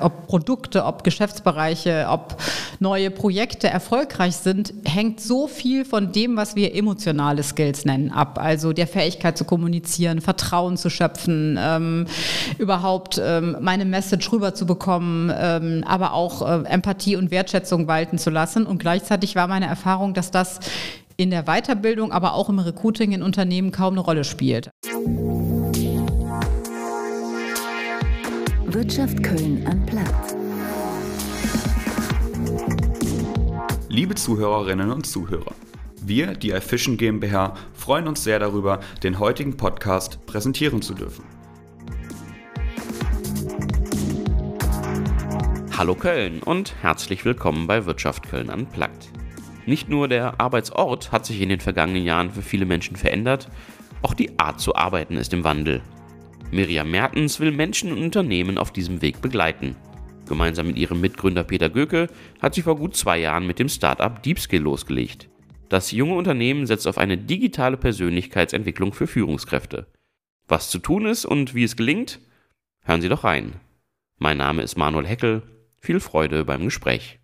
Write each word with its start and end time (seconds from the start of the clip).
Ob 0.00 0.26
Produkte, 0.26 0.84
ob 0.84 1.04
Geschäftsbereiche, 1.04 2.06
ob 2.08 2.36
neue 2.78 3.10
Projekte 3.10 3.68
erfolgreich 3.68 4.36
sind, 4.36 4.72
hängt 4.84 5.20
so 5.20 5.46
viel 5.46 5.84
von 5.84 6.12
dem, 6.12 6.36
was 6.36 6.56
wir 6.56 6.74
emotionale 6.74 7.42
Skills 7.42 7.84
nennen, 7.84 8.10
ab. 8.10 8.38
Also 8.40 8.72
der 8.72 8.86
Fähigkeit 8.86 9.36
zu 9.36 9.44
kommunizieren, 9.44 10.20
Vertrauen 10.20 10.76
zu 10.76 10.90
schöpfen, 10.90 11.58
ähm, 11.60 12.06
überhaupt 12.58 13.20
ähm, 13.22 13.56
meine 13.60 13.84
Message 13.84 14.30
rüberzubekommen, 14.32 15.32
ähm, 15.36 15.84
aber 15.86 16.12
auch 16.12 16.42
äh, 16.42 16.64
Empathie 16.68 17.16
und 17.16 17.30
Wertschätzung 17.30 17.86
walten 17.86 18.18
zu 18.18 18.30
lassen. 18.30 18.66
Und 18.66 18.78
gleichzeitig 18.78 19.36
war 19.36 19.48
meine 19.48 19.66
Erfahrung, 19.66 20.14
dass 20.14 20.30
das 20.30 20.60
in 21.16 21.30
der 21.30 21.44
Weiterbildung, 21.44 22.12
aber 22.12 22.34
auch 22.34 22.48
im 22.48 22.58
Recruiting 22.58 23.12
in 23.12 23.22
Unternehmen 23.22 23.72
kaum 23.72 23.94
eine 23.94 24.00
Rolle 24.00 24.24
spielt. 24.24 24.70
Wirtschaft 28.72 29.20
Köln 29.24 29.66
am 29.66 29.84
Platz. 29.84 30.36
Liebe 33.88 34.14
Zuhörerinnen 34.14 34.92
und 34.92 35.06
Zuhörer, 35.08 35.54
wir, 36.00 36.34
die 36.34 36.50
iFishing 36.50 36.96
GmbH, 36.96 37.54
freuen 37.74 38.06
uns 38.06 38.22
sehr 38.22 38.38
darüber, 38.38 38.78
den 39.02 39.18
heutigen 39.18 39.56
Podcast 39.56 40.24
präsentieren 40.24 40.82
zu 40.82 40.94
dürfen. 40.94 41.24
Hallo 45.76 45.96
Köln 45.96 46.40
und 46.40 46.76
herzlich 46.80 47.24
willkommen 47.24 47.66
bei 47.66 47.86
Wirtschaft 47.86 48.28
Köln 48.28 48.50
Unplugged. 48.50 49.10
Nicht 49.66 49.88
nur 49.88 50.06
der 50.06 50.40
Arbeitsort 50.40 51.10
hat 51.10 51.26
sich 51.26 51.40
in 51.40 51.48
den 51.48 51.60
vergangenen 51.60 52.04
Jahren 52.04 52.30
für 52.30 52.42
viele 52.42 52.66
Menschen 52.66 52.94
verändert, 52.94 53.48
auch 54.02 54.14
die 54.14 54.38
Art 54.38 54.60
zu 54.60 54.76
arbeiten 54.76 55.16
ist 55.16 55.32
im 55.32 55.42
Wandel. 55.42 55.82
Miriam 56.52 56.90
Mertens 56.90 57.38
will 57.38 57.52
Menschen 57.52 57.92
und 57.92 58.02
Unternehmen 58.02 58.58
auf 58.58 58.72
diesem 58.72 59.02
Weg 59.02 59.22
begleiten. 59.22 59.76
Gemeinsam 60.28 60.66
mit 60.66 60.76
ihrem 60.76 61.00
Mitgründer 61.00 61.44
Peter 61.44 61.68
Göke 61.68 62.08
hat 62.40 62.54
sie 62.54 62.62
vor 62.62 62.76
gut 62.76 62.96
zwei 62.96 63.18
Jahren 63.18 63.46
mit 63.46 63.58
dem 63.60 63.68
Startup 63.68 64.20
DeepSkill 64.20 64.62
losgelegt. 64.62 65.28
Das 65.68 65.92
junge 65.92 66.14
Unternehmen 66.14 66.66
setzt 66.66 66.88
auf 66.88 66.98
eine 66.98 67.16
digitale 67.16 67.76
Persönlichkeitsentwicklung 67.76 68.92
für 68.92 69.06
Führungskräfte. 69.06 69.86
Was 70.48 70.70
zu 70.70 70.80
tun 70.80 71.06
ist 71.06 71.24
und 71.24 71.54
wie 71.54 71.62
es 71.62 71.76
gelingt? 71.76 72.18
Hören 72.82 73.00
Sie 73.00 73.08
doch 73.08 73.22
rein. 73.22 73.52
Mein 74.18 74.38
Name 74.38 74.62
ist 74.62 74.76
Manuel 74.76 75.06
Heckel. 75.06 75.42
Viel 75.78 76.00
Freude 76.00 76.44
beim 76.44 76.64
Gespräch. 76.64 77.19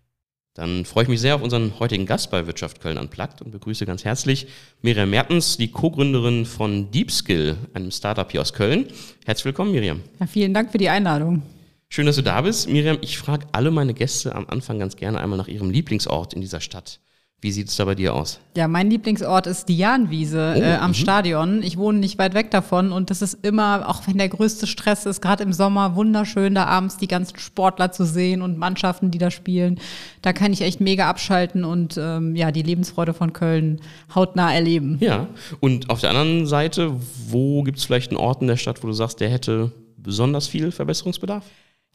Dann 0.57 0.85
freue 0.85 1.03
ich 1.03 1.09
mich 1.09 1.21
sehr 1.21 1.35
auf 1.35 1.43
unseren 1.43 1.79
heutigen 1.79 2.07
Gast 2.07 2.31
bei 2.31 2.47
Wirtschaft 2.47 2.81
Köln 2.81 2.97
Unplugged 2.97 3.43
und 3.43 3.51
begrüße 3.51 3.85
ganz 3.85 4.03
herzlich 4.03 4.47
Miriam 4.81 5.07
Mertens, 5.07 5.57
die 5.57 5.69
Co-Gründerin 5.69 6.47
von 6.47 6.89
DeepSkill, 6.89 7.57
einem 7.75 7.91
Startup 7.91 8.29
hier 8.31 8.41
aus 8.41 8.53
Köln. 8.53 8.87
Herzlich 9.23 9.45
willkommen, 9.45 9.71
Miriam. 9.71 10.01
Ja, 10.19 10.25
vielen 10.25 10.55
Dank 10.55 10.71
für 10.71 10.79
die 10.79 10.89
Einladung. 10.89 11.43
Schön, 11.89 12.07
dass 12.07 12.15
du 12.15 12.23
da 12.23 12.41
bist. 12.41 12.67
Miriam, 12.67 12.97
ich 13.01 13.19
frage 13.19 13.45
alle 13.51 13.69
meine 13.69 13.93
Gäste 13.93 14.33
am 14.33 14.47
Anfang 14.49 14.79
ganz 14.79 14.95
gerne 14.95 15.19
einmal 15.19 15.37
nach 15.37 15.47
ihrem 15.47 15.69
Lieblingsort 15.69 16.33
in 16.33 16.41
dieser 16.41 16.59
Stadt. 16.59 17.01
Wie 17.39 17.51
sieht 17.51 17.69
es 17.69 17.75
da 17.75 17.85
bei 17.85 17.93
dir 17.93 18.15
aus? 18.15 18.39
Ja, 18.55 18.67
mein 18.67 18.89
Lieblingsort 18.89 19.45
ist 19.45 19.69
die 19.69 19.77
Jahnwiese 19.77 20.55
oh, 20.57 20.59
äh, 20.59 20.73
am 20.77 20.89
mhm. 20.89 20.93
Stadion. 20.95 21.61
Ich 21.61 21.77
wohne 21.77 21.99
nicht 21.99 22.17
weit 22.17 22.33
weg 22.33 22.49
davon 22.49 22.91
und 22.91 23.11
das 23.11 23.21
ist 23.21 23.45
immer, 23.45 23.87
auch 23.87 24.07
wenn 24.07 24.17
der 24.17 24.29
größte 24.29 24.65
Stress 24.65 25.05
ist, 25.05 25.21
gerade 25.21 25.43
im 25.43 25.53
Sommer 25.53 25.95
wunderschön, 25.95 26.55
da 26.55 26.65
abends 26.65 26.97
die 26.97 27.07
ganzen 27.07 27.37
Sportler 27.37 27.91
zu 27.91 28.05
sehen 28.05 28.41
und 28.41 28.57
Mannschaften, 28.57 29.11
die 29.11 29.19
da 29.19 29.29
spielen. 29.29 29.79
Da 30.23 30.33
kann 30.33 30.51
ich 30.51 30.61
echt 30.61 30.81
mega 30.81 31.07
abschalten 31.07 31.63
und 31.63 31.95
ähm, 32.01 32.35
ja, 32.35 32.51
die 32.51 32.63
Lebensfreude 32.63 33.13
von 33.13 33.33
Köln 33.33 33.81
hautnah 34.15 34.51
erleben. 34.51 34.97
Ja, 34.99 35.27
und 35.59 35.91
auf 35.91 36.01
der 36.01 36.09
anderen 36.09 36.47
Seite, 36.47 36.95
wo 37.29 37.61
gibt 37.61 37.77
es 37.77 37.85
vielleicht 37.85 38.09
einen 38.09 38.17
Ort 38.17 38.41
in 38.41 38.47
der 38.47 38.57
Stadt, 38.57 38.81
wo 38.81 38.87
du 38.87 38.93
sagst, 38.93 39.19
der 39.19 39.29
hätte 39.29 39.71
besonders 39.95 40.47
viel 40.47 40.71
Verbesserungsbedarf? 40.71 41.43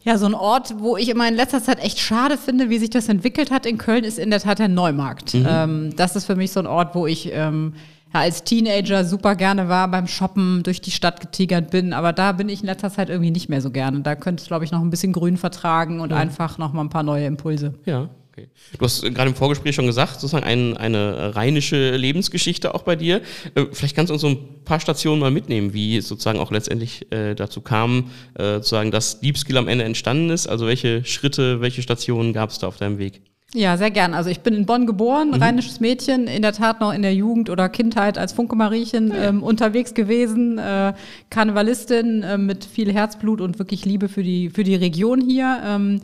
Ja, 0.05 0.19
so 0.19 0.27
ein 0.27 0.34
Ort, 0.34 0.75
wo 0.78 0.97
ich 0.97 1.08
immer 1.08 1.28
in 1.28 1.34
letzter 1.34 1.62
Zeit 1.62 1.83
echt 1.83 2.00
schade 2.00 2.36
finde, 2.36 2.70
wie 2.70 2.78
sich 2.78 2.91
das 2.91 3.08
entwickelt 3.08 3.50
hat 3.50 3.67
in 3.67 3.78
Köln, 3.78 4.05
ist 4.05 4.19
in 4.19 4.31
der 4.31 4.41
Tat 4.41 4.59
der 4.59 4.69
Neumarkt. 4.69 5.34
Mhm. 5.34 5.47
Ähm, 5.48 5.97
das 5.97 6.17
ist 6.17 6.25
für 6.25 6.34
mich 6.34 6.50
so 6.50 6.60
ein 6.60 6.66
Ort, 6.66 6.94
wo 6.94 7.06
ich 7.06 7.31
ähm, 7.32 7.75
ja, 8.12 8.21
als 8.21 8.43
Teenager 8.44 9.04
super 9.04 9.37
gerne 9.37 9.69
war, 9.69 9.88
beim 9.88 10.06
Shoppen 10.06 10.62
durch 10.65 10.81
die 10.81 10.91
Stadt 10.91 11.21
getigert 11.21 11.71
bin. 11.71 11.93
Aber 11.93 12.12
da 12.12 12.32
bin 12.32 12.49
ich 12.49 12.60
in 12.60 12.66
letzter 12.66 12.91
Zeit 12.91 13.09
irgendwie 13.09 13.31
nicht 13.31 13.49
mehr 13.49 13.60
so 13.60 13.71
gerne. 13.71 14.00
Da 14.00 14.16
könnte 14.16 14.43
es, 14.43 14.49
glaube 14.49 14.65
ich, 14.65 14.72
noch 14.72 14.81
ein 14.81 14.91
bisschen 14.91 15.12
Grün 15.12 15.37
vertragen 15.37 16.00
und 16.00 16.10
ja. 16.10 16.16
einfach 16.16 16.59
noch 16.59 16.72
mal 16.72 16.82
ein 16.82 16.91
paar 16.91 17.05
neue 17.05 17.26
Impulse. 17.26 17.75
Ja. 17.84 18.09
Okay. 18.32 18.48
Du 18.78 18.84
hast 18.84 19.03
gerade 19.03 19.28
im 19.28 19.34
Vorgespräch 19.34 19.75
schon 19.75 19.87
gesagt, 19.87 20.15
sozusagen 20.15 20.44
ein, 20.44 20.75
eine 20.78 21.37
rheinische 21.37 21.94
Lebensgeschichte 21.97 22.75
auch 22.75 22.82
bei 22.82 22.97
dir. 22.97 23.20
Äh, 23.54 23.66
vielleicht 23.72 23.94
kannst 23.94 24.09
du 24.09 24.15
uns 24.15 24.22
so 24.22 24.28
ein 24.28 24.65
paar 24.65 24.81
Stationen 24.81 25.20
mal 25.20 25.31
mitnehmen, 25.31 25.75
wie 25.75 25.98
es 25.98 26.09
sozusagen 26.09 26.38
auch 26.38 26.50
letztendlich 26.50 27.12
äh, 27.12 27.34
dazu 27.34 27.60
kam, 27.60 28.10
äh, 28.34 28.54
sozusagen, 28.54 28.91
dass 28.91 29.20
Deep 29.20 29.37
am 29.54 29.69
Ende 29.69 29.84
entstanden 29.84 30.31
ist. 30.31 30.47
Also 30.47 30.66
welche 30.66 31.04
Schritte, 31.04 31.60
welche 31.60 31.82
Stationen 31.82 32.32
gab 32.32 32.48
es 32.48 32.59
da 32.59 32.69
auf 32.69 32.78
deinem 32.78 32.97
Weg? 32.97 33.20
Ja, 33.54 33.76
sehr 33.76 33.91
gern. 33.91 34.15
Also 34.15 34.31
ich 34.31 34.41
bin 34.41 34.54
in 34.54 34.64
Bonn 34.64 34.87
geboren, 34.87 35.28
mhm. 35.28 35.34
rheinisches 35.34 35.78
Mädchen, 35.78 36.26
in 36.26 36.41
der 36.41 36.54
Tat 36.54 36.81
noch 36.81 36.91
in 36.91 37.03
der 37.03 37.14
Jugend 37.14 37.50
oder 37.50 37.69
Kindheit 37.69 38.16
als 38.16 38.32
Funke-Mariechen 38.32 39.09
ja. 39.09 39.25
ähm, 39.25 39.43
unterwegs 39.43 39.93
gewesen, 39.93 40.56
äh, 40.56 40.94
Karnevalistin 41.28 42.22
äh, 42.22 42.38
mit 42.38 42.64
viel 42.64 42.91
Herzblut 42.91 43.43
und 43.43 43.59
wirklich 43.59 43.84
Liebe 43.84 44.09
für 44.09 44.22
die, 44.22 44.49
für 44.49 44.64
die 44.64 44.75
Region 44.75 45.20
hier. 45.20 45.60
Ähm, 45.66 46.00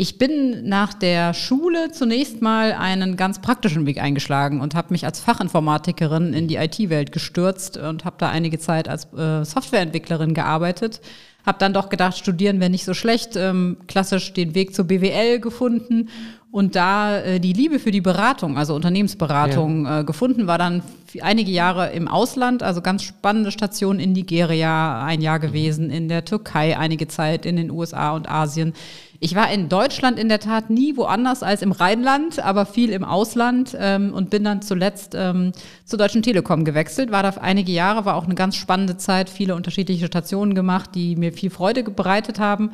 ich 0.00 0.16
bin 0.16 0.68
nach 0.68 0.94
der 0.94 1.34
Schule 1.34 1.90
zunächst 1.90 2.40
mal 2.40 2.72
einen 2.72 3.16
ganz 3.16 3.40
praktischen 3.40 3.84
Weg 3.84 4.00
eingeschlagen 4.00 4.60
und 4.60 4.76
habe 4.76 4.92
mich 4.92 5.04
als 5.04 5.18
Fachinformatikerin 5.18 6.34
in 6.34 6.46
die 6.46 6.54
IT-Welt 6.54 7.10
gestürzt 7.10 7.76
und 7.78 8.04
habe 8.04 8.14
da 8.16 8.28
einige 8.28 8.60
Zeit 8.60 8.88
als 8.88 9.12
äh, 9.12 9.44
Softwareentwicklerin 9.44 10.34
gearbeitet. 10.34 11.00
Habe 11.44 11.58
dann 11.58 11.72
doch 11.72 11.88
gedacht, 11.88 12.16
studieren 12.16 12.60
wäre 12.60 12.70
nicht 12.70 12.84
so 12.84 12.94
schlecht, 12.94 13.34
ähm, 13.34 13.78
klassisch 13.88 14.32
den 14.32 14.54
Weg 14.54 14.72
zur 14.72 14.84
BWL 14.84 15.40
gefunden 15.40 16.08
und 16.50 16.76
da 16.76 17.18
äh, 17.18 17.40
die 17.40 17.52
Liebe 17.52 17.78
für 17.78 17.90
die 17.90 18.00
Beratung, 18.00 18.56
also 18.56 18.74
Unternehmensberatung, 18.74 19.84
ja. 19.84 20.00
äh, 20.00 20.04
gefunden, 20.04 20.46
war 20.46 20.56
dann 20.56 20.82
einige 21.20 21.50
Jahre 21.50 21.90
im 21.90 22.08
Ausland, 22.08 22.62
also 22.62 22.80
ganz 22.80 23.02
spannende 23.02 23.50
Stationen 23.50 24.00
in 24.00 24.12
Nigeria 24.12 25.04
ein 25.04 25.20
Jahr 25.20 25.40
gewesen, 25.40 25.90
in 25.90 26.08
der 26.08 26.24
Türkei 26.24 26.78
einige 26.78 27.06
Zeit, 27.06 27.44
in 27.44 27.56
den 27.56 27.70
USA 27.70 28.12
und 28.12 28.30
Asien. 28.30 28.72
Ich 29.20 29.34
war 29.34 29.50
in 29.50 29.68
Deutschland 29.68 30.16
in 30.16 30.28
der 30.28 30.38
Tat 30.38 30.70
nie 30.70 30.96
woanders 30.96 31.42
als 31.42 31.62
im 31.62 31.72
Rheinland, 31.72 32.38
aber 32.38 32.66
viel 32.66 32.90
im 32.90 33.02
Ausland 33.02 33.76
ähm, 33.78 34.14
und 34.14 34.30
bin 34.30 34.44
dann 34.44 34.62
zuletzt 34.62 35.14
ähm, 35.16 35.50
zur 35.84 35.98
Deutschen 35.98 36.22
Telekom 36.22 36.64
gewechselt. 36.64 37.10
War 37.10 37.24
da 37.24 37.30
einige 37.30 37.72
Jahre, 37.72 38.04
war 38.04 38.14
auch 38.14 38.26
eine 38.26 38.36
ganz 38.36 38.54
spannende 38.54 38.96
Zeit, 38.96 39.28
viele 39.28 39.56
unterschiedliche 39.56 40.06
Stationen 40.06 40.54
gemacht, 40.54 40.90
die 40.94 41.16
mir 41.16 41.32
viel 41.32 41.50
Freude 41.50 41.82
bereitet 41.82 42.38
haben. 42.38 42.70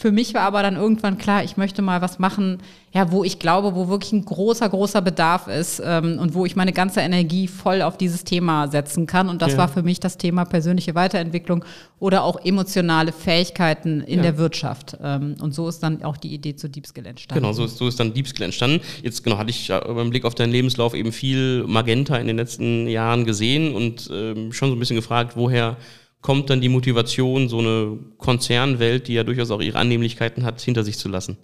Für 0.00 0.12
mich 0.12 0.32
war 0.32 0.42
aber 0.42 0.62
dann 0.62 0.76
irgendwann 0.76 1.18
klar, 1.18 1.42
ich 1.42 1.56
möchte 1.56 1.82
mal 1.82 2.00
was 2.00 2.20
machen, 2.20 2.58
ja, 2.92 3.10
wo 3.10 3.24
ich 3.24 3.40
glaube, 3.40 3.74
wo 3.74 3.88
wirklich 3.88 4.12
ein 4.12 4.24
großer, 4.24 4.68
großer 4.68 5.02
Bedarf 5.02 5.48
ist 5.48 5.82
ähm, 5.84 6.20
und 6.20 6.34
wo 6.34 6.46
ich 6.46 6.54
meine 6.54 6.72
ganze 6.72 7.00
Energie 7.00 7.48
voll 7.48 7.82
auf 7.82 7.96
dieses 7.96 8.22
Thema 8.22 8.68
setzen 8.68 9.08
kann. 9.08 9.28
Und 9.28 9.42
das 9.42 9.52
ja. 9.52 9.58
war 9.58 9.66
für 9.66 9.82
mich 9.82 9.98
das 9.98 10.16
Thema 10.16 10.44
persönliche 10.44 10.94
Weiterentwicklung 10.94 11.64
oder 11.98 12.22
auch 12.22 12.38
emotionale 12.44 13.10
Fähigkeiten 13.10 14.00
in 14.02 14.18
ja. 14.18 14.22
der 14.22 14.38
Wirtschaft. 14.38 14.96
Ähm, 15.02 15.34
und 15.40 15.52
so 15.52 15.66
ist 15.68 15.80
dann 15.80 16.04
auch 16.04 16.16
die 16.16 16.32
Idee 16.32 16.54
zu 16.54 16.68
Deepskill 16.68 17.06
entstanden. 17.06 17.42
Genau, 17.42 17.52
so 17.52 17.64
ist, 17.64 17.76
so 17.78 17.88
ist 17.88 17.98
dann 17.98 18.14
Deepskill 18.14 18.44
entstanden. 18.44 18.80
Jetzt 19.02 19.24
genau 19.24 19.38
hatte 19.38 19.50
ich 19.50 19.66
ja 19.66 19.80
beim 19.80 20.10
Blick 20.10 20.24
auf 20.24 20.36
deinen 20.36 20.52
Lebenslauf 20.52 20.94
eben 20.94 21.10
viel 21.10 21.64
Magenta 21.66 22.16
in 22.18 22.28
den 22.28 22.36
letzten 22.36 22.86
Jahren 22.86 23.24
gesehen 23.24 23.74
und 23.74 24.08
ähm, 24.12 24.52
schon 24.52 24.68
so 24.68 24.76
ein 24.76 24.78
bisschen 24.78 24.94
gefragt, 24.94 25.32
woher 25.34 25.76
kommt 26.20 26.50
dann 26.50 26.60
die 26.60 26.68
Motivation, 26.68 27.48
so 27.48 27.58
eine 27.58 27.98
Konzernwelt, 28.16 29.08
die 29.08 29.14
ja 29.14 29.24
durchaus 29.24 29.50
auch 29.50 29.60
ihre 29.60 29.78
Annehmlichkeiten 29.78 30.44
hat, 30.44 30.60
hinter 30.60 30.84
sich 30.84 30.98
zu 30.98 31.08
lassen? 31.08 31.38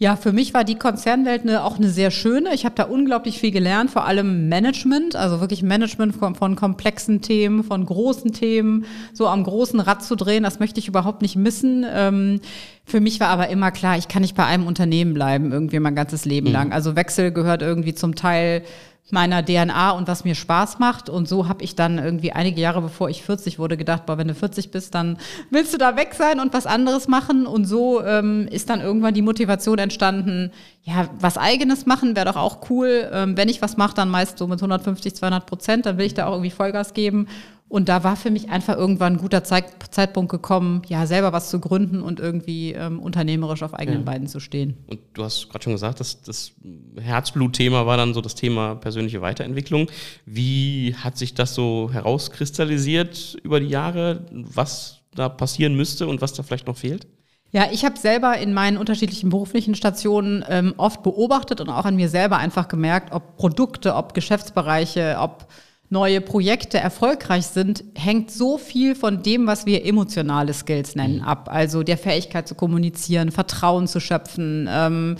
Ja, 0.00 0.14
für 0.14 0.30
mich 0.30 0.54
war 0.54 0.62
die 0.62 0.76
Konzernwelt 0.76 1.42
eine, 1.42 1.64
auch 1.64 1.76
eine 1.76 1.88
sehr 1.88 2.12
schöne. 2.12 2.54
Ich 2.54 2.64
habe 2.64 2.76
da 2.76 2.84
unglaublich 2.84 3.40
viel 3.40 3.50
gelernt, 3.50 3.90
vor 3.90 4.04
allem 4.04 4.48
Management, 4.48 5.16
also 5.16 5.40
wirklich 5.40 5.64
Management 5.64 6.14
von, 6.14 6.36
von, 6.36 6.54
komplexen 6.54 7.20
Themen, 7.20 7.64
von 7.64 7.84
großen 7.84 8.32
Themen, 8.32 8.84
so 9.12 9.26
am 9.26 9.42
großen 9.42 9.80
Rad 9.80 10.04
zu 10.04 10.14
drehen, 10.14 10.44
das 10.44 10.60
möchte 10.60 10.78
ich 10.78 10.86
überhaupt 10.86 11.20
nicht 11.20 11.34
missen. 11.34 11.84
Ähm, 11.92 12.40
für 12.84 13.00
mich 13.00 13.18
war 13.18 13.26
aber 13.28 13.48
immer 13.48 13.72
klar, 13.72 13.98
ich 13.98 14.06
kann 14.06 14.22
nicht 14.22 14.36
bei 14.36 14.46
einem 14.46 14.68
Unternehmen 14.68 15.14
bleiben, 15.14 15.50
irgendwie 15.50 15.80
mein 15.80 15.96
ganzes 15.96 16.24
Leben 16.24 16.46
mhm. 16.46 16.52
lang. 16.52 16.72
Also 16.72 16.94
Wechsel 16.94 17.32
gehört 17.32 17.62
irgendwie 17.62 17.94
zum 17.94 18.14
Teil 18.14 18.62
meiner 19.10 19.44
DNA 19.44 19.92
und 19.92 20.08
was 20.08 20.24
mir 20.24 20.34
Spaß 20.34 20.78
macht. 20.78 21.08
Und 21.08 21.28
so 21.28 21.48
habe 21.48 21.64
ich 21.64 21.74
dann 21.74 21.98
irgendwie 21.98 22.32
einige 22.32 22.60
Jahre 22.60 22.82
bevor 22.82 23.08
ich 23.08 23.22
40 23.22 23.58
wurde 23.58 23.76
gedacht, 23.76 24.06
boah, 24.06 24.18
wenn 24.18 24.28
du 24.28 24.34
40 24.34 24.70
bist, 24.70 24.94
dann 24.94 25.18
willst 25.50 25.72
du 25.72 25.78
da 25.78 25.96
weg 25.96 26.14
sein 26.14 26.40
und 26.40 26.52
was 26.52 26.66
anderes 26.66 27.08
machen. 27.08 27.46
Und 27.46 27.64
so 27.64 28.02
ähm, 28.04 28.48
ist 28.50 28.70
dann 28.70 28.80
irgendwann 28.80 29.14
die 29.14 29.22
Motivation 29.22 29.78
entstanden, 29.78 30.52
ja, 30.82 31.08
was 31.18 31.36
eigenes 31.36 31.86
machen 31.86 32.16
wäre 32.16 32.26
doch 32.26 32.36
auch 32.36 32.70
cool. 32.70 33.08
Ähm, 33.12 33.36
wenn 33.36 33.48
ich 33.48 33.62
was 33.62 33.76
mache, 33.76 33.94
dann 33.94 34.10
meist 34.10 34.38
so 34.38 34.46
mit 34.46 34.58
150, 34.58 35.14
200 35.14 35.46
Prozent, 35.46 35.86
dann 35.86 35.98
will 35.98 36.06
ich 36.06 36.14
da 36.14 36.26
auch 36.26 36.32
irgendwie 36.32 36.50
Vollgas 36.50 36.94
geben. 36.94 37.28
Und 37.68 37.90
da 37.90 38.02
war 38.02 38.16
für 38.16 38.30
mich 38.30 38.48
einfach 38.48 38.76
irgendwann 38.76 39.14
ein 39.14 39.18
guter 39.18 39.44
Zeit, 39.44 39.66
Zeitpunkt 39.90 40.30
gekommen, 40.30 40.82
ja, 40.88 41.06
selber 41.06 41.32
was 41.32 41.50
zu 41.50 41.60
gründen 41.60 42.00
und 42.00 42.18
irgendwie 42.18 42.72
ähm, 42.72 42.98
unternehmerisch 42.98 43.62
auf 43.62 43.74
eigenen 43.74 44.00
ja. 44.00 44.04
Beinen 44.06 44.26
zu 44.26 44.40
stehen. 44.40 44.78
Und 44.86 45.00
du 45.12 45.22
hast 45.22 45.50
gerade 45.50 45.64
schon 45.64 45.74
gesagt, 45.74 46.00
dass 46.00 46.22
das 46.22 46.52
Herzblutthema 46.98 47.84
war 47.84 47.98
dann 47.98 48.14
so 48.14 48.22
das 48.22 48.34
Thema 48.34 48.74
persönliche 48.76 49.20
Weiterentwicklung. 49.20 49.88
Wie 50.24 50.94
hat 50.96 51.18
sich 51.18 51.34
das 51.34 51.54
so 51.54 51.90
herauskristallisiert 51.92 53.36
über 53.42 53.60
die 53.60 53.68
Jahre, 53.68 54.24
was 54.30 55.00
da 55.14 55.28
passieren 55.28 55.74
müsste 55.74 56.06
und 56.06 56.22
was 56.22 56.32
da 56.32 56.42
vielleicht 56.42 56.66
noch 56.66 56.76
fehlt? 56.76 57.06
Ja, 57.50 57.68
ich 57.72 57.84
habe 57.84 57.98
selber 57.98 58.36
in 58.38 58.52
meinen 58.52 58.76
unterschiedlichen 58.76 59.30
beruflichen 59.30 59.74
Stationen 59.74 60.44
ähm, 60.48 60.74
oft 60.76 61.02
beobachtet 61.02 61.60
und 61.60 61.70
auch 61.70 61.86
an 61.86 61.96
mir 61.96 62.10
selber 62.10 62.36
einfach 62.36 62.68
gemerkt, 62.68 63.12
ob 63.12 63.36
Produkte, 63.36 63.94
ob 63.94 64.12
Geschäftsbereiche, 64.12 65.16
ob 65.18 65.48
neue 65.90 66.20
Projekte 66.20 66.78
erfolgreich 66.78 67.46
sind, 67.46 67.82
hängt 67.94 68.30
so 68.30 68.58
viel 68.58 68.94
von 68.94 69.22
dem, 69.22 69.46
was 69.46 69.64
wir 69.64 69.84
emotionale 69.86 70.52
Skills 70.52 70.94
nennen, 70.94 71.22
ab. 71.22 71.48
Also 71.50 71.82
der 71.82 71.96
Fähigkeit 71.96 72.46
zu 72.46 72.54
kommunizieren, 72.54 73.30
Vertrauen 73.30 73.86
zu 73.86 74.00
schöpfen, 74.00 74.68
ähm, 74.70 75.16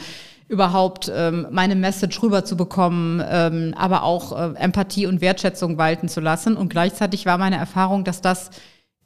überhaupt 0.48 1.10
ähm, 1.14 1.46
meine 1.50 1.74
Message 1.74 2.22
rüberzubekommen, 2.22 3.22
ähm, 3.28 3.74
aber 3.76 4.02
auch 4.02 4.32
äh, 4.32 4.54
Empathie 4.58 5.06
und 5.06 5.20
Wertschätzung 5.20 5.78
walten 5.78 6.08
zu 6.08 6.20
lassen. 6.20 6.56
Und 6.56 6.70
gleichzeitig 6.70 7.26
war 7.26 7.38
meine 7.38 7.56
Erfahrung, 7.56 8.04
dass 8.04 8.20
das 8.20 8.50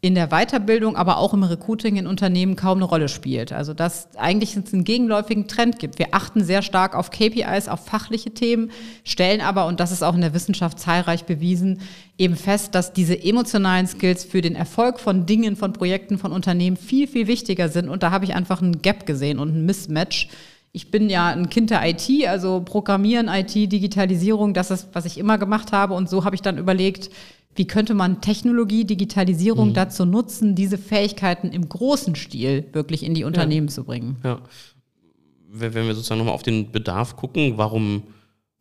in 0.04 0.16
der 0.16 0.30
Weiterbildung, 0.30 0.96
aber 0.96 1.18
auch 1.18 1.32
im 1.32 1.44
Recruiting 1.44 1.94
in 1.94 2.08
Unternehmen 2.08 2.56
kaum 2.56 2.78
eine 2.78 2.84
Rolle 2.84 3.08
spielt. 3.08 3.52
Also 3.52 3.72
dass 3.72 4.08
eigentlich 4.16 4.56
es 4.56 4.74
einen 4.74 4.82
gegenläufigen 4.82 5.46
Trend 5.46 5.78
gibt. 5.78 6.00
Wir 6.00 6.08
achten 6.10 6.42
sehr 6.42 6.62
stark 6.62 6.96
auf 6.96 7.10
KPIs, 7.10 7.68
auf 7.68 7.86
fachliche 7.86 8.32
Themen, 8.34 8.72
stellen 9.04 9.40
aber, 9.40 9.66
und 9.66 9.78
das 9.78 9.92
ist 9.92 10.02
auch 10.02 10.16
in 10.16 10.20
der 10.20 10.34
Wissenschaft 10.34 10.80
zahlreich 10.80 11.24
bewiesen, 11.24 11.82
eben 12.18 12.34
fest, 12.34 12.74
dass 12.74 12.92
diese 12.92 13.22
emotionalen 13.22 13.86
Skills 13.86 14.24
für 14.24 14.40
den 14.40 14.56
Erfolg 14.56 14.98
von 14.98 15.24
Dingen, 15.24 15.54
von 15.54 15.72
Projekten, 15.72 16.18
von 16.18 16.32
Unternehmen 16.32 16.76
viel, 16.76 17.06
viel 17.06 17.28
wichtiger 17.28 17.68
sind. 17.68 17.88
Und 17.88 18.02
da 18.02 18.10
habe 18.10 18.24
ich 18.24 18.34
einfach 18.34 18.60
einen 18.60 18.82
Gap 18.82 19.06
gesehen 19.06 19.38
und 19.38 19.54
ein 19.54 19.66
Mismatch. 19.66 20.28
Ich 20.72 20.90
bin 20.90 21.10
ja 21.10 21.28
ein 21.28 21.48
Kind 21.48 21.70
der 21.70 21.88
IT, 21.88 22.10
also 22.26 22.60
Programmieren, 22.64 23.28
IT, 23.28 23.54
Digitalisierung, 23.54 24.52
das 24.52 24.72
ist, 24.72 24.88
was 24.94 25.04
ich 25.04 25.16
immer 25.16 25.38
gemacht 25.38 25.70
habe. 25.70 25.94
Und 25.94 26.10
so 26.10 26.24
habe 26.24 26.34
ich 26.34 26.42
dann 26.42 26.58
überlegt, 26.58 27.10
wie 27.54 27.66
könnte 27.66 27.94
man 27.94 28.20
Technologie, 28.20 28.84
Digitalisierung 28.84 29.70
mhm. 29.70 29.74
dazu 29.74 30.04
nutzen, 30.04 30.54
diese 30.54 30.78
Fähigkeiten 30.78 31.50
im 31.50 31.68
großen 31.68 32.14
Stil 32.14 32.66
wirklich 32.72 33.02
in 33.02 33.14
die 33.14 33.24
Unternehmen 33.24 33.68
ja. 33.68 33.72
zu 33.72 33.84
bringen? 33.84 34.16
Ja. 34.24 34.40
Wenn 35.48 35.74
wir 35.74 35.94
sozusagen 35.94 36.18
nochmal 36.18 36.34
auf 36.34 36.42
den 36.42 36.72
Bedarf 36.72 37.16
gucken, 37.16 37.54
warum, 37.58 38.04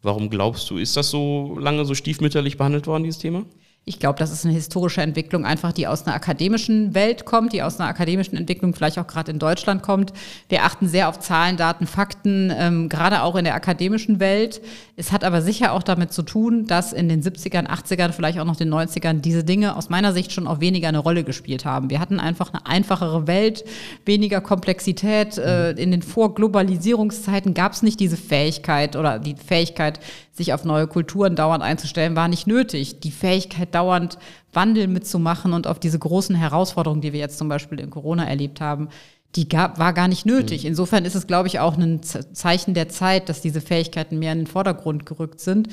warum 0.02 0.30
glaubst 0.30 0.70
du, 0.70 0.78
ist 0.78 0.98
das 0.98 1.10
so 1.10 1.58
lange 1.58 1.86
so 1.86 1.96
stiefmütterlich 1.96 2.58
behandelt 2.58 2.86
worden, 2.86 3.04
dieses 3.04 3.20
Thema? 3.20 3.46
Ich 3.84 4.00
glaube, 4.00 4.20
das 4.20 4.32
ist 4.32 4.46
eine 4.46 4.54
historische 4.54 5.02
Entwicklung, 5.02 5.44
einfach 5.44 5.72
die 5.72 5.88
aus 5.88 6.06
einer 6.06 6.16
akademischen 6.16 6.94
Welt 6.94 7.26
kommt, 7.26 7.52
die 7.52 7.64
aus 7.64 7.80
einer 7.80 7.90
akademischen 7.90 8.38
Entwicklung 8.38 8.76
vielleicht 8.76 9.00
auch 9.00 9.08
gerade 9.08 9.32
in 9.32 9.40
Deutschland 9.40 9.82
kommt. 9.82 10.14
Wir 10.50 10.66
achten 10.66 10.88
sehr 10.88 11.10
auf 11.10 11.20
Zahlen, 11.20 11.58
Daten, 11.58 11.88
Fakten, 11.88 12.54
ähm, 12.56 12.90
gerade 12.90 13.24
auch 13.24 13.36
in 13.36 13.44
der 13.44 13.56
akademischen 13.56 14.20
Welt. 14.20 14.62
Es 14.98 15.12
hat 15.12 15.24
aber 15.24 15.42
sicher 15.42 15.74
auch 15.74 15.82
damit 15.82 16.14
zu 16.14 16.22
tun, 16.22 16.68
dass 16.68 16.94
in 16.94 17.10
den 17.10 17.24
70ern, 17.24 17.66
80ern, 17.66 18.12
vielleicht 18.12 18.38
auch 18.40 18.46
noch 18.46 18.56
den 18.56 18.72
90ern 18.72 19.22
diese 19.22 19.44
Dinge 19.44 19.76
aus 19.76 19.90
meiner 19.90 20.14
Sicht 20.14 20.32
schon 20.32 20.46
auch 20.46 20.60
weniger 20.60 20.90
eine 20.90 21.00
Rolle 21.00 21.24
gespielt 21.24 21.66
haben. 21.66 21.90
Wir 21.90 22.00
hatten 22.00 22.20
einfach 22.20 22.54
eine 22.54 22.68
einfachere 22.68 23.26
Welt, 23.26 23.64
weniger 24.06 24.42
Komplexität. 24.42 25.40
Äh, 25.40 25.72
in 25.72 25.90
den 25.90 26.04
Vorglobalisierungszeiten 26.04 27.56
gab 27.56 27.74
es 27.74 27.82
nicht 27.82 28.00
diese 28.00 28.18
Fähigkeit 28.18 28.96
oder 28.96 29.18
die 29.18 29.36
Fähigkeit, 29.36 30.00
sich 30.34 30.54
auf 30.54 30.66
neue 30.66 30.88
Kulturen 30.88 31.36
dauernd 31.36 31.64
einzustellen, 31.64 32.16
war 32.16 32.28
nicht 32.28 32.48
nötig. 32.48 33.00
Die 33.02 33.12
Fähigkeit, 33.12 33.71
dauernd 33.72 34.18
Wandel 34.54 34.88
mitzumachen 34.88 35.54
und 35.54 35.68
auf 35.68 35.80
diese 35.80 36.00
großen 36.00 36.36
Herausforderungen, 36.36 37.02
die 37.02 37.14
wir 37.14 37.20
jetzt 37.20 37.38
zum 37.38 37.50
Beispiel 37.50 37.80
in 37.80 37.90
Corona 37.90 38.26
erlebt 38.26 38.62
haben, 38.62 38.90
die 39.36 39.48
gab, 39.48 39.80
war 39.80 39.94
gar 39.94 40.08
nicht 40.08 40.26
nötig. 40.26 40.64
Mhm. 40.64 40.70
Insofern 40.70 41.06
ist 41.06 41.16
es, 41.16 41.28
glaube 41.28 41.48
ich, 41.48 41.60
auch 41.60 41.78
ein 41.78 42.04
Zeichen 42.04 42.74
der 42.74 42.90
Zeit, 42.90 43.30
dass 43.30 43.42
diese 43.42 43.62
Fähigkeiten 43.62 44.20
mehr 44.20 44.34
in 44.34 44.40
den 44.40 44.48
Vordergrund 44.48 45.06
gerückt 45.06 45.40
sind. 45.40 45.70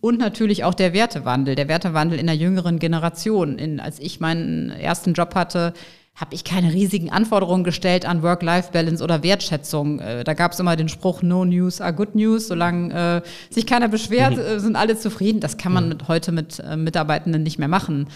Und 0.00 0.18
natürlich 0.18 0.62
auch 0.62 0.74
der 0.74 0.92
Wertewandel, 0.92 1.56
der 1.56 1.68
Wertewandel 1.68 2.20
in 2.20 2.26
der 2.26 2.36
jüngeren 2.36 2.78
Generation. 2.78 3.58
In, 3.58 3.80
als 3.80 3.98
ich 3.98 4.20
meinen 4.20 4.70
ersten 4.70 5.14
Job 5.14 5.34
hatte, 5.34 5.72
habe 6.18 6.34
ich 6.34 6.42
keine 6.42 6.72
riesigen 6.72 7.10
Anforderungen 7.10 7.62
gestellt 7.62 8.04
an 8.04 8.22
Work-Life-Balance 8.24 9.04
oder 9.04 9.22
Wertschätzung. 9.22 10.00
Äh, 10.00 10.24
da 10.24 10.34
gab 10.34 10.52
es 10.52 10.58
immer 10.58 10.74
den 10.74 10.88
Spruch, 10.88 11.22
no 11.22 11.44
news 11.44 11.80
are 11.80 11.94
good 11.94 12.16
news. 12.16 12.48
Solange 12.48 13.22
äh, 13.24 13.54
sich 13.54 13.66
keiner 13.66 13.86
beschwert, 13.86 14.32
mhm. 14.32 14.40
äh, 14.40 14.58
sind 14.58 14.74
alle 14.74 14.98
zufrieden. 14.98 15.38
Das 15.38 15.58
kann 15.58 15.72
man 15.72 15.84
mhm. 15.84 15.90
mit, 15.90 16.08
heute 16.08 16.32
mit 16.32 16.58
äh, 16.58 16.76
Mitarbeitenden 16.76 17.44
nicht 17.44 17.60
mehr 17.60 17.68
machen. 17.68 18.08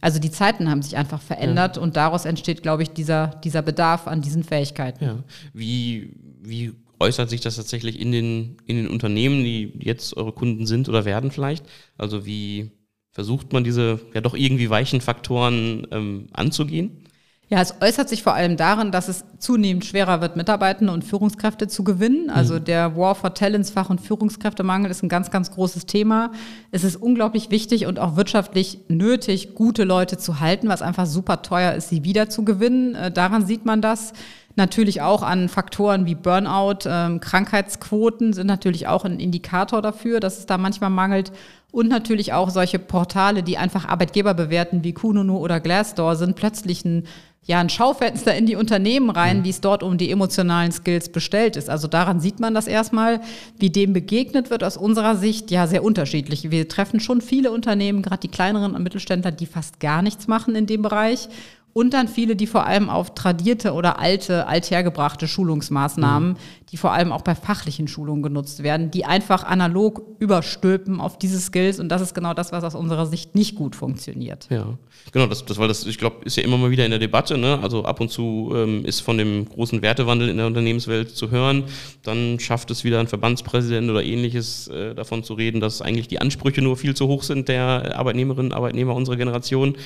Also 0.00 0.18
die 0.18 0.30
Zeiten 0.30 0.70
haben 0.70 0.80
sich 0.80 0.96
einfach 0.96 1.20
verändert 1.20 1.76
ja. 1.76 1.82
und 1.82 1.96
daraus 1.96 2.24
entsteht, 2.24 2.62
glaube 2.62 2.82
ich, 2.82 2.90
dieser, 2.90 3.26
dieser 3.44 3.60
Bedarf 3.60 4.06
an 4.06 4.22
diesen 4.22 4.42
Fähigkeiten. 4.42 5.04
Ja. 5.04 5.18
Wie, 5.52 6.14
wie 6.40 6.72
äußert 6.98 7.28
sich 7.28 7.42
das 7.42 7.56
tatsächlich 7.56 8.00
in 8.00 8.10
den, 8.10 8.56
in 8.64 8.76
den 8.76 8.88
Unternehmen, 8.88 9.44
die 9.44 9.74
jetzt 9.78 10.16
eure 10.16 10.32
Kunden 10.32 10.66
sind 10.66 10.88
oder 10.88 11.04
werden 11.04 11.30
vielleicht? 11.30 11.66
Also 11.98 12.24
wie 12.24 12.70
versucht 13.10 13.52
man 13.52 13.64
diese 13.64 14.00
ja 14.14 14.22
doch 14.22 14.34
irgendwie 14.34 14.70
weichen 14.70 15.02
Faktoren 15.02 15.86
ähm, 15.90 16.28
anzugehen? 16.32 17.04
Ja, 17.52 17.60
es 17.60 17.74
äußert 17.80 18.08
sich 18.08 18.22
vor 18.22 18.34
allem 18.34 18.56
darin, 18.56 18.92
dass 18.92 19.08
es 19.08 19.24
zunehmend 19.38 19.84
schwerer 19.84 20.20
wird, 20.20 20.36
Mitarbeitende 20.36 20.92
und 20.92 21.02
Führungskräfte 21.02 21.66
zu 21.66 21.82
gewinnen. 21.82 22.30
Also 22.30 22.54
mhm. 22.54 22.64
der 22.64 22.96
War 22.96 23.16
for 23.16 23.34
Talents, 23.34 23.70
Fach- 23.70 23.90
und 23.90 24.00
Führungskräftemangel 24.00 24.88
ist 24.88 25.02
ein 25.02 25.08
ganz, 25.08 25.32
ganz 25.32 25.50
großes 25.50 25.86
Thema. 25.86 26.30
Es 26.70 26.84
ist 26.84 26.94
unglaublich 26.94 27.50
wichtig 27.50 27.86
und 27.86 27.98
auch 27.98 28.14
wirtschaftlich 28.14 28.78
nötig, 28.86 29.56
gute 29.56 29.82
Leute 29.82 30.16
zu 30.16 30.38
halten, 30.38 30.68
was 30.68 30.80
einfach 30.80 31.06
super 31.06 31.42
teuer 31.42 31.72
ist, 31.72 31.88
sie 31.88 32.04
wieder 32.04 32.28
zu 32.28 32.44
gewinnen. 32.44 32.94
Äh, 32.94 33.10
daran 33.10 33.44
sieht 33.44 33.64
man 33.64 33.82
das. 33.82 34.12
Natürlich 34.54 35.00
auch 35.00 35.22
an 35.22 35.48
Faktoren 35.48 36.06
wie 36.06 36.14
Burnout, 36.14 36.80
ähm, 36.86 37.18
Krankheitsquoten 37.18 38.32
sind 38.32 38.46
natürlich 38.46 38.86
auch 38.86 39.04
ein 39.04 39.18
Indikator 39.18 39.82
dafür, 39.82 40.20
dass 40.20 40.38
es 40.38 40.46
da 40.46 40.56
manchmal 40.56 40.90
mangelt. 40.90 41.32
Und 41.72 41.88
natürlich 41.88 42.32
auch 42.32 42.50
solche 42.50 42.80
Portale, 42.80 43.44
die 43.44 43.56
einfach 43.56 43.86
Arbeitgeber 43.86 44.34
bewerten, 44.34 44.82
wie 44.82 44.92
Kununu 44.92 45.38
oder 45.38 45.60
Glassdoor, 45.60 46.16
sind 46.16 46.34
plötzlich 46.34 46.84
ein 46.84 47.04
ja, 47.46 47.58
ein 47.58 47.70
Schaufenster 47.70 48.34
in 48.34 48.46
die 48.46 48.54
Unternehmen 48.54 49.10
rein, 49.10 49.38
mhm. 49.38 49.44
wie 49.44 49.50
es 49.50 49.60
dort 49.60 49.82
um 49.82 49.96
die 49.98 50.10
emotionalen 50.10 50.72
Skills 50.72 51.08
bestellt 51.08 51.56
ist. 51.56 51.70
Also 51.70 51.88
daran 51.88 52.20
sieht 52.20 52.38
man 52.38 52.54
das 52.54 52.66
erstmal, 52.66 53.20
wie 53.58 53.70
dem 53.70 53.92
begegnet 53.92 54.50
wird 54.50 54.62
aus 54.62 54.76
unserer 54.76 55.16
Sicht, 55.16 55.50
ja, 55.50 55.66
sehr 55.66 55.82
unterschiedlich. 55.82 56.50
Wir 56.50 56.68
treffen 56.68 57.00
schon 57.00 57.20
viele 57.20 57.50
Unternehmen, 57.50 58.02
gerade 58.02 58.20
die 58.20 58.28
kleineren 58.28 58.74
und 58.74 58.82
Mittelständler, 58.82 59.32
die 59.32 59.46
fast 59.46 59.80
gar 59.80 60.02
nichts 60.02 60.28
machen 60.28 60.54
in 60.54 60.66
dem 60.66 60.82
Bereich 60.82 61.28
und 61.72 61.94
dann 61.94 62.08
viele, 62.08 62.34
die 62.34 62.46
vor 62.46 62.66
allem 62.66 62.90
auf 62.90 63.14
tradierte 63.14 63.72
oder 63.72 64.00
alte, 64.00 64.46
althergebrachte 64.48 65.28
Schulungsmaßnahmen, 65.28 66.30
mhm. 66.30 66.36
die 66.72 66.76
vor 66.76 66.92
allem 66.92 67.12
auch 67.12 67.22
bei 67.22 67.36
fachlichen 67.36 67.86
Schulungen 67.86 68.22
genutzt 68.22 68.62
werden, 68.62 68.90
die 68.90 69.04
einfach 69.04 69.44
analog 69.44 70.02
überstülpen 70.18 71.00
auf 71.00 71.16
diese 71.16 71.38
Skills. 71.40 71.78
Und 71.78 71.88
das 71.88 72.02
ist 72.02 72.14
genau 72.14 72.34
das, 72.34 72.50
was 72.50 72.64
aus 72.64 72.74
unserer 72.74 73.06
Sicht 73.06 73.36
nicht 73.36 73.54
gut 73.54 73.76
funktioniert. 73.76 74.48
Ja, 74.50 74.66
genau, 75.12 75.26
das, 75.26 75.44
das 75.44 75.58
weil 75.58 75.68
das, 75.68 75.86
ich 75.86 75.98
glaube, 75.98 76.24
ist 76.24 76.36
ja 76.36 76.42
immer 76.42 76.58
mal 76.58 76.70
wieder 76.70 76.84
in 76.84 76.90
der 76.90 76.98
Debatte. 76.98 77.38
Ne? 77.38 77.60
Also 77.62 77.84
ab 77.84 78.00
und 78.00 78.10
zu 78.10 78.52
ähm, 78.54 78.84
ist 78.84 79.00
von 79.00 79.16
dem 79.16 79.48
großen 79.48 79.80
Wertewandel 79.80 80.28
in 80.28 80.38
der 80.38 80.46
Unternehmenswelt 80.46 81.16
zu 81.16 81.30
hören. 81.30 81.64
Dann 82.02 82.40
schafft 82.40 82.72
es 82.72 82.82
wieder 82.82 82.98
ein 82.98 83.06
Verbandspräsident 83.06 83.88
oder 83.88 84.02
ähnliches 84.02 84.66
äh, 84.68 84.94
davon 84.96 85.22
zu 85.22 85.34
reden, 85.34 85.60
dass 85.60 85.82
eigentlich 85.82 86.08
die 86.08 86.20
Ansprüche 86.20 86.62
nur 86.62 86.76
viel 86.76 86.94
zu 86.94 87.06
hoch 87.06 87.22
sind 87.22 87.48
der 87.48 87.96
Arbeitnehmerinnen 87.96 88.50
und 88.50 88.56
Arbeitnehmer 88.56 88.94
unserer 88.94 89.16
Generation. 89.16 89.76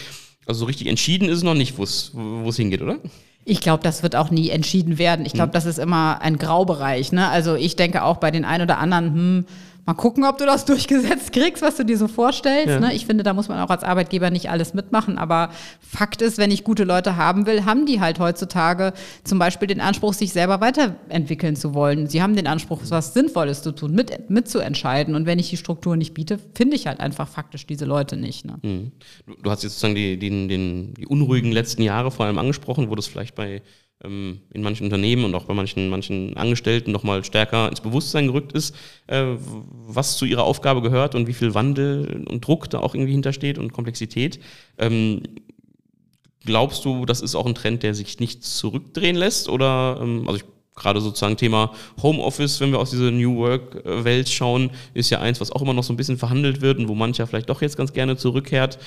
Also 0.46 0.60
so 0.60 0.66
richtig 0.66 0.86
entschieden 0.86 1.28
ist 1.28 1.42
noch 1.42 1.54
nicht, 1.54 1.78
wo 1.78 1.84
es 1.84 2.56
hingeht, 2.56 2.82
oder? 2.82 2.98
Ich 3.46 3.60
glaube, 3.60 3.82
das 3.82 4.02
wird 4.02 4.16
auch 4.16 4.30
nie 4.30 4.48
entschieden 4.50 4.98
werden. 4.98 5.26
Ich 5.26 5.34
glaube, 5.34 5.48
hm. 5.48 5.52
das 5.52 5.66
ist 5.66 5.78
immer 5.78 6.22
ein 6.22 6.38
Graubereich. 6.38 7.12
Ne? 7.12 7.28
Also 7.28 7.54
ich 7.56 7.76
denke 7.76 8.02
auch 8.02 8.16
bei 8.16 8.30
den 8.30 8.44
ein 8.44 8.62
oder 8.62 8.78
anderen, 8.78 9.14
hm, 9.14 9.46
Mal 9.86 9.94
gucken, 9.94 10.24
ob 10.24 10.38
du 10.38 10.46
das 10.46 10.64
durchgesetzt 10.66 11.32
kriegst, 11.32 11.62
was 11.62 11.76
du 11.76 11.84
dir 11.84 11.98
so 11.98 12.08
vorstellst. 12.08 12.68
Ja. 12.68 12.80
Ne? 12.80 12.94
Ich 12.94 13.06
finde, 13.06 13.22
da 13.22 13.34
muss 13.34 13.48
man 13.48 13.60
auch 13.60 13.70
als 13.70 13.84
Arbeitgeber 13.84 14.30
nicht 14.30 14.50
alles 14.50 14.74
mitmachen. 14.74 15.18
Aber 15.18 15.50
Fakt 15.80 16.22
ist, 16.22 16.38
wenn 16.38 16.50
ich 16.50 16.64
gute 16.64 16.84
Leute 16.84 17.16
haben 17.16 17.46
will, 17.46 17.64
haben 17.64 17.86
die 17.86 18.00
halt 18.00 18.18
heutzutage 18.18 18.92
zum 19.24 19.38
Beispiel 19.38 19.68
den 19.68 19.80
Anspruch, 19.80 20.14
sich 20.14 20.32
selber 20.32 20.60
weiterentwickeln 20.60 21.56
zu 21.56 21.74
wollen. 21.74 22.08
Sie 22.08 22.22
haben 22.22 22.36
den 22.36 22.46
Anspruch, 22.46 22.80
was 22.88 23.14
Sinnvolles 23.14 23.62
zu 23.62 23.72
tun, 23.72 23.92
mit, 23.92 24.30
mitzuentscheiden. 24.30 25.14
Und 25.14 25.26
wenn 25.26 25.38
ich 25.38 25.50
die 25.50 25.56
Struktur 25.56 25.96
nicht 25.96 26.14
biete, 26.14 26.38
finde 26.54 26.76
ich 26.76 26.86
halt 26.86 27.00
einfach 27.00 27.28
faktisch 27.28 27.66
diese 27.66 27.84
Leute 27.84 28.16
nicht. 28.16 28.44
Ne? 28.44 28.58
Mhm. 28.62 28.92
Du, 29.42 29.50
hast 29.50 29.62
jetzt 29.62 29.74
sozusagen 29.74 29.94
die, 29.94 30.18
die, 30.18 30.30
die, 30.48 30.94
die 30.94 31.06
unruhigen 31.06 31.52
letzten 31.52 31.82
Jahre 31.82 32.10
vor 32.10 32.26
allem 32.26 32.38
angesprochen, 32.38 32.90
wo 32.90 32.94
das 32.94 33.06
vielleicht 33.06 33.34
bei 33.34 33.62
in 34.04 34.62
manchen 34.62 34.84
Unternehmen 34.84 35.24
und 35.24 35.34
auch 35.34 35.44
bei 35.44 35.54
manchen, 35.54 35.88
manchen 35.88 36.36
Angestellten 36.36 36.92
nochmal 36.92 37.24
stärker 37.24 37.68
ins 37.68 37.80
Bewusstsein 37.80 38.26
gerückt 38.26 38.52
ist, 38.52 38.74
äh, 39.06 39.24
was 39.86 40.16
zu 40.16 40.24
ihrer 40.24 40.44
Aufgabe 40.44 40.82
gehört 40.82 41.14
und 41.14 41.26
wie 41.26 41.34
viel 41.34 41.54
Wandel 41.54 42.24
und 42.28 42.46
Druck 42.46 42.70
da 42.70 42.80
auch 42.80 42.94
irgendwie 42.94 43.12
hintersteht 43.12 43.58
und 43.58 43.72
Komplexität. 43.72 44.40
Ähm, 44.78 45.22
glaubst 46.44 46.84
du, 46.84 47.06
das 47.06 47.20
ist 47.20 47.34
auch 47.34 47.46
ein 47.46 47.54
Trend, 47.54 47.82
der 47.82 47.94
sich 47.94 48.20
nicht 48.20 48.44
zurückdrehen 48.44 49.16
lässt? 49.16 49.48
Oder, 49.48 49.98
ähm, 50.00 50.24
also 50.26 50.36
ich 50.36 50.44
gerade 50.74 51.00
sozusagen 51.00 51.36
Thema 51.36 51.72
Homeoffice, 52.02 52.60
wenn 52.60 52.72
wir 52.72 52.78
aus 52.78 52.90
dieser 52.90 53.10
New 53.10 53.36
Work-Welt 53.36 54.28
schauen, 54.28 54.70
ist 54.92 55.10
ja 55.10 55.20
eins, 55.20 55.40
was 55.40 55.52
auch 55.52 55.62
immer 55.62 55.72
noch 55.72 55.84
so 55.84 55.92
ein 55.92 55.96
bisschen 55.96 56.18
verhandelt 56.18 56.60
wird 56.60 56.78
und 56.78 56.88
wo 56.88 56.94
mancher 56.94 57.26
vielleicht 57.26 57.48
doch 57.48 57.62
jetzt 57.62 57.76
ganz 57.76 57.92
gerne 57.92 58.16
zurückkehrt. 58.16 58.78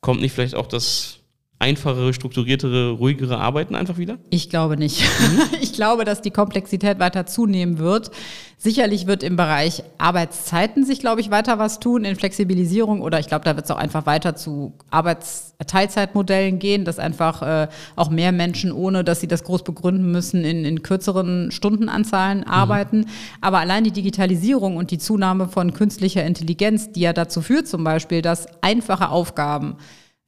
Kommt 0.00 0.20
nicht 0.20 0.32
vielleicht 0.32 0.54
auch 0.54 0.66
das 0.66 1.18
einfachere, 1.58 2.12
strukturiertere, 2.12 2.90
ruhigere 2.90 3.38
Arbeiten 3.38 3.74
einfach 3.74 3.96
wieder? 3.96 4.18
Ich 4.28 4.50
glaube 4.50 4.76
nicht. 4.76 5.02
Mhm. 5.02 5.42
ich 5.60 5.72
glaube, 5.72 6.04
dass 6.04 6.20
die 6.20 6.30
Komplexität 6.30 6.98
weiter 6.98 7.26
zunehmen 7.26 7.78
wird. 7.78 8.10
Sicherlich 8.58 9.06
wird 9.06 9.22
im 9.22 9.36
Bereich 9.36 9.82
Arbeitszeiten 9.98 10.84
sich, 10.84 11.00
glaube 11.00 11.20
ich, 11.20 11.30
weiter 11.30 11.58
was 11.58 11.78
tun 11.78 12.04
in 12.04 12.16
Flexibilisierung 12.16 13.02
oder 13.02 13.20
ich 13.20 13.26
glaube, 13.26 13.44
da 13.44 13.54
wird 13.54 13.66
es 13.66 13.70
auch 13.70 13.76
einfach 13.76 14.06
weiter 14.06 14.34
zu 14.34 14.72
Arbeitsteilzeitmodellen 14.90 16.58
gehen, 16.58 16.84
dass 16.84 16.98
einfach 16.98 17.42
äh, 17.42 17.68
auch 17.96 18.10
mehr 18.10 18.32
Menschen, 18.32 18.72
ohne 18.72 19.04
dass 19.04 19.20
sie 19.20 19.28
das 19.28 19.44
groß 19.44 19.62
begründen 19.62 20.10
müssen, 20.10 20.42
in, 20.44 20.64
in 20.64 20.82
kürzeren 20.82 21.50
Stundenanzahlen 21.52 22.40
mhm. 22.40 22.48
arbeiten. 22.48 23.06
Aber 23.40 23.58
allein 23.58 23.84
die 23.84 23.92
Digitalisierung 23.92 24.76
und 24.76 24.90
die 24.90 24.98
Zunahme 24.98 25.48
von 25.48 25.72
künstlicher 25.74 26.24
Intelligenz, 26.24 26.92
die 26.92 27.00
ja 27.00 27.12
dazu 27.12 27.42
führt 27.42 27.68
zum 27.68 27.84
Beispiel, 27.84 28.22
dass 28.22 28.46
einfache 28.62 29.10
Aufgaben 29.10 29.76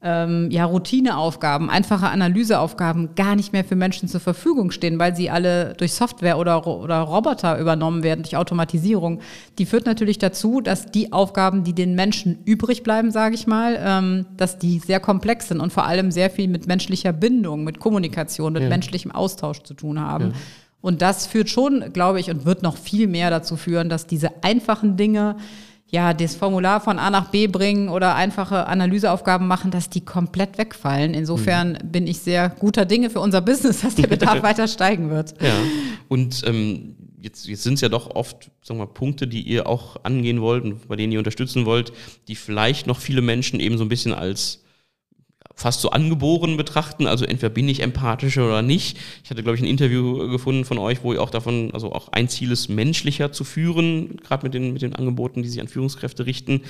ähm, 0.00 0.48
ja, 0.52 0.64
Routineaufgaben, 0.64 1.70
einfache 1.70 2.08
Analyseaufgaben 2.08 3.16
gar 3.16 3.34
nicht 3.34 3.52
mehr 3.52 3.64
für 3.64 3.74
Menschen 3.74 4.08
zur 4.08 4.20
Verfügung 4.20 4.70
stehen, 4.70 4.98
weil 5.00 5.16
sie 5.16 5.28
alle 5.28 5.74
durch 5.76 5.92
Software 5.92 6.38
oder, 6.38 6.64
oder 6.68 7.00
Roboter 7.00 7.58
übernommen 7.58 8.04
werden, 8.04 8.22
durch 8.22 8.36
Automatisierung. 8.36 9.20
Die 9.58 9.66
führt 9.66 9.86
natürlich 9.86 10.18
dazu, 10.18 10.60
dass 10.60 10.86
die 10.86 11.12
Aufgaben, 11.12 11.64
die 11.64 11.72
den 11.72 11.96
Menschen 11.96 12.38
übrig 12.44 12.84
bleiben, 12.84 13.10
sage 13.10 13.34
ich 13.34 13.48
mal, 13.48 13.76
ähm, 13.80 14.26
dass 14.36 14.58
die 14.58 14.78
sehr 14.78 15.00
komplex 15.00 15.48
sind 15.48 15.60
und 15.60 15.72
vor 15.72 15.86
allem 15.86 16.12
sehr 16.12 16.30
viel 16.30 16.46
mit 16.46 16.68
menschlicher 16.68 17.12
Bindung, 17.12 17.64
mit 17.64 17.80
Kommunikation, 17.80 18.52
mit 18.52 18.62
ja. 18.62 18.68
menschlichem 18.68 19.10
Austausch 19.10 19.62
zu 19.64 19.74
tun 19.74 20.00
haben. 20.00 20.26
Ja. 20.26 20.32
Und 20.80 21.02
das 21.02 21.26
führt 21.26 21.50
schon, 21.50 21.92
glaube 21.92 22.20
ich, 22.20 22.30
und 22.30 22.44
wird 22.44 22.62
noch 22.62 22.76
viel 22.76 23.08
mehr 23.08 23.30
dazu 23.30 23.56
führen, 23.56 23.88
dass 23.88 24.06
diese 24.06 24.44
einfachen 24.44 24.96
Dinge, 24.96 25.36
ja, 25.90 26.12
das 26.12 26.35
Formular 26.37 26.80
von 26.80 26.99
A 26.99 27.11
nach 27.11 27.30
B 27.30 27.47
bringen 27.47 27.88
oder 27.88 28.14
einfache 28.14 28.66
Analyseaufgaben 28.66 29.47
machen, 29.47 29.71
dass 29.71 29.88
die 29.88 30.02
komplett 30.02 30.59
wegfallen. 30.59 31.14
Insofern 31.14 31.73
mhm. 31.73 31.90
bin 31.90 32.07
ich 32.07 32.18
sehr 32.18 32.50
guter 32.50 32.85
Dinge 32.85 33.09
für 33.09 33.21
unser 33.21 33.40
Business, 33.40 33.80
dass 33.80 33.95
der 33.95 34.07
Bedarf 34.07 34.42
weiter 34.42 34.68
steigen 34.68 35.11
wird. 35.11 35.35
Ja, 35.40 35.54
und 36.09 36.42
ähm, 36.47 36.95
jetzt, 37.23 37.49
jetzt 37.49 37.62
sind 37.62 37.75
es 37.75 37.80
ja 37.80 37.88
doch 37.88 38.14
oft 38.14 38.50
sagen 38.62 38.78
wir, 38.78 38.87
Punkte, 38.87 39.26
die 39.26 39.40
ihr 39.40 39.66
auch 39.66 39.97
angehen 40.04 40.40
wollt 40.40 40.64
und 40.64 40.88
bei 40.88 40.97
denen 40.97 41.12
ihr 41.12 41.18
unterstützen 41.18 41.64
wollt, 41.64 41.92
die 42.28 42.37
vielleicht 42.37 42.87
noch 42.87 43.00
viele 43.00 43.23
Menschen 43.23 43.59
eben 43.59 43.78
so 43.78 43.85
ein 43.85 43.88
bisschen 43.88 44.12
als 44.12 44.62
fast 45.58 45.80
so 45.80 45.90
angeboren 45.90 46.56
betrachten. 46.56 47.08
Also 47.08 47.24
entweder 47.24 47.50
bin 47.50 47.68
ich 47.68 47.80
empathischer 47.80 48.46
oder 48.46 48.62
nicht. 48.62 48.96
Ich 49.24 49.30
hatte, 49.30 49.42
glaube 49.42 49.56
ich, 49.56 49.62
ein 49.62 49.66
Interview 49.66 50.28
gefunden 50.28 50.64
von 50.64 50.78
euch, 50.78 51.02
wo 51.02 51.12
ihr 51.12 51.20
auch 51.20 51.30
davon, 51.30 51.74
also 51.74 51.92
auch 51.92 52.12
ein 52.12 52.28
Ziel 52.28 52.52
ist, 52.52 52.68
menschlicher 52.68 53.32
zu 53.32 53.42
führen, 53.42 54.18
gerade 54.18 54.44
mit 54.44 54.54
den, 54.54 54.72
mit 54.72 54.82
den 54.82 54.94
Angeboten, 54.94 55.42
die 55.42 55.48
sich 55.48 55.60
an 55.60 55.66
Führungskräfte 55.66 56.26
richten. 56.26 56.62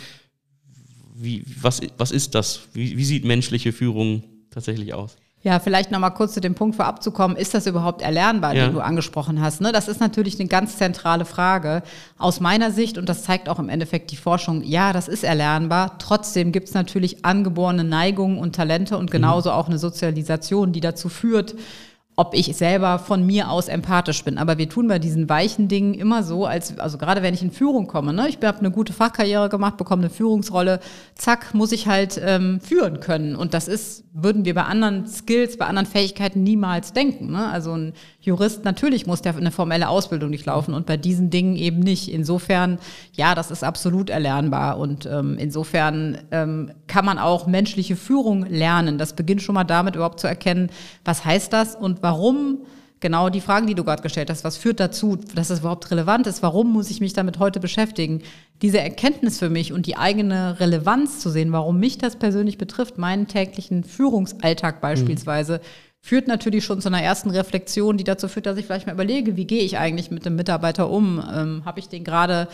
Wie, 1.15 1.45
was, 1.61 1.83
was 1.99 2.13
ist 2.13 2.35
das? 2.35 2.63
Wie, 2.73 2.97
wie 2.97 3.05
sieht 3.05 3.27
menschliche 3.27 3.73
Führung 3.73 4.23
tatsächlich 4.51 4.95
aus? 4.95 5.19
Ja, 5.43 5.61
vielleicht 5.61 5.93
nochmal 5.93 6.13
kurz 6.13 6.35
zu 6.35 6.41
dem 6.41 6.57
Punkt 6.57 6.75
vorab 6.75 7.01
zu 7.01 7.13
kommen. 7.13 7.37
Ist 7.37 7.55
das 7.55 7.69
überhaupt 7.69 8.03
erlernbar, 8.03 8.55
ja. 8.55 8.67
den 8.67 8.75
du 8.75 8.81
angesprochen 8.81 9.41
hast? 9.41 9.61
Ne? 9.61 9.71
Das 9.71 9.87
ist 9.87 10.01
natürlich 10.01 10.39
eine 10.41 10.49
ganz 10.49 10.77
zentrale 10.79 11.25
Frage. 11.25 11.83
Aus 12.19 12.41
meiner 12.41 12.73
Sicht, 12.73 12.99
und 12.99 13.09
das 13.09 13.23
zeigt 13.23 13.49
auch 13.49 13.61
im 13.61 13.69
Endeffekt 13.69 14.11
die 14.11 14.17
Forschung, 14.17 14.65
ja, 14.65 14.93
das 14.93 15.07
ist 15.07 15.23
erlernbar. 15.23 15.97
Trotzdem 15.99 16.51
gibt 16.51 16.69
es 16.69 16.75
natürlich 16.75 17.25
angeborene 17.25 17.85
Neigungen 17.85 18.39
und 18.39 18.57
Talente 18.57 18.99
und 18.99 19.13
genauso 19.13 19.51
mhm. 19.51 19.57
auch 19.57 19.69
eine 19.69 19.79
Sozialisation, 19.79 20.73
die 20.73 20.81
dazu 20.81 21.09
führt, 21.09 21.55
ob 22.19 22.35
ich 22.35 22.57
selber 22.57 22.99
von 22.99 23.25
mir 23.25 23.49
aus 23.49 23.69
empathisch 23.69 24.25
bin. 24.25 24.39
Aber 24.39 24.59
wir 24.59 24.69
tun 24.69 24.89
bei 24.89 24.99
diesen 24.99 25.29
weichen 25.29 25.69
Dingen 25.69 25.95
immer 25.95 26.25
so, 26.25 26.47
als, 26.47 26.77
also 26.81 26.99
gerade 26.99 27.23
wenn 27.23 27.33
ich 27.33 27.43
in 27.43 27.53
Führung 27.53 27.87
komme, 27.87 28.13
ne, 28.13 28.29
ich 28.29 28.39
habe 28.45 28.59
eine 28.59 28.73
gute 28.73 28.93
Fachkarriere 28.93 29.49
gemacht, 29.49 29.77
bekomme 29.77 30.03
eine 30.03 30.11
Führungsrolle, 30.11 30.81
zack, 31.15 31.55
muss 31.55 31.71
ich 31.71 31.87
halt 31.87 32.21
ähm, 32.21 32.61
führen 32.61 32.99
können. 32.99 33.37
Und 33.37 33.55
das 33.55 33.69
ist, 33.69 34.03
würden 34.13 34.45
wir 34.45 34.55
bei 34.55 34.65
anderen 34.65 35.07
Skills, 35.07 35.59
bei 35.59 35.67
anderen 35.67 35.87
Fähigkeiten 35.87 36.43
niemals 36.43 36.93
denken. 36.93 37.31
Ne? 37.31 37.49
Also 37.49 37.75
ein 37.75 37.93
Jurist, 38.29 38.65
natürlich 38.65 39.07
muss 39.07 39.23
der 39.23 39.37
eine 39.37 39.51
formelle 39.51 39.89
Ausbildung 39.89 40.31
durchlaufen 40.31 40.75
und 40.75 40.87
bei 40.87 40.97
diesen 40.97 41.31
Dingen 41.31 41.57
eben 41.57 41.81
nicht. 41.81 42.13
Insofern, 42.13 42.79
ja, 43.15 43.35
das 43.35 43.51
ist 43.51 43.65
absolut 43.65 44.11
erlernbar 44.11 44.79
und 44.79 45.07
ähm, 45.07 45.37
insofern 45.39 46.19
ähm, 46.31 46.71
kann 46.87 47.05
man 47.05 47.19
auch 47.19 47.47
menschliche 47.47 47.97
Führung 47.97 48.45
lernen. 48.47 48.99
Das 48.99 49.15
beginnt 49.15 49.43
schon 49.43 49.55
mal 49.55 49.65
damit 49.65 49.97
überhaupt 49.97 50.21
zu 50.21 50.27
erkennen, 50.27 50.71
was 51.05 51.25
heißt 51.25 51.53
das 51.53 51.75
und 51.75 52.03
warum 52.03 52.59
genau 53.01 53.29
die 53.29 53.41
Fragen, 53.41 53.67
die 53.67 53.75
du 53.75 53.85
gerade 53.85 54.03
gestellt 54.03 54.29
hast, 54.29 54.45
was 54.45 54.57
führt 54.57 54.81
dazu, 54.81 55.17
dass 55.35 55.51
es 55.51 55.61
überhaupt 55.61 55.91
relevant 55.91 56.27
ist, 56.27 56.43
warum 56.43 56.73
muss 56.73 56.91
ich 56.91 57.01
mich 57.01 57.13
damit 57.13 57.39
heute 57.39 57.61
beschäftigen? 57.61 58.23
Diese 58.61 58.81
Erkenntnis 58.81 59.39
für 59.39 59.51
mich 59.51 59.73
und 59.73 59.87
die 59.87 59.97
eigene 59.97 60.59
Relevanz 60.59 61.21
zu 61.21 61.31
sehen, 61.31 61.53
warum 61.53 61.79
mich 61.79 61.99
das 61.99 62.17
persönlich 62.17 62.59
betrifft, 62.59 62.99
meinen 62.99 63.29
täglichen 63.29 63.85
Führungsalltag 63.85 64.81
beispielsweise, 64.81 65.59
mhm 65.59 65.88
führt 66.01 66.29
natürlich 66.29 66.65
schon 66.65 66.81
zu 66.81 66.89
einer 66.89 67.03
ersten 67.03 67.31
Reflexion, 67.31 67.97
die 67.97 68.05
dazu 68.05 68.29
führt, 68.29 68.47
dass 68.47 68.59
ich 68.59 68.67
vielleicht 68.67 68.87
mal 68.87 68.93
überlege, 68.93 69.37
wie 69.37 69.47
gehe 69.47 69.63
ich 69.63 69.79
eigentlich 69.79 70.11
mit 70.11 70.25
dem 70.25 70.37
Mitarbeiter 70.37 70.91
um? 70.91 71.23
Ähm, 71.33 71.63
habe 71.65 71.81
ich 71.81 71.89
den 71.89 72.05
gerade 72.05 72.49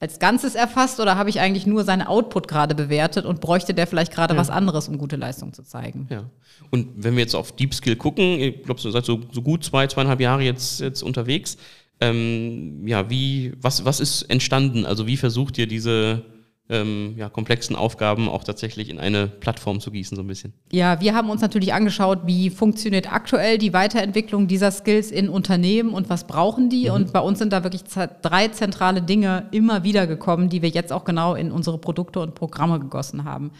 als 0.00 0.18
Ganzes 0.18 0.54
erfasst 0.54 0.98
oder 0.98 1.16
habe 1.16 1.28
ich 1.28 1.40
eigentlich 1.40 1.66
nur 1.66 1.84
seinen 1.84 2.02
Output 2.02 2.48
gerade 2.48 2.74
bewertet 2.74 3.26
und 3.26 3.42
bräuchte 3.42 3.74
der 3.74 3.86
vielleicht 3.86 4.12
gerade 4.12 4.34
ja. 4.34 4.40
was 4.40 4.48
anderes, 4.48 4.88
um 4.88 4.96
gute 4.96 5.16
Leistung 5.16 5.52
zu 5.52 5.62
zeigen? 5.62 6.08
Ja. 6.10 6.30
Und 6.70 6.88
wenn 6.96 7.14
wir 7.14 7.20
jetzt 7.20 7.34
auf 7.34 7.52
Deep 7.52 7.74
Skill 7.74 7.96
gucken, 7.96 8.40
ich 8.40 8.62
glaube, 8.62 8.80
ihr 8.82 8.92
seid 8.92 9.04
so, 9.04 9.20
so 9.30 9.42
gut 9.42 9.62
zwei, 9.62 9.86
zweieinhalb 9.86 10.20
Jahre 10.20 10.42
jetzt, 10.42 10.80
jetzt 10.80 11.02
unterwegs. 11.02 11.58
Ähm, 12.00 12.86
ja, 12.86 13.10
wie, 13.10 13.52
was, 13.60 13.84
was 13.84 14.00
ist 14.00 14.22
entstanden? 14.22 14.86
Also 14.86 15.06
wie 15.06 15.18
versucht 15.18 15.58
ihr 15.58 15.66
diese 15.66 16.24
ähm, 16.70 17.14
ja, 17.16 17.28
komplexen 17.28 17.74
Aufgaben 17.74 18.28
auch 18.28 18.44
tatsächlich 18.44 18.88
in 18.88 18.98
eine 18.98 19.26
Plattform 19.26 19.80
zu 19.80 19.90
gießen, 19.90 20.16
so 20.16 20.22
ein 20.22 20.26
bisschen. 20.28 20.54
Ja, 20.70 21.00
wir 21.00 21.14
haben 21.14 21.28
uns 21.28 21.42
natürlich 21.42 21.74
angeschaut, 21.74 22.20
wie 22.26 22.48
funktioniert 22.48 23.12
aktuell 23.12 23.58
die 23.58 23.72
Weiterentwicklung 23.72 24.46
dieser 24.46 24.70
Skills 24.70 25.10
in 25.10 25.28
Unternehmen 25.28 25.92
und 25.92 26.08
was 26.08 26.26
brauchen 26.26 26.70
die. 26.70 26.88
Mhm. 26.88 26.94
Und 26.94 27.12
bei 27.12 27.20
uns 27.20 27.40
sind 27.40 27.52
da 27.52 27.64
wirklich 27.64 27.82
drei 28.22 28.48
zentrale 28.48 29.02
Dinge 29.02 29.48
immer 29.50 29.82
wieder 29.82 30.06
gekommen, 30.06 30.48
die 30.48 30.62
wir 30.62 30.68
jetzt 30.68 30.92
auch 30.92 31.04
genau 31.04 31.34
in 31.34 31.50
unsere 31.50 31.78
Produkte 31.78 32.20
und 32.20 32.34
Programme 32.34 32.78
gegossen 32.78 33.24
haben. 33.24 33.50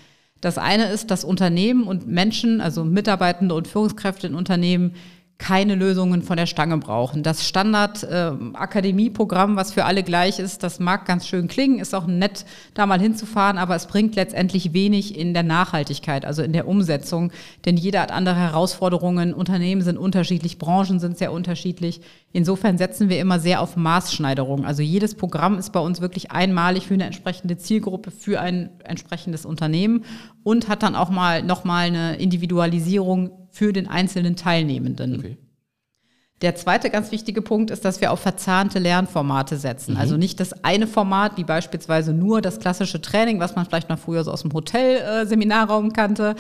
Das 0.41 0.57
eine 0.57 0.87
ist, 0.91 1.11
dass 1.11 1.25
Unternehmen 1.25 1.85
und 1.85 2.07
Menschen, 2.07 2.61
also 2.61 2.85
Mitarbeitende 2.85 3.55
und 3.55 3.69
Führungskräfte 3.69 4.27
in 4.27 4.35
Unternehmen, 4.35 4.95
keine 5.41 5.75
Lösungen 5.75 6.23
von 6.23 6.37
der 6.37 6.45
Stange 6.45 6.77
brauchen. 6.77 7.23
Das 7.23 7.49
Standard-Akademieprogramm, 7.49 9.55
äh, 9.55 9.57
was 9.57 9.73
für 9.73 9.87
alle 9.87 10.03
gleich 10.03 10.39
ist, 10.39 10.63
das 10.63 10.81
mag 10.81 11.07
ganz 11.07 11.27
schön 11.27 11.49
klingen, 11.49 11.79
ist 11.79 11.95
auch 11.95 12.07
nett, 12.07 12.45
da 12.75 12.85
mal 12.85 13.01
hinzufahren, 13.01 13.57
aber 13.57 13.75
es 13.75 13.87
bringt 13.87 14.17
letztendlich 14.17 14.75
wenig 14.75 15.19
in 15.19 15.33
der 15.33 15.43
Nachhaltigkeit, 15.43 16.27
also 16.27 16.43
in 16.43 16.53
der 16.53 16.69
Umsetzung, 16.69 17.33
denn 17.65 17.79
jeder 17.79 18.03
hat 18.03 18.13
andere 18.13 18.37
Herausforderungen, 18.37 19.33
Unternehmen 19.33 19.81
sind 19.81 19.97
unterschiedlich, 19.97 20.59
Branchen 20.59 21.01
sind 21.01 21.17
sehr 21.17 21.33
unterschiedlich. 21.33 22.03
Insofern 22.33 22.77
setzen 22.77 23.09
wir 23.09 23.19
immer 23.19 23.41
sehr 23.41 23.63
auf 23.63 23.77
Maßschneiderung. 23.77 24.67
Also 24.67 24.83
jedes 24.83 25.15
Programm 25.15 25.57
ist 25.59 25.73
bei 25.73 25.81
uns 25.81 26.03
wirklich 26.03 26.31
einmalig 26.31 26.87
für 26.87 26.95
eine 26.95 27.07
entsprechende 27.07 27.57
Zielgruppe, 27.57 28.11
für 28.11 28.41
ein 28.41 28.69
entsprechendes 28.85 29.47
Unternehmen 29.47 30.05
und 30.45 30.69
hat 30.69 30.83
dann 30.83 30.95
auch 30.95 31.09
mal 31.09 31.43
nochmal 31.43 31.87
eine 31.87 32.17
Individualisierung 32.17 33.40
für 33.51 33.73
den 33.73 33.87
einzelnen 33.89 34.37
Teilnehmenden. 34.37 35.19
Okay. 35.19 35.37
Der 36.43 36.55
zweite 36.55 36.89
ganz 36.89 37.13
wichtige 37.13 37.43
Punkt 37.43 37.71
ist, 37.71 37.85
dass 37.85 38.01
wir 38.01 38.11
auf 38.13 38.21
verzahnte 38.21 38.79
Lernformate 38.79 39.59
setzen. 39.59 39.95
Mhm. 39.95 40.01
Also 40.01 40.17
nicht 40.17 40.41
das 40.41 40.65
eine 40.65 40.87
Format, 40.87 41.37
wie 41.37 41.45
beispielsweise 41.45 42.15
nur 42.15 42.41
das 42.41 42.61
klassische 42.61 43.03
Training, 43.03 43.41
was 43.41 43.57
man 43.57 43.67
vielleicht 43.67 43.91
noch 43.91 43.99
früher 43.99 44.25
so 44.25 44.33
aus 44.33 44.41
dem 44.43 44.53
Hotel-Seminarraum 44.53 45.89
äh, 45.89 45.93
kannte, 45.93 46.37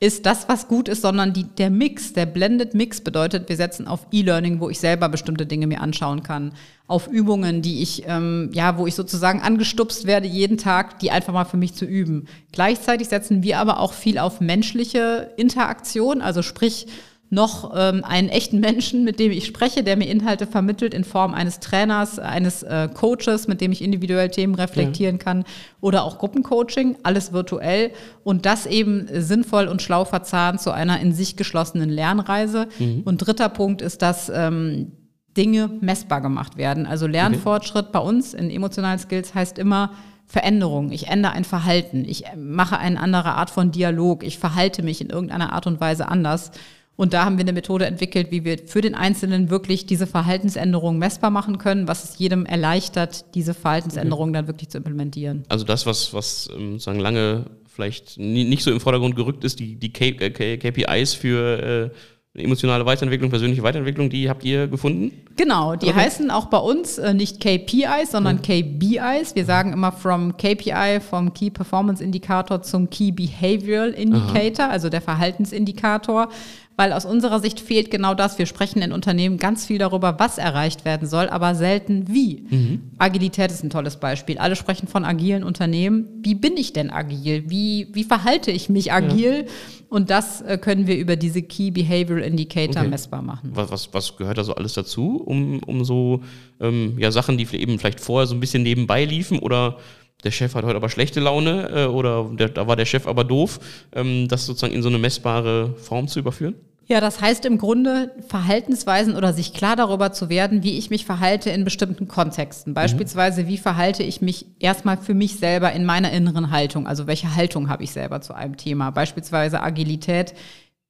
ist 0.00 0.26
das, 0.26 0.48
was 0.48 0.66
gut 0.66 0.88
ist, 0.88 1.02
sondern 1.02 1.32
die, 1.32 1.44
der 1.44 1.70
Mix, 1.70 2.12
der 2.12 2.26
Blended 2.26 2.74
Mix 2.74 3.00
bedeutet, 3.00 3.48
wir 3.48 3.56
setzen 3.56 3.86
auf 3.86 4.08
E-Learning, 4.10 4.58
wo 4.58 4.68
ich 4.68 4.80
selber 4.80 5.08
bestimmte 5.08 5.46
Dinge 5.46 5.68
mir 5.68 5.80
anschauen 5.80 6.24
kann, 6.24 6.52
auf 6.88 7.06
Übungen, 7.06 7.62
die 7.62 7.80
ich, 7.80 8.02
ähm, 8.08 8.50
ja, 8.52 8.76
wo 8.76 8.88
ich 8.88 8.96
sozusagen 8.96 9.40
angestupst 9.40 10.04
werde, 10.04 10.26
jeden 10.26 10.58
Tag, 10.58 10.98
die 10.98 11.12
einfach 11.12 11.32
mal 11.32 11.44
für 11.44 11.56
mich 11.56 11.74
zu 11.74 11.84
üben. 11.84 12.26
Gleichzeitig 12.50 13.08
setzen 13.08 13.44
wir 13.44 13.60
aber 13.60 13.78
auch 13.78 13.92
viel 13.92 14.18
auf 14.18 14.40
menschliche 14.40 15.30
Interaktion, 15.36 16.20
also 16.20 16.42
sprich, 16.42 16.86
noch 17.30 17.72
ähm, 17.74 18.04
einen 18.04 18.28
echten 18.28 18.60
Menschen, 18.60 19.04
mit 19.04 19.18
dem 19.18 19.32
ich 19.32 19.46
spreche, 19.46 19.82
der 19.82 19.96
mir 19.96 20.08
Inhalte 20.08 20.46
vermittelt 20.46 20.94
in 20.94 21.04
Form 21.04 21.34
eines 21.34 21.58
Trainers, 21.60 22.18
eines 22.18 22.62
äh, 22.62 22.88
Coaches, 22.92 23.48
mit 23.48 23.60
dem 23.60 23.72
ich 23.72 23.82
individuell 23.82 24.28
Themen 24.28 24.54
reflektieren 24.54 25.16
ja. 25.16 25.22
kann 25.22 25.44
oder 25.80 26.04
auch 26.04 26.18
Gruppencoaching, 26.18 26.96
alles 27.02 27.32
virtuell 27.32 27.90
und 28.22 28.46
das 28.46 28.66
eben 28.66 29.08
sinnvoll 29.12 29.66
und 29.66 29.82
schlau 29.82 30.04
verzahnt 30.04 30.60
zu 30.60 30.70
einer 30.70 31.00
in 31.00 31.12
sich 31.12 31.36
geschlossenen 31.36 31.90
Lernreise. 31.90 32.68
Mhm. 32.78 33.02
Und 33.04 33.18
dritter 33.18 33.48
Punkt 33.48 33.82
ist, 33.82 34.02
dass 34.02 34.28
ähm, 34.28 34.92
Dinge 35.36 35.70
messbar 35.80 36.20
gemacht 36.20 36.56
werden. 36.56 36.86
Also 36.86 37.06
Lernfortschritt 37.06 37.86
okay. 37.86 37.92
bei 37.94 37.98
uns 38.00 38.34
in 38.34 38.50
emotionalen 38.50 38.98
Skills 38.98 39.34
heißt 39.34 39.58
immer, 39.58 39.90
Veränderung. 40.26 40.90
Ich 40.90 41.08
ändere 41.08 41.32
ein 41.32 41.44
Verhalten. 41.44 42.04
Ich 42.06 42.24
mache 42.36 42.78
eine 42.78 42.98
andere 42.98 43.34
Art 43.34 43.50
von 43.50 43.70
Dialog. 43.70 44.24
Ich 44.24 44.38
verhalte 44.38 44.82
mich 44.82 45.00
in 45.00 45.10
irgendeiner 45.10 45.52
Art 45.52 45.66
und 45.66 45.80
Weise 45.80 46.08
anders. 46.08 46.50
Und 46.96 47.12
da 47.12 47.24
haben 47.24 47.38
wir 47.38 47.44
eine 47.44 47.52
Methode 47.52 47.86
entwickelt, 47.86 48.30
wie 48.30 48.44
wir 48.44 48.58
für 48.66 48.80
den 48.80 48.94
Einzelnen 48.94 49.50
wirklich 49.50 49.86
diese 49.86 50.06
Verhaltensänderungen 50.06 50.98
messbar 50.98 51.30
machen 51.30 51.58
können, 51.58 51.88
was 51.88 52.04
es 52.04 52.18
jedem 52.18 52.46
erleichtert, 52.46 53.34
diese 53.34 53.52
Verhaltensänderungen 53.52 54.30
okay. 54.30 54.38
dann 54.38 54.46
wirklich 54.46 54.68
zu 54.68 54.78
implementieren. 54.78 55.44
Also 55.48 55.64
das, 55.64 55.86
was, 55.86 56.14
was 56.14 56.48
ähm, 56.56 56.78
sagen 56.78 57.00
lange 57.00 57.46
vielleicht 57.66 58.18
nicht 58.18 58.62
so 58.62 58.70
im 58.70 58.78
Vordergrund 58.78 59.16
gerückt 59.16 59.42
ist, 59.42 59.58
die, 59.58 59.74
die 59.74 59.92
KPIs 59.92 61.14
für 61.14 61.90
äh, 62.36 62.42
emotionale 62.42 62.84
Weiterentwicklung, 62.84 63.30
persönliche 63.30 63.62
Weiterentwicklung, 63.62 64.10
die 64.10 64.28
habt 64.28 64.44
ihr 64.44 64.66
gefunden? 64.66 65.12
Genau, 65.36 65.76
die 65.76 65.86
okay. 65.86 66.00
heißen 66.00 66.30
auch 66.30 66.46
bei 66.46 66.58
uns 66.58 66.98
äh, 66.98 67.14
nicht 67.14 67.40
KPIs, 67.40 68.10
sondern 68.10 68.36
mhm. 68.36 68.42
KBIs. 68.42 69.36
Wir 69.36 69.44
sagen 69.44 69.72
immer 69.72 69.92
from 69.92 70.36
KPI, 70.36 70.98
vom 71.00 71.32
Key 71.32 71.50
Performance 71.50 72.02
Indicator 72.02 72.62
zum 72.62 72.90
Key 72.90 73.12
Behavioral 73.12 73.90
Indicator, 73.90 74.66
Aha. 74.66 74.72
also 74.72 74.88
der 74.88 75.00
Verhaltensindikator 75.00 76.28
weil 76.76 76.92
aus 76.92 77.04
unserer 77.04 77.40
Sicht 77.40 77.60
fehlt 77.60 77.90
genau 77.90 78.14
das. 78.14 78.38
Wir 78.38 78.46
sprechen 78.46 78.82
in 78.82 78.92
Unternehmen 78.92 79.38
ganz 79.38 79.64
viel 79.66 79.78
darüber, 79.78 80.18
was 80.18 80.38
erreicht 80.38 80.84
werden 80.84 81.08
soll, 81.08 81.28
aber 81.28 81.54
selten 81.54 82.08
wie. 82.08 82.44
Mhm. 82.50 82.82
Agilität 82.98 83.50
ist 83.52 83.62
ein 83.62 83.70
tolles 83.70 83.96
Beispiel. 83.96 84.38
Alle 84.38 84.56
sprechen 84.56 84.88
von 84.88 85.04
agilen 85.04 85.44
Unternehmen. 85.44 86.06
Wie 86.22 86.34
bin 86.34 86.56
ich 86.56 86.72
denn 86.72 86.90
agil? 86.90 87.44
Wie, 87.46 87.88
wie 87.92 88.04
verhalte 88.04 88.50
ich 88.50 88.68
mich 88.68 88.92
agil? 88.92 89.44
Ja. 89.46 89.52
Und 89.88 90.10
das 90.10 90.42
äh, 90.42 90.58
können 90.58 90.88
wir 90.88 90.96
über 90.96 91.14
diese 91.14 91.42
Key 91.42 91.70
Behavioral 91.70 92.24
Indicator 92.24 92.80
okay. 92.80 92.90
messbar 92.90 93.22
machen. 93.22 93.52
Was, 93.54 93.70
was, 93.70 93.94
was, 93.94 94.16
gehört 94.16 94.38
da 94.38 94.42
so 94.42 94.54
alles 94.56 94.72
dazu, 94.72 95.22
um, 95.24 95.60
um 95.60 95.84
so 95.84 96.22
ähm, 96.60 96.94
ja, 96.98 97.12
Sachen, 97.12 97.38
die 97.38 97.46
eben 97.54 97.78
vielleicht 97.78 98.00
vorher 98.00 98.26
so 98.26 98.34
ein 98.34 98.40
bisschen 98.40 98.64
nebenbei 98.64 99.04
liefen 99.04 99.38
oder 99.38 99.78
der 100.24 100.30
Chef 100.30 100.54
hat 100.54 100.64
heute 100.64 100.76
aber 100.76 100.88
schlechte 100.88 101.20
Laune 101.20 101.70
äh, 101.70 101.86
oder 101.86 102.30
der, 102.32 102.48
da 102.48 102.66
war 102.66 102.76
der 102.76 102.86
Chef 102.86 103.06
aber 103.06 103.24
doof, 103.24 103.60
ähm, 103.94 104.28
das 104.28 104.46
sozusagen 104.46 104.72
in 104.74 104.82
so 104.82 104.88
eine 104.88 104.98
messbare 104.98 105.74
Form 105.76 106.08
zu 106.08 106.18
überführen? 106.18 106.54
Ja, 106.86 107.00
das 107.00 107.20
heißt 107.20 107.46
im 107.46 107.56
Grunde 107.56 108.10
Verhaltensweisen 108.28 109.16
oder 109.16 109.32
sich 109.32 109.54
klar 109.54 109.74
darüber 109.74 110.12
zu 110.12 110.28
werden, 110.28 110.62
wie 110.62 110.76
ich 110.76 110.90
mich 110.90 111.06
verhalte 111.06 111.48
in 111.48 111.64
bestimmten 111.64 112.08
Kontexten. 112.08 112.72
Mhm. 112.72 112.74
Beispielsweise, 112.74 113.48
wie 113.48 113.56
verhalte 113.56 114.02
ich 114.02 114.20
mich 114.20 114.46
erstmal 114.58 114.98
für 114.98 115.14
mich 115.14 115.38
selber 115.38 115.72
in 115.72 115.86
meiner 115.86 116.12
inneren 116.12 116.50
Haltung? 116.50 116.86
Also 116.86 117.06
welche 117.06 117.34
Haltung 117.34 117.70
habe 117.70 117.84
ich 117.84 117.92
selber 117.92 118.20
zu 118.20 118.34
einem 118.34 118.58
Thema? 118.58 118.90
Beispielsweise 118.90 119.62
Agilität. 119.62 120.34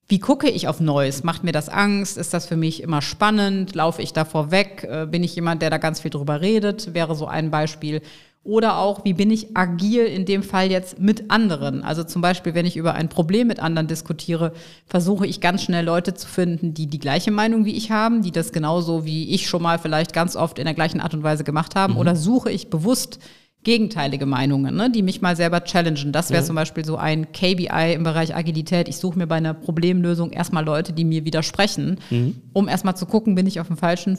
Wie 0.08 0.18
gucke 0.18 0.50
ich 0.50 0.66
auf 0.68 0.80
Neues? 0.80 1.22
Macht 1.22 1.44
mir 1.44 1.52
das 1.52 1.68
Angst? 1.68 2.18
Ist 2.18 2.34
das 2.34 2.46
für 2.46 2.56
mich 2.56 2.82
immer 2.82 3.00
spannend? 3.00 3.74
Laufe 3.74 4.02
ich 4.02 4.12
davor 4.12 4.50
weg? 4.50 4.86
Äh, 4.90 5.06
bin 5.06 5.22
ich 5.22 5.36
jemand, 5.36 5.62
der 5.62 5.70
da 5.70 5.78
ganz 5.78 6.00
viel 6.00 6.10
drüber 6.10 6.40
redet? 6.40 6.92
Wäre 6.92 7.14
so 7.14 7.26
ein 7.26 7.50
Beispiel. 7.50 8.02
Oder 8.44 8.76
auch, 8.76 9.06
wie 9.06 9.14
bin 9.14 9.30
ich 9.30 9.56
agil 9.56 10.04
in 10.04 10.26
dem 10.26 10.42
Fall 10.42 10.70
jetzt 10.70 11.00
mit 11.00 11.30
anderen? 11.30 11.82
Also 11.82 12.04
zum 12.04 12.20
Beispiel, 12.20 12.54
wenn 12.54 12.66
ich 12.66 12.76
über 12.76 12.92
ein 12.92 13.08
Problem 13.08 13.48
mit 13.48 13.58
anderen 13.58 13.88
diskutiere, 13.88 14.52
versuche 14.86 15.26
ich 15.26 15.40
ganz 15.40 15.62
schnell 15.62 15.82
Leute 15.82 16.12
zu 16.12 16.28
finden, 16.28 16.74
die 16.74 16.86
die 16.86 16.98
gleiche 16.98 17.30
Meinung 17.30 17.64
wie 17.64 17.74
ich 17.74 17.90
haben, 17.90 18.20
die 18.20 18.32
das 18.32 18.52
genauso 18.52 19.06
wie 19.06 19.34
ich 19.34 19.48
schon 19.48 19.62
mal 19.62 19.78
vielleicht 19.78 20.12
ganz 20.12 20.36
oft 20.36 20.58
in 20.58 20.66
der 20.66 20.74
gleichen 20.74 21.00
Art 21.00 21.14
und 21.14 21.22
Weise 21.22 21.42
gemacht 21.42 21.74
haben. 21.74 21.94
Mhm. 21.94 22.00
Oder 22.00 22.16
suche 22.16 22.50
ich 22.50 22.68
bewusst 22.68 23.18
gegenteilige 23.64 24.26
Meinungen, 24.26 24.76
ne, 24.76 24.90
die 24.90 25.02
mich 25.02 25.22
mal 25.22 25.36
selber 25.36 25.64
challengen. 25.64 26.12
Das 26.12 26.28
wäre 26.28 26.42
ja. 26.42 26.46
zum 26.46 26.54
Beispiel 26.54 26.84
so 26.84 26.98
ein 26.98 27.32
KBI 27.32 27.94
im 27.94 28.04
Bereich 28.04 28.36
Agilität. 28.36 28.88
Ich 28.88 28.98
suche 28.98 29.18
mir 29.18 29.26
bei 29.26 29.36
einer 29.36 29.54
Problemlösung 29.54 30.32
erstmal 30.32 30.64
Leute, 30.64 30.92
die 30.92 31.06
mir 31.06 31.24
widersprechen, 31.24 31.98
mhm. 32.10 32.36
um 32.52 32.68
erstmal 32.68 32.94
zu 32.94 33.06
gucken, 33.06 33.34
bin 33.34 33.46
ich 33.46 33.58
auf 33.60 33.68
dem 33.68 33.78
falschen, 33.78 34.18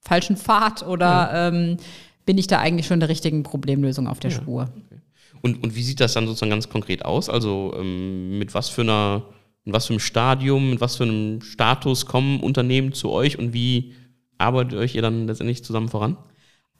falschen 0.00 0.36
Pfad 0.36 0.84
oder 0.84 1.06
ja. 1.06 1.48
ähm, 1.48 1.76
bin 2.30 2.38
ich 2.38 2.46
da 2.46 2.60
eigentlich 2.60 2.86
schon 2.86 3.00
der 3.00 3.08
richtigen 3.08 3.42
Problemlösung 3.42 4.06
auf 4.06 4.20
der 4.20 4.30
ja, 4.30 4.36
Spur. 4.36 4.68
Okay. 4.86 5.00
Und, 5.42 5.64
und 5.64 5.74
wie 5.74 5.82
sieht 5.82 5.98
das 5.98 6.12
dann 6.12 6.28
sozusagen 6.28 6.50
ganz 6.50 6.68
konkret 6.68 7.04
aus? 7.04 7.28
Also 7.28 7.74
ähm, 7.76 8.38
mit 8.38 8.54
was 8.54 8.68
für 8.68 8.82
einer, 8.82 9.24
in 9.64 9.72
was 9.72 9.88
für 9.88 9.94
einem 9.94 9.98
Stadium, 9.98 10.70
mit 10.70 10.80
was 10.80 10.94
für 10.94 11.02
einem 11.02 11.42
Status 11.42 12.06
kommen 12.06 12.38
Unternehmen 12.38 12.92
zu 12.92 13.10
euch 13.10 13.36
und 13.36 13.52
wie 13.52 13.94
arbeitet 14.38 14.78
euch 14.78 14.94
ihr 14.94 15.02
dann 15.02 15.26
letztendlich 15.26 15.64
zusammen 15.64 15.88
voran? 15.88 16.18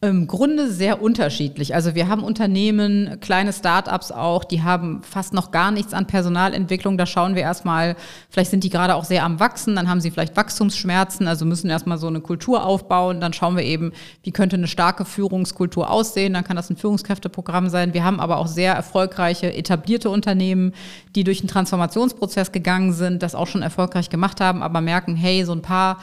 Im 0.02 0.26
Grunde 0.26 0.70
sehr 0.70 1.02
unterschiedlich. 1.02 1.74
Also 1.74 1.94
wir 1.94 2.08
haben 2.08 2.24
Unternehmen, 2.24 3.18
kleine 3.20 3.52
Startups 3.52 4.10
auch, 4.10 4.44
die 4.44 4.62
haben 4.62 5.02
fast 5.02 5.34
noch 5.34 5.50
gar 5.50 5.70
nichts 5.70 5.92
an 5.92 6.06
Personalentwicklung. 6.06 6.96
Da 6.96 7.04
schauen 7.04 7.34
wir 7.34 7.42
erstmal, 7.42 7.96
vielleicht 8.30 8.50
sind 8.50 8.64
die 8.64 8.70
gerade 8.70 8.94
auch 8.94 9.04
sehr 9.04 9.24
am 9.24 9.40
Wachsen, 9.40 9.76
dann 9.76 9.90
haben 9.90 10.00
sie 10.00 10.10
vielleicht 10.10 10.38
Wachstumsschmerzen, 10.38 11.28
also 11.28 11.44
müssen 11.44 11.68
erstmal 11.68 11.98
so 11.98 12.06
eine 12.06 12.22
Kultur 12.22 12.64
aufbauen. 12.64 13.20
Dann 13.20 13.34
schauen 13.34 13.58
wir 13.58 13.64
eben, 13.64 13.92
wie 14.22 14.30
könnte 14.30 14.56
eine 14.56 14.68
starke 14.68 15.04
Führungskultur 15.04 15.90
aussehen. 15.90 16.32
Dann 16.32 16.44
kann 16.44 16.56
das 16.56 16.70
ein 16.70 16.78
Führungskräfteprogramm 16.78 17.68
sein. 17.68 17.92
Wir 17.92 18.02
haben 18.02 18.20
aber 18.20 18.38
auch 18.38 18.46
sehr 18.46 18.72
erfolgreiche, 18.72 19.52
etablierte 19.52 20.08
Unternehmen, 20.08 20.72
die 21.14 21.24
durch 21.24 21.40
einen 21.40 21.48
Transformationsprozess 21.48 22.52
gegangen 22.52 22.94
sind, 22.94 23.22
das 23.22 23.34
auch 23.34 23.46
schon 23.46 23.60
erfolgreich 23.60 24.08
gemacht 24.08 24.40
haben, 24.40 24.62
aber 24.62 24.80
merken, 24.80 25.14
hey, 25.14 25.44
so 25.44 25.52
ein 25.52 25.60
paar 25.60 25.98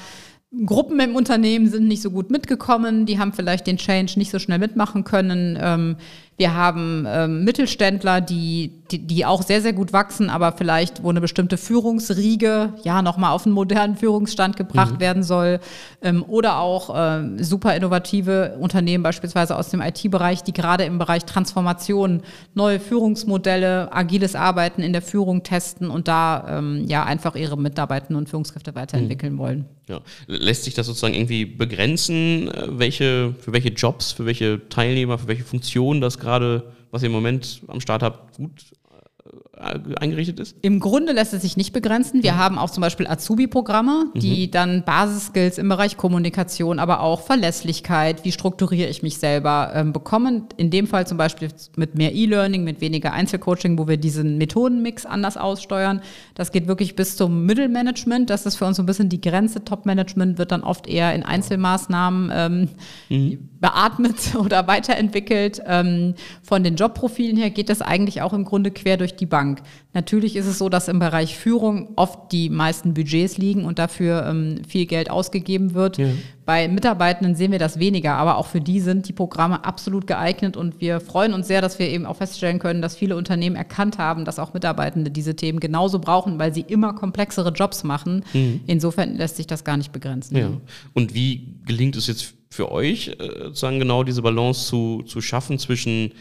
Gruppen 0.66 1.00
im 1.02 1.16
Unternehmen 1.16 1.68
sind 1.68 1.88
nicht 1.88 2.02
so 2.02 2.10
gut 2.10 2.32
mitgekommen, 2.32 3.06
die 3.06 3.20
haben 3.20 3.34
vielleicht 3.34 3.68
den 3.68 3.78
Change 3.78 4.14
nicht 4.18 4.32
so 4.32 4.40
schnell 4.40 4.60
mitmachen 4.60 5.04
können. 5.04 5.58
Ähm, 5.62 5.98
wir 6.38 6.54
haben 6.54 7.06
ähm, 7.08 7.44
Mittelständler, 7.44 8.22
die, 8.22 8.72
die, 8.92 9.00
die 9.00 9.26
auch 9.26 9.42
sehr, 9.42 9.60
sehr 9.60 9.74
gut 9.74 9.92
wachsen, 9.92 10.30
aber 10.30 10.52
vielleicht, 10.52 11.02
wo 11.02 11.10
eine 11.10 11.20
bestimmte 11.20 11.58
Führungsriege 11.58 12.74
ja 12.84 13.02
nochmal 13.02 13.32
auf 13.32 13.48
einen 13.48 13.56
modernen 13.56 13.96
Führungsstand 13.96 14.56
gebracht 14.56 14.96
mhm. 14.96 15.00
werden 15.00 15.24
soll. 15.24 15.60
Ähm, 16.04 16.24
oder 16.24 16.60
auch 16.60 16.94
ähm, 16.96 17.44
super 17.44 17.76
innovative 17.76 18.56
Unternehmen, 18.60 19.04
beispielsweise 19.04 19.56
aus 19.56 19.70
dem 19.70 19.82
IT-Bereich, 19.82 20.44
die 20.44 20.54
gerade 20.54 20.84
im 20.84 21.00
Bereich 21.00 21.26
Transformation 21.26 22.22
neue 22.54 22.80
Führungsmodelle, 22.80 23.92
agiles 23.92 24.36
Arbeiten 24.36 24.84
in 24.84 24.94
der 24.94 25.02
Führung 25.02 25.42
testen 25.42 25.90
und 25.90 26.08
da 26.08 26.60
ähm, 26.60 26.86
ja 26.88 27.04
einfach 27.04 27.36
ihre 27.36 27.58
Mitarbeitenden 27.58 28.16
und 28.16 28.30
Führungskräfte 28.30 28.76
weiterentwickeln 28.76 29.34
mhm. 29.34 29.40
wollen. 29.40 29.66
Ja. 29.88 30.02
Lässt 30.28 30.66
sich 30.66 30.74
das 30.74 30.86
sozusagen 30.86 31.14
irgendwie 31.14 31.46
begrenzen, 31.46 32.50
äh, 32.50 32.68
welche, 32.78 33.34
für 33.40 33.54
welche 33.54 33.70
Jobs, 33.70 34.12
für 34.12 34.26
welche 34.28 34.68
Teilnehmer, 34.70 35.18
für 35.18 35.30
welche 35.30 35.46
Funktionen 35.46 36.00
das 36.00 36.20
gerade 36.20 36.27
gerade, 36.28 36.74
was 36.92 37.04
ihr 37.04 37.08
im 37.08 37.14
Moment 37.14 37.62
am 37.68 37.80
Start 37.80 38.04
habt, 38.04 38.36
gut 38.36 38.74
äh, 38.92 39.30
eingerichtet 39.60 40.40
ist? 40.40 40.56
Im 40.62 40.80
Grunde 40.80 41.14
lässt 41.14 41.34
es 41.34 41.42
sich 41.42 41.58
nicht 41.58 41.74
begrenzen. 41.74 42.24
Wir 42.24 42.34
mhm. 42.34 42.38
haben 42.38 42.58
auch 42.58 42.70
zum 42.70 42.82
Beispiel 42.82 43.08
Azubi-Programme, 43.08 44.06
die 44.16 44.48
mhm. 44.48 44.52
dann 44.52 44.84
Basisskills 44.84 45.58
im 45.58 45.70
Bereich 45.70 45.98
Kommunikation, 45.98 46.80
aber 46.80 47.02
auch 47.02 47.22
Verlässlichkeit, 47.22 48.24
wie 48.24 48.32
strukturiere 48.32 48.90
ich 48.90 49.04
mich 49.04 49.18
selber 49.18 49.72
ähm, 49.74 49.94
bekommen. 49.94 50.44
In 50.58 50.70
dem 50.70 50.88
Fall 50.88 51.08
zum 51.08 51.18
Beispiel 51.18 51.50
mit 51.76 51.96
mehr 51.96 52.14
E-Learning, 52.14 52.64
mit 52.64 52.82
weniger 52.82 53.14
Einzelcoaching, 53.14 53.78
wo 53.78 53.88
wir 53.88 53.98
diesen 53.98 54.38
Methodenmix 54.38 55.06
anders 55.06 55.38
aussteuern. 55.38 56.02
Das 56.36 56.52
geht 56.52 56.68
wirklich 56.68 56.96
bis 56.96 57.16
zum 57.16 57.46
Mittelmanagement. 57.46 58.30
Das 58.30 58.46
ist 58.46 58.56
für 58.56 58.66
uns 58.66 58.78
so 58.78 58.84
ein 58.84 58.86
bisschen 58.86 59.10
die 59.10 59.22
Grenze. 59.22 59.64
Top-Management 59.64 60.38
wird 60.38 60.52
dann 60.52 60.62
oft 60.62 60.88
eher 60.88 61.14
in 61.16 61.24
Einzelmaßnahmen 61.24 62.32
ähm, 62.34 62.70
mhm. 63.10 63.50
beatmet 63.60 64.36
oder 64.40 64.68
weiterentwickelt. 64.68 65.62
Ähm, 65.66 66.14
von 66.44 66.64
den 66.64 66.76
Jobprofilen 66.76 67.38
her 67.38 67.50
geht 67.50 67.70
das 67.70 67.82
eigentlich 67.82 68.22
auch 68.22 68.34
im 68.34 68.46
Grunde 68.46 68.72
quer 68.72 68.98
durch 68.98 69.16
die 69.16 69.26
Bank. 69.26 69.47
Natürlich 69.94 70.36
ist 70.36 70.46
es 70.46 70.58
so, 70.58 70.70
dass 70.70 70.88
im 70.88 71.00
Bereich 71.00 71.38
Führung 71.38 71.94
oft 71.96 72.32
die 72.32 72.50
meisten 72.50 72.94
Budgets 72.94 73.38
liegen 73.38 73.66
und 73.66 73.80
dafür 73.80 74.26
ähm, 74.28 74.62
viel 74.68 74.86
Geld 74.86 75.10
ausgegeben 75.10 75.74
wird. 75.74 75.98
Ja. 75.98 76.08
Bei 76.46 76.68
Mitarbeitenden 76.68 77.36
sehen 77.36 77.52
wir 77.52 77.60
das 77.60 77.80
weniger, 77.80 78.16
aber 78.16 78.38
auch 78.38 78.46
für 78.46 78.62
die 78.62 78.80
sind 78.80 79.08
die 79.08 79.14
Programme 79.14 79.66
absolut 79.66 80.08
geeignet 80.08 80.56
und 80.56 80.82
wir 80.82 81.00
freuen 81.00 81.34
uns 81.34 81.48
sehr, 81.48 81.62
dass 81.62 81.80
wir 81.80 81.90
eben 81.90 82.06
auch 82.06 82.18
feststellen 82.18 82.60
können, 82.60 82.82
dass 82.82 82.96
viele 82.96 83.16
Unternehmen 83.16 83.56
erkannt 83.56 83.98
haben, 83.98 84.26
dass 84.26 84.40
auch 84.40 84.54
Mitarbeitende 84.54 85.12
diese 85.12 85.36
Themen 85.36 85.60
genauso 85.60 86.00
brauchen, 86.00 86.40
weil 86.40 86.54
sie 86.54 86.62
immer 86.62 86.94
komplexere 86.94 87.52
Jobs 87.52 87.84
machen. 87.84 88.24
Mhm. 88.34 88.62
Insofern 88.68 89.16
lässt 89.16 89.38
sich 89.38 89.48
das 89.48 89.64
gar 89.64 89.78
nicht 89.78 89.92
begrenzen. 89.92 90.38
Ja. 90.38 90.50
Und 90.94 91.14
wie 91.14 91.56
gelingt 91.66 91.96
es 91.96 92.08
jetzt 92.08 92.34
für 92.50 92.72
euch, 92.72 93.10
äh, 93.20 93.44
sozusagen 93.46 93.80
genau 93.80 94.04
diese 94.04 94.22
Balance 94.22 94.68
zu, 94.68 95.04
zu 95.06 95.22
schaffen 95.22 95.60
zwischen 95.60 96.12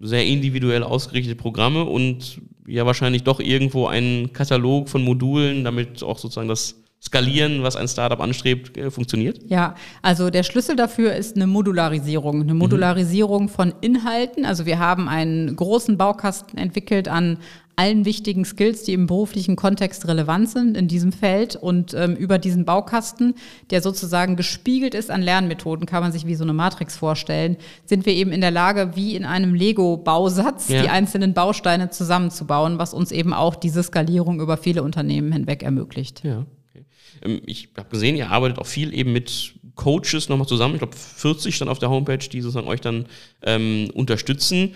sehr 0.00 0.24
individuell 0.24 0.82
ausgerichtete 0.82 1.36
Programme 1.36 1.84
und 1.84 2.40
ja 2.66 2.86
wahrscheinlich 2.86 3.24
doch 3.24 3.40
irgendwo 3.40 3.86
einen 3.86 4.32
Katalog 4.32 4.88
von 4.88 5.02
Modulen, 5.02 5.64
damit 5.64 6.02
auch 6.02 6.18
sozusagen 6.18 6.48
das 6.48 6.76
Skalieren, 7.04 7.62
was 7.62 7.76
ein 7.76 7.86
Startup 7.86 8.18
anstrebt, 8.18 8.78
äh, 8.78 8.90
funktioniert? 8.90 9.38
Ja, 9.46 9.74
also 10.00 10.30
der 10.30 10.42
Schlüssel 10.42 10.74
dafür 10.74 11.14
ist 11.14 11.36
eine 11.36 11.46
Modularisierung. 11.46 12.40
Eine 12.40 12.54
Modularisierung 12.54 13.42
mhm. 13.42 13.48
von 13.50 13.74
Inhalten. 13.82 14.46
Also 14.46 14.64
wir 14.64 14.78
haben 14.78 15.06
einen 15.06 15.54
großen 15.54 15.98
Baukasten 15.98 16.58
entwickelt 16.58 17.08
an 17.08 17.36
allen 17.76 18.04
wichtigen 18.04 18.44
Skills, 18.44 18.84
die 18.84 18.92
im 18.92 19.06
beruflichen 19.06 19.56
Kontext 19.56 20.06
relevant 20.06 20.48
sind 20.48 20.76
in 20.76 20.88
diesem 20.88 21.12
Feld. 21.12 21.56
Und 21.56 21.94
ähm, 21.94 22.14
über 22.14 22.38
diesen 22.38 22.64
Baukasten, 22.64 23.34
der 23.70 23.82
sozusagen 23.82 24.36
gespiegelt 24.36 24.94
ist 24.94 25.10
an 25.10 25.22
Lernmethoden, 25.22 25.86
kann 25.86 26.02
man 26.02 26.12
sich 26.12 26.26
wie 26.26 26.34
so 26.34 26.44
eine 26.44 26.52
Matrix 26.52 26.96
vorstellen, 26.96 27.56
sind 27.84 28.06
wir 28.06 28.12
eben 28.12 28.32
in 28.32 28.40
der 28.40 28.50
Lage, 28.50 28.92
wie 28.94 29.16
in 29.16 29.24
einem 29.24 29.54
Lego-Bausatz 29.54 30.68
ja. 30.68 30.82
die 30.82 30.88
einzelnen 30.88 31.34
Bausteine 31.34 31.90
zusammenzubauen, 31.90 32.78
was 32.78 32.94
uns 32.94 33.12
eben 33.12 33.32
auch 33.32 33.56
diese 33.56 33.82
Skalierung 33.82 34.40
über 34.40 34.56
viele 34.56 34.82
Unternehmen 34.82 35.32
hinweg 35.32 35.62
ermöglicht. 35.62 36.22
Ja. 36.24 36.46
Okay. 36.70 36.84
Ähm, 37.22 37.40
ich 37.46 37.70
habe 37.76 37.88
gesehen, 37.88 38.16
ihr 38.16 38.30
arbeitet 38.30 38.58
auch 38.58 38.66
viel 38.66 38.94
eben 38.94 39.12
mit 39.12 39.54
Coaches 39.74 40.28
nochmal 40.28 40.46
zusammen. 40.46 40.74
Ich 40.74 40.80
glaube, 40.80 40.96
40 40.96 41.58
dann 41.58 41.68
auf 41.68 41.78
der 41.78 41.90
Homepage, 41.90 42.18
die 42.18 42.40
sozusagen 42.40 42.68
euch 42.68 42.80
dann 42.80 43.06
ähm, 43.42 43.90
unterstützen. 43.94 44.74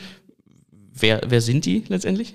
Wer, 0.93 1.23
wer 1.27 1.41
sind 1.41 1.65
die 1.65 1.85
letztendlich? 1.89 2.35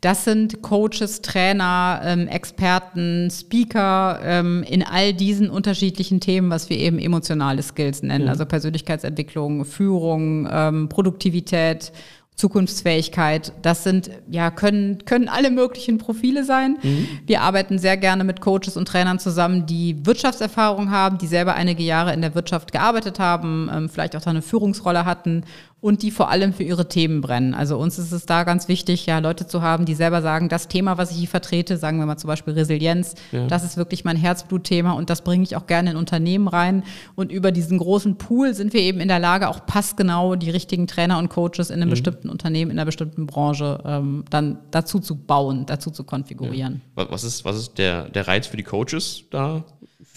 Das 0.00 0.24
sind 0.24 0.62
Coaches, 0.62 1.22
Trainer, 1.22 2.00
ähm, 2.04 2.28
Experten, 2.28 3.30
Speaker 3.32 4.20
ähm, 4.22 4.62
in 4.62 4.84
all 4.84 5.12
diesen 5.12 5.50
unterschiedlichen 5.50 6.20
Themen, 6.20 6.50
was 6.50 6.70
wir 6.70 6.76
eben 6.78 7.00
emotionale 7.00 7.62
Skills 7.62 8.04
nennen, 8.04 8.24
mhm. 8.24 8.30
also 8.30 8.46
Persönlichkeitsentwicklung, 8.46 9.64
Führung, 9.64 10.48
ähm, 10.50 10.88
Produktivität, 10.88 11.90
Zukunftsfähigkeit. 12.38 13.52
Das 13.62 13.82
sind, 13.82 14.10
ja, 14.30 14.52
können, 14.52 15.04
können 15.04 15.28
alle 15.28 15.50
möglichen 15.50 15.98
Profile 15.98 16.44
sein. 16.44 16.78
Mhm. 16.80 17.08
Wir 17.26 17.42
arbeiten 17.42 17.80
sehr 17.80 17.96
gerne 17.96 18.22
mit 18.22 18.40
Coaches 18.40 18.76
und 18.76 18.86
Trainern 18.86 19.18
zusammen, 19.18 19.66
die 19.66 20.06
Wirtschaftserfahrung 20.06 20.92
haben, 20.92 21.18
die 21.18 21.26
selber 21.26 21.54
einige 21.56 21.82
Jahre 21.82 22.14
in 22.14 22.20
der 22.20 22.36
Wirtschaft 22.36 22.70
gearbeitet 22.70 23.18
haben, 23.18 23.68
ähm, 23.74 23.88
vielleicht 23.88 24.14
auch 24.14 24.22
da 24.22 24.30
eine 24.30 24.42
Führungsrolle 24.42 25.04
hatten 25.04 25.42
und 25.80 26.02
die 26.02 26.10
vor 26.10 26.28
allem 26.28 26.52
für 26.52 26.64
ihre 26.64 26.88
Themen 26.88 27.20
brennen. 27.20 27.54
Also 27.54 27.78
uns 27.78 27.98
ist 27.98 28.10
es 28.10 28.26
da 28.26 28.42
ganz 28.42 28.66
wichtig, 28.66 29.06
ja, 29.06 29.20
Leute 29.20 29.46
zu 29.46 29.62
haben, 29.62 29.84
die 29.84 29.94
selber 29.94 30.22
sagen, 30.22 30.48
das 30.48 30.66
Thema, 30.66 30.98
was 30.98 31.12
ich 31.12 31.18
hier 31.18 31.28
vertrete, 31.28 31.76
sagen 31.76 31.98
wir 32.00 32.06
mal 32.06 32.16
zum 32.16 32.26
Beispiel 32.26 32.54
Resilienz, 32.54 33.14
ja. 33.30 33.46
das 33.46 33.62
ist 33.62 33.76
wirklich 33.76 34.04
mein 34.04 34.16
Herzblutthema 34.16 34.92
und 34.92 35.08
das 35.08 35.22
bringe 35.22 35.44
ich 35.44 35.54
auch 35.54 35.68
gerne 35.68 35.92
in 35.92 35.96
Unternehmen 35.96 36.48
rein. 36.48 36.82
Und 37.14 37.30
über 37.30 37.52
diesen 37.52 37.78
großen 37.78 38.16
Pool 38.16 38.54
sind 38.54 38.72
wir 38.72 38.80
eben 38.80 38.98
in 38.98 39.06
der 39.06 39.20
Lage, 39.20 39.48
auch 39.48 39.66
passgenau 39.66 40.34
die 40.34 40.50
richtigen 40.50 40.88
Trainer 40.88 41.18
und 41.18 41.28
Coaches 41.28 41.70
in 41.70 41.76
einem 41.76 41.86
mhm. 41.86 41.90
bestimmten 41.90 42.28
Unternehmen, 42.28 42.72
in 42.72 42.78
einer 42.78 42.86
bestimmten 42.86 43.26
Branche 43.26 43.80
ähm, 43.84 44.24
dann 44.30 44.58
dazu 44.72 44.98
zu 44.98 45.14
bauen, 45.14 45.64
dazu 45.66 45.92
zu 45.92 46.02
konfigurieren. 46.02 46.82
Ja. 46.96 47.08
Was 47.08 47.22
ist, 47.22 47.44
was 47.44 47.56
ist 47.56 47.78
der, 47.78 48.08
der 48.08 48.26
Reiz 48.26 48.48
für 48.48 48.56
die 48.56 48.64
Coaches 48.64 49.24
da 49.30 49.64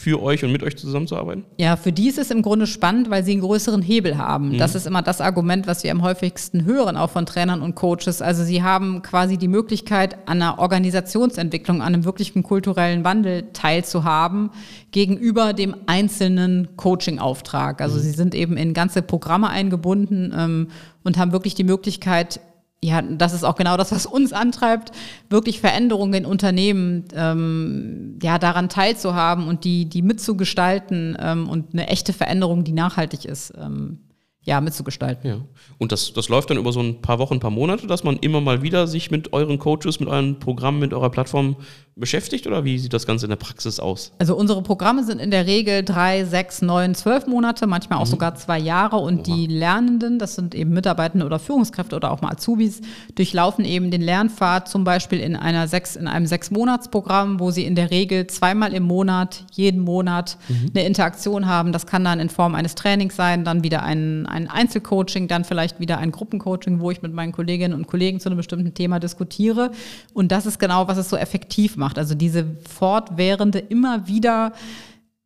für 0.02 0.22
euch 0.22 0.44
und 0.44 0.52
mit 0.52 0.64
euch 0.64 0.76
zusammenzuarbeiten? 0.78 1.46
Ja, 1.58 1.76
für 1.76 1.92
die 1.92 2.08
ist 2.08 2.18
es 2.18 2.32
im 2.32 2.42
Grunde 2.42 2.66
spannend, 2.66 3.10
weil 3.12 3.24
sie 3.24 3.34
einen 3.34 3.42
größeren 3.42 3.84
Hebel 3.84 4.18
haben. 4.18 4.50
Mhm. 4.50 4.58
Das 4.58 4.74
ist 4.74 4.88
immer 4.88 5.04
das 5.04 5.22
Argument, 5.22 5.68
was 5.68 5.84
wir 5.84 5.92
am 5.92 6.02
häufigsten 6.02 6.66
hören, 6.66 6.98
auch 6.98 7.12
von 7.12 7.28
Trainern 7.28 7.62
und 7.62 7.76
Coaches. 7.76 8.22
Also 8.22 8.44
sie 8.44 8.64
haben 8.64 9.04
quasi 9.04 9.38
die 9.38 9.48
Möglichkeit, 9.48 10.18
an 10.28 10.42
einer 10.42 10.58
Organisationsentwicklung, 10.58 11.82
an 11.82 11.94
einem 11.94 12.04
wirklichen 12.04 12.42
kulturellen 12.42 13.04
Wandel 13.04 13.50
teilzuhaben, 13.54 14.50
gegenüber 14.92 15.54
dem 15.54 15.76
einzelnen 15.86 16.76
Coaching-Auftrag. 16.78 17.80
Also 17.82 17.98
mhm. 17.98 18.02
sie 18.02 18.12
sind 18.12 18.34
eben 18.34 18.58
in 18.58 18.74
ganze 18.74 19.04
Programme 19.04 19.50
eingebunden 19.50 20.34
ähm, 20.36 20.68
und 21.04 21.18
haben 21.18 21.32
wirklich 21.32 21.54
die 21.54 21.64
Möglichkeit, 21.64 22.40
ja, 22.84 23.02
das 23.02 23.34
ist 23.34 23.44
auch 23.44 23.56
genau 23.56 23.78
das, 23.78 23.92
was 23.92 24.08
uns 24.08 24.34
antreibt, 24.34 24.92
wirklich 25.30 25.60
Veränderungen 25.60 26.14
in 26.16 26.26
Unternehmen 26.26 27.06
ähm, 27.14 28.18
ja, 28.24 28.40
daran 28.40 28.70
teilzuhaben 28.70 29.48
und 29.48 29.64
die, 29.66 29.86
die 29.86 30.02
mitzugestalten 30.02 31.16
ähm, 31.20 31.48
und 31.48 31.74
eine 31.74 31.88
echte 31.88 32.12
Veränderung, 32.12 32.64
die 32.64 32.72
nachhaltig 32.72 33.26
ist, 33.26 33.54
ähm, 33.56 34.00
ja, 34.44 34.60
mitzugestalten. 34.62 35.30
Ja. 35.30 35.42
Und 35.78 35.92
das, 35.92 36.14
das 36.14 36.28
läuft 36.28 36.50
dann 36.50 36.58
über 36.58 36.72
so 36.72 36.80
ein 36.80 37.02
paar 37.04 37.20
Wochen, 37.20 37.36
ein 37.36 37.40
paar 37.40 37.52
Monate, 37.52 37.86
dass 37.86 38.04
man 38.04 38.18
immer 38.18 38.42
mal 38.42 38.64
wieder 38.64 38.88
sich 38.88 39.12
mit 39.12 39.32
euren 39.32 39.60
Coaches, 39.60 40.00
mit 40.00 40.10
euren 40.10 40.40
Programmen, 40.40 40.80
mit 40.80 40.94
eurer 40.94 41.12
Plattform 41.12 41.58
beschäftigt 41.96 42.48
oder 42.48 42.64
wie 42.64 42.80
sieht 42.80 42.94
das 42.94 43.06
Ganze 43.06 43.26
in 43.26 43.30
der 43.30 43.36
Praxis 43.36 43.80
aus? 43.80 44.14
Also 44.18 44.36
unsere 44.36 44.62
Programme 44.64 45.04
sind 45.04 45.20
in 45.20 45.30
der 45.30 45.46
Regel 45.46 45.84
drei, 45.84 46.24
sechs, 46.24 46.62
neun, 46.62 46.96
zwölf 46.96 47.28
Monate, 47.28 47.68
manchmal 47.68 48.00
auch 48.00 48.06
mhm. 48.06 48.12
sogar 48.12 48.36
zwei 48.36 48.60
Jahre 48.60 48.98
und 48.98 49.28
Oha. 49.28 49.36
die 49.36 49.48
Lernenden, 49.48 50.18
das 50.18 50.36
sind 50.36 50.56
eben 50.56 50.72
Mitarbeitende 50.72 51.26
oder 51.26 51.38
Führungskräfte 51.38 51.96
oder 51.96 52.12
auch 52.12 52.22
mal 52.22 52.32
Azubis, 52.32 52.82
durchlaufen 53.16 53.66
eben 53.66 53.92
den 53.92 54.02
Lernpfad 54.02 54.70
zum 54.70 54.84
Beispiel 54.86 55.20
in 55.20 55.36
einer 55.36 55.68
sechs, 55.68 55.98
in 55.98 56.08
einem 56.08 56.28
sechs 56.28 56.50
Monatsprogramm, 56.50 57.40
wo 57.42 57.52
sie 57.52 57.66
in 57.66 57.76
der 57.76 57.92
Regel 57.92 58.26
zweimal 58.28 58.74
im 58.74 58.84
Monat, 58.84 59.46
jeden 59.52 59.82
Monat 59.82 60.38
mhm. 60.48 60.72
eine 60.74 60.86
Interaktion 60.86 61.46
haben. 61.46 61.74
Das 61.74 61.86
kann 61.86 62.06
dann 62.06 62.22
in 62.22 62.30
Form 62.30 62.56
eines 62.56 62.76
Trainings 62.76 63.18
sein, 63.18 63.44
dann 63.44 63.64
wieder 63.64 63.84
ein, 63.84 64.26
ein 64.28 64.50
Einzelcoaching, 64.50 65.28
dann 65.28 65.44
vielleicht 65.44 65.82
wieder 65.82 65.98
ein 65.98 66.12
Gruppencoaching, 66.12 66.80
wo 66.80 66.90
ich 66.90 67.02
mit 67.02 67.14
meinen 67.14 67.34
Kolleginnen 67.34 67.74
und 67.74 67.88
Kollegen 67.88 68.22
zu 68.22 68.30
einem 68.30 68.38
bestimmten 68.38 68.74
Thema 68.74 69.00
diskutiere. 69.00 69.72
Und 70.14 70.32
das 70.32 70.46
ist 70.46 70.58
genau, 70.58 70.88
was 70.88 70.98
es 70.98 71.10
so 71.10 71.18
effektiv 71.18 71.76
macht. 71.76 71.81
Also 71.98 72.16
diese 72.16 72.46
fortwährende, 72.68 73.60
immer 73.60 74.08
wieder 74.08 74.54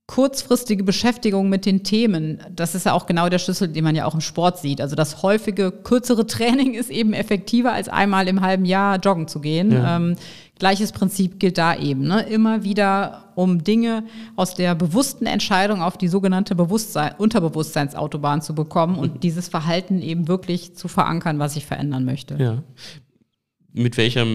kurzfristige 0.07 0.83
Beschäftigung 0.83 1.49
mit 1.49 1.65
den 1.65 1.83
Themen, 1.83 2.39
das 2.55 2.75
ist 2.75 2.85
ja 2.85 2.93
auch 2.93 3.07
genau 3.07 3.27
der 3.27 3.39
Schlüssel, 3.39 3.69
den 3.69 3.83
man 3.83 3.95
ja 3.95 4.05
auch 4.05 4.13
im 4.13 4.21
Sport 4.21 4.59
sieht. 4.59 4.79
Also 4.79 4.95
das 4.95 5.23
häufige, 5.23 5.71
kürzere 5.71 6.27
Training 6.27 6.75
ist 6.75 6.91
eben 6.91 7.13
effektiver, 7.13 7.73
als 7.73 7.89
einmal 7.89 8.27
im 8.27 8.41
halben 8.41 8.65
Jahr 8.65 8.99
joggen 8.99 9.27
zu 9.27 9.39
gehen. 9.39 9.71
Ja. 9.71 9.97
Ähm, 9.97 10.15
gleiches 10.59 10.91
Prinzip 10.91 11.39
gilt 11.39 11.57
da 11.57 11.75
eben. 11.75 12.03
Ne? 12.03 12.21
Immer 12.21 12.63
wieder, 12.63 13.31
um 13.33 13.63
Dinge 13.63 14.03
aus 14.35 14.53
der 14.53 14.75
bewussten 14.75 15.25
Entscheidung 15.25 15.81
auf 15.81 15.97
die 15.97 16.07
sogenannte 16.07 16.53
Bewusstsein 16.53 17.15
Unterbewusstseinsautobahn 17.17 18.43
zu 18.43 18.53
bekommen 18.53 18.97
und 18.97 19.23
dieses 19.23 19.47
Verhalten 19.47 20.03
eben 20.03 20.27
wirklich 20.27 20.75
zu 20.75 20.87
verankern, 20.87 21.39
was 21.39 21.55
ich 21.55 21.65
verändern 21.65 22.05
möchte. 22.05 22.35
Ja. 22.37 22.63
Mit 23.75 23.97
welcher 23.97 24.25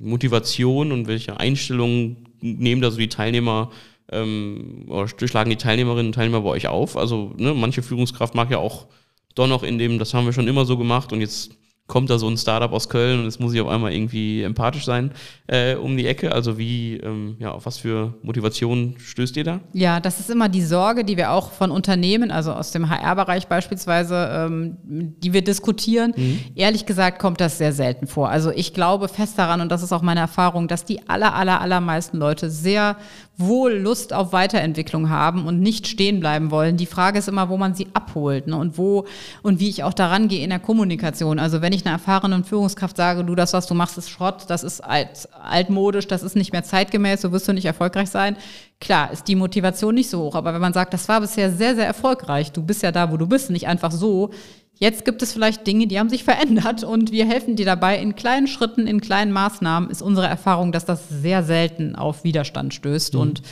Motivation 0.00 0.92
und 0.92 1.06
welcher 1.06 1.38
Einstellung 1.38 2.16
nehmen 2.40 2.80
da 2.80 2.90
so 2.90 2.98
die 2.98 3.08
Teilnehmer 3.08 3.70
ähm, 4.10 4.86
oder 4.88 5.06
durchschlagen 5.06 5.50
die 5.50 5.56
Teilnehmerinnen 5.56 6.06
und 6.06 6.14
Teilnehmer 6.14 6.40
bei 6.40 6.50
euch 6.50 6.66
auf? 6.66 6.96
Also 6.96 7.34
ne, 7.36 7.54
manche 7.54 7.82
Führungskraft 7.82 8.34
mag 8.34 8.50
ja 8.50 8.58
auch 8.58 8.86
doch 9.34 9.46
noch 9.46 9.62
in 9.62 9.78
dem, 9.78 9.98
das 9.98 10.14
haben 10.14 10.26
wir 10.26 10.32
schon 10.32 10.48
immer 10.48 10.64
so 10.64 10.78
gemacht 10.78 11.12
und 11.12 11.20
jetzt 11.20 11.55
kommt 11.86 12.10
da 12.10 12.18
so 12.18 12.28
ein 12.28 12.36
Startup 12.36 12.72
aus 12.72 12.88
Köln 12.88 13.20
und 13.20 13.26
es 13.26 13.38
muss 13.38 13.54
ich 13.54 13.60
auf 13.60 13.68
einmal 13.68 13.92
irgendwie 13.92 14.42
empathisch 14.42 14.84
sein 14.84 15.12
äh, 15.46 15.76
um 15.76 15.96
die 15.96 16.06
Ecke. 16.06 16.32
Also 16.32 16.58
wie, 16.58 16.96
ähm, 16.96 17.36
ja, 17.38 17.52
auf 17.52 17.66
was 17.66 17.78
für 17.78 18.14
Motivation 18.22 18.96
stößt 18.98 19.36
ihr 19.36 19.44
da? 19.44 19.60
Ja, 19.72 20.00
das 20.00 20.18
ist 20.18 20.28
immer 20.28 20.48
die 20.48 20.62
Sorge, 20.62 21.04
die 21.04 21.16
wir 21.16 21.30
auch 21.30 21.52
von 21.52 21.70
Unternehmen, 21.70 22.30
also 22.30 22.52
aus 22.52 22.72
dem 22.72 22.90
HR-Bereich 22.90 23.46
beispielsweise, 23.46 24.28
ähm, 24.32 24.76
die 24.84 25.32
wir 25.32 25.42
diskutieren. 25.42 26.12
Mhm. 26.16 26.40
Ehrlich 26.56 26.86
gesagt 26.86 27.20
kommt 27.20 27.40
das 27.40 27.58
sehr 27.58 27.72
selten 27.72 28.08
vor. 28.08 28.30
Also 28.30 28.50
ich 28.50 28.74
glaube 28.74 29.06
fest 29.06 29.38
daran, 29.38 29.60
und 29.60 29.70
das 29.70 29.82
ist 29.82 29.92
auch 29.92 30.02
meine 30.02 30.20
Erfahrung, 30.20 30.66
dass 30.66 30.84
die 30.84 31.08
aller, 31.08 31.34
aller, 31.34 31.60
allermeisten 31.60 32.18
Leute 32.18 32.50
sehr 32.50 32.96
wohl 33.38 33.72
Lust 33.72 34.14
auf 34.14 34.32
Weiterentwicklung 34.32 35.10
haben 35.10 35.46
und 35.46 35.60
nicht 35.60 35.86
stehen 35.86 36.20
bleiben 36.20 36.50
wollen. 36.50 36.78
Die 36.78 36.86
Frage 36.86 37.18
ist 37.18 37.28
immer, 37.28 37.50
wo 37.50 37.58
man 37.58 37.74
sie 37.74 37.88
abholt 37.92 38.46
ne? 38.46 38.56
und 38.56 38.78
wo 38.78 39.04
und 39.42 39.60
wie 39.60 39.68
ich 39.68 39.84
auch 39.84 39.92
daran 39.92 40.28
gehe 40.28 40.42
in 40.42 40.50
der 40.50 40.58
Kommunikation. 40.58 41.38
Also 41.38 41.60
wenn 41.60 41.74
ich 41.74 41.84
einer 41.84 41.94
erfahrenen 41.94 42.44
Führungskraft 42.44 42.96
sage, 42.96 43.24
du, 43.24 43.34
das, 43.34 43.52
was 43.52 43.66
du 43.66 43.74
machst, 43.74 43.98
ist 43.98 44.08
Schrott, 44.08 44.44
das 44.48 44.64
ist 44.64 44.80
alt, 44.80 45.28
altmodisch, 45.42 46.06
das 46.06 46.22
ist 46.22 46.34
nicht 46.34 46.52
mehr 46.52 46.64
zeitgemäß, 46.64 47.20
so 47.20 47.32
wirst 47.32 47.46
du 47.46 47.52
nicht 47.52 47.66
erfolgreich 47.66 48.08
sein. 48.08 48.36
Klar, 48.80 49.12
ist 49.12 49.28
die 49.28 49.36
Motivation 49.36 49.94
nicht 49.94 50.08
so 50.08 50.20
hoch. 50.22 50.34
Aber 50.34 50.54
wenn 50.54 50.60
man 50.60 50.72
sagt, 50.72 50.94
das 50.94 51.08
war 51.08 51.20
bisher 51.20 51.52
sehr, 51.52 51.74
sehr 51.74 51.86
erfolgreich, 51.86 52.52
du 52.52 52.62
bist 52.62 52.82
ja 52.82 52.92
da, 52.92 53.12
wo 53.12 53.18
du 53.18 53.26
bist, 53.26 53.50
nicht 53.50 53.68
einfach 53.68 53.92
so, 53.92 54.30
Jetzt 54.78 55.06
gibt 55.06 55.22
es 55.22 55.32
vielleicht 55.32 55.66
Dinge, 55.66 55.86
die 55.86 55.98
haben 55.98 56.10
sich 56.10 56.22
verändert 56.24 56.84
und 56.84 57.10
wir 57.10 57.26
helfen 57.26 57.56
dir 57.56 57.64
dabei 57.64 57.98
in 57.98 58.14
kleinen 58.14 58.46
Schritten, 58.46 58.86
in 58.86 59.00
kleinen 59.00 59.32
Maßnahmen. 59.32 59.88
Ist 59.88 60.02
unsere 60.02 60.26
Erfahrung, 60.26 60.70
dass 60.70 60.84
das 60.84 61.08
sehr 61.08 61.42
selten 61.42 61.96
auf 61.96 62.24
Widerstand 62.24 62.74
stößt 62.74 63.14
mhm. 63.14 63.20
und 63.20 63.42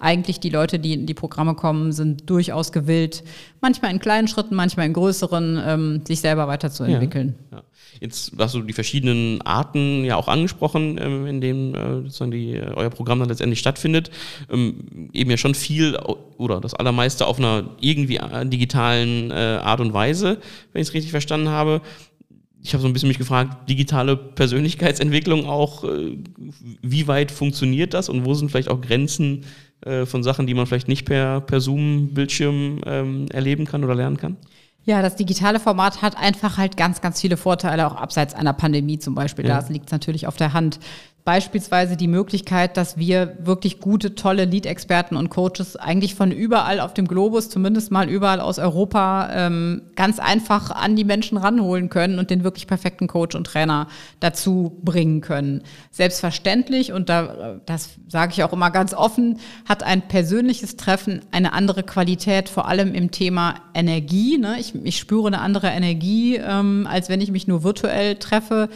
eigentlich 0.00 0.40
die 0.40 0.50
Leute, 0.50 0.78
die 0.78 0.94
in 0.94 1.06
die 1.06 1.14
Programme 1.14 1.54
kommen, 1.54 1.92
sind 1.92 2.28
durchaus 2.28 2.72
gewillt, 2.72 3.22
manchmal 3.60 3.92
in 3.92 3.98
kleinen 3.98 4.28
Schritten, 4.28 4.54
manchmal 4.54 4.86
in 4.86 4.92
größeren, 4.92 5.62
ähm, 5.64 6.02
sich 6.06 6.20
selber 6.20 6.48
weiterzuentwickeln. 6.48 7.34
Ja, 7.50 7.58
ja. 7.58 7.64
Jetzt 8.00 8.32
hast 8.38 8.54
du 8.54 8.62
die 8.62 8.72
verschiedenen 8.72 9.42
Arten 9.42 10.04
ja 10.04 10.16
auch 10.16 10.28
angesprochen, 10.28 10.98
ähm, 11.00 11.26
in 11.26 11.40
denen 11.40 11.74
äh, 11.74 12.02
sozusagen 12.02 12.30
die, 12.30 12.54
äh, 12.54 12.72
euer 12.74 12.90
Programm 12.90 13.18
dann 13.18 13.28
letztendlich 13.28 13.58
stattfindet. 13.58 14.10
Ähm, 14.50 15.10
eben 15.12 15.30
ja 15.30 15.36
schon 15.36 15.54
viel 15.54 15.98
oder 16.38 16.60
das 16.60 16.74
allermeiste 16.74 17.26
auf 17.26 17.38
einer 17.38 17.70
irgendwie 17.80 18.16
äh, 18.16 18.46
digitalen 18.46 19.32
Art 19.32 19.80
und 19.80 19.92
Weise, 19.92 20.38
wenn 20.72 20.82
ich 20.82 20.88
es 20.88 20.94
richtig 20.94 21.10
verstanden 21.10 21.48
habe 21.48 21.82
ich 22.62 22.74
habe 22.74 22.82
so 22.82 22.88
ein 22.88 22.92
bisschen 22.92 23.08
mich 23.08 23.16
gefragt, 23.16 23.70
digitale 23.70 24.16
Persönlichkeitsentwicklung 24.16 25.46
auch, 25.46 25.82
wie 26.82 27.08
weit 27.08 27.30
funktioniert 27.30 27.94
das 27.94 28.10
und 28.10 28.26
wo 28.26 28.34
sind 28.34 28.50
vielleicht 28.50 28.68
auch 28.68 28.82
Grenzen 28.82 29.46
von 30.04 30.22
Sachen, 30.22 30.46
die 30.46 30.54
man 30.54 30.66
vielleicht 30.66 30.88
nicht 30.88 31.06
per, 31.06 31.40
per 31.40 31.60
Zoom-Bildschirm 31.60 32.80
ähm, 32.84 33.26
erleben 33.32 33.64
kann 33.64 33.82
oder 33.82 33.94
lernen 33.94 34.18
kann? 34.18 34.36
Ja, 34.84 35.02
das 35.02 35.14
digitale 35.14 35.60
Format 35.60 36.00
hat 36.00 36.16
einfach 36.16 36.56
halt 36.56 36.76
ganz, 36.76 37.00
ganz 37.00 37.20
viele 37.20 37.36
Vorteile, 37.36 37.86
auch 37.86 37.96
abseits 37.96 38.34
einer 38.34 38.54
Pandemie 38.54 38.98
zum 38.98 39.14
Beispiel. 39.14 39.46
Ja. 39.46 39.60
Da 39.60 39.68
liegt 39.68 39.86
es 39.86 39.92
natürlich 39.92 40.26
auf 40.26 40.36
der 40.36 40.52
Hand 40.54 40.80
beispielsweise 41.30 41.96
die 41.96 42.08
Möglichkeit, 42.08 42.76
dass 42.76 42.98
wir 42.98 43.36
wirklich 43.38 43.78
gute, 43.78 44.16
tolle 44.16 44.46
Lead-Experten 44.46 45.14
und 45.14 45.28
Coaches 45.28 45.76
eigentlich 45.76 46.16
von 46.16 46.32
überall 46.32 46.80
auf 46.80 46.92
dem 46.92 47.06
Globus, 47.06 47.48
zumindest 47.48 47.92
mal 47.92 48.08
überall 48.08 48.40
aus 48.40 48.58
Europa, 48.58 49.30
ähm, 49.32 49.82
ganz 49.94 50.18
einfach 50.18 50.72
an 50.72 50.96
die 50.96 51.04
Menschen 51.04 51.38
ranholen 51.38 51.88
können 51.88 52.18
und 52.18 52.30
den 52.30 52.42
wirklich 52.42 52.66
perfekten 52.66 53.06
Coach 53.06 53.36
und 53.36 53.46
Trainer 53.46 53.86
dazu 54.18 54.76
bringen 54.82 55.20
können. 55.20 55.62
Selbstverständlich, 55.92 56.92
und 56.92 57.08
da, 57.08 57.60
das 57.64 57.90
sage 58.08 58.32
ich 58.32 58.42
auch 58.42 58.52
immer 58.52 58.72
ganz 58.72 58.92
offen, 58.92 59.38
hat 59.68 59.84
ein 59.84 60.08
persönliches 60.08 60.74
Treffen 60.74 61.20
eine 61.30 61.52
andere 61.52 61.84
Qualität, 61.84 62.48
vor 62.48 62.66
allem 62.66 62.92
im 62.92 63.12
Thema 63.12 63.54
Energie. 63.72 64.36
Ne? 64.36 64.56
Ich, 64.58 64.74
ich 64.74 64.98
spüre 64.98 65.28
eine 65.28 65.42
andere 65.42 65.68
Energie, 65.68 66.38
ähm, 66.38 66.88
als 66.90 67.08
wenn 67.08 67.20
ich 67.20 67.30
mich 67.30 67.46
nur 67.46 67.62
virtuell 67.62 68.16
treffe 68.16 68.68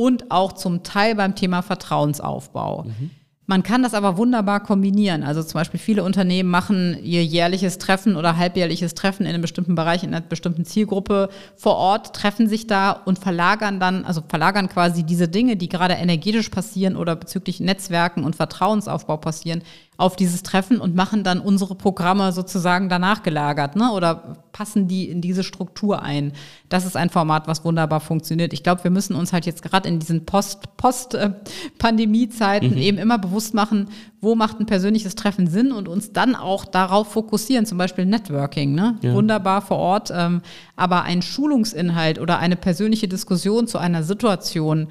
und 0.00 0.30
auch 0.30 0.54
zum 0.54 0.82
Teil 0.82 1.14
beim 1.14 1.34
Thema 1.34 1.60
Vertrauensaufbau. 1.60 2.84
Mhm. 2.84 3.10
Man 3.44 3.62
kann 3.62 3.82
das 3.82 3.92
aber 3.92 4.16
wunderbar 4.16 4.60
kombinieren. 4.60 5.24
Also 5.24 5.42
zum 5.42 5.58
Beispiel 5.58 5.78
viele 5.78 6.04
Unternehmen 6.04 6.48
machen 6.48 6.96
ihr 7.02 7.22
jährliches 7.22 7.76
Treffen 7.76 8.16
oder 8.16 8.38
halbjährliches 8.38 8.94
Treffen 8.94 9.24
in 9.24 9.28
einem 9.28 9.42
bestimmten 9.42 9.74
Bereich, 9.74 10.02
in 10.02 10.14
einer 10.14 10.24
bestimmten 10.24 10.64
Zielgruppe 10.64 11.28
vor 11.54 11.74
Ort, 11.74 12.16
treffen 12.16 12.48
sich 12.48 12.66
da 12.66 12.92
und 12.92 13.18
verlagern 13.18 13.78
dann, 13.78 14.06
also 14.06 14.22
verlagern 14.26 14.70
quasi 14.70 15.02
diese 15.02 15.28
Dinge, 15.28 15.56
die 15.56 15.68
gerade 15.68 15.94
energetisch 15.94 16.48
passieren 16.48 16.96
oder 16.96 17.14
bezüglich 17.14 17.60
Netzwerken 17.60 18.24
und 18.24 18.36
Vertrauensaufbau 18.36 19.18
passieren, 19.18 19.62
auf 20.00 20.16
dieses 20.16 20.42
Treffen 20.42 20.80
und 20.80 20.94
machen 20.94 21.24
dann 21.24 21.40
unsere 21.40 21.74
Programme 21.74 22.32
sozusagen 22.32 22.88
danach 22.88 23.22
gelagert, 23.22 23.76
ne? 23.76 23.92
Oder 23.92 24.38
passen 24.52 24.88
die 24.88 25.10
in 25.10 25.20
diese 25.20 25.44
Struktur 25.44 26.02
ein. 26.02 26.32
Das 26.70 26.86
ist 26.86 26.96
ein 26.96 27.10
Format, 27.10 27.46
was 27.46 27.66
wunderbar 27.66 28.00
funktioniert. 28.00 28.54
Ich 28.54 28.62
glaube, 28.62 28.82
wir 28.82 28.90
müssen 28.90 29.14
uns 29.14 29.34
halt 29.34 29.44
jetzt 29.44 29.60
gerade 29.62 29.86
in 29.88 29.98
diesen 29.98 30.24
Post-Post-Pandemie-Zeiten 30.24 32.72
äh, 32.72 32.76
mhm. 32.76 32.78
eben 32.78 32.96
immer 32.98 33.18
bewusst 33.18 33.52
machen, 33.52 33.88
wo 34.22 34.34
macht 34.34 34.58
ein 34.58 34.66
persönliches 34.66 35.16
Treffen 35.16 35.46
Sinn 35.46 35.70
und 35.70 35.86
uns 35.86 36.12
dann 36.12 36.34
auch 36.34 36.64
darauf 36.64 37.12
fokussieren, 37.12 37.66
zum 37.66 37.76
Beispiel 37.76 38.06
Networking, 38.06 38.74
ne? 38.74 38.96
Ja. 39.02 39.12
Wunderbar 39.12 39.60
vor 39.60 39.76
Ort. 39.76 40.10
Ähm, 40.14 40.40
aber 40.76 41.02
ein 41.02 41.20
Schulungsinhalt 41.20 42.18
oder 42.18 42.38
eine 42.38 42.56
persönliche 42.56 43.06
Diskussion 43.06 43.66
zu 43.66 43.76
einer 43.76 44.02
Situation, 44.02 44.88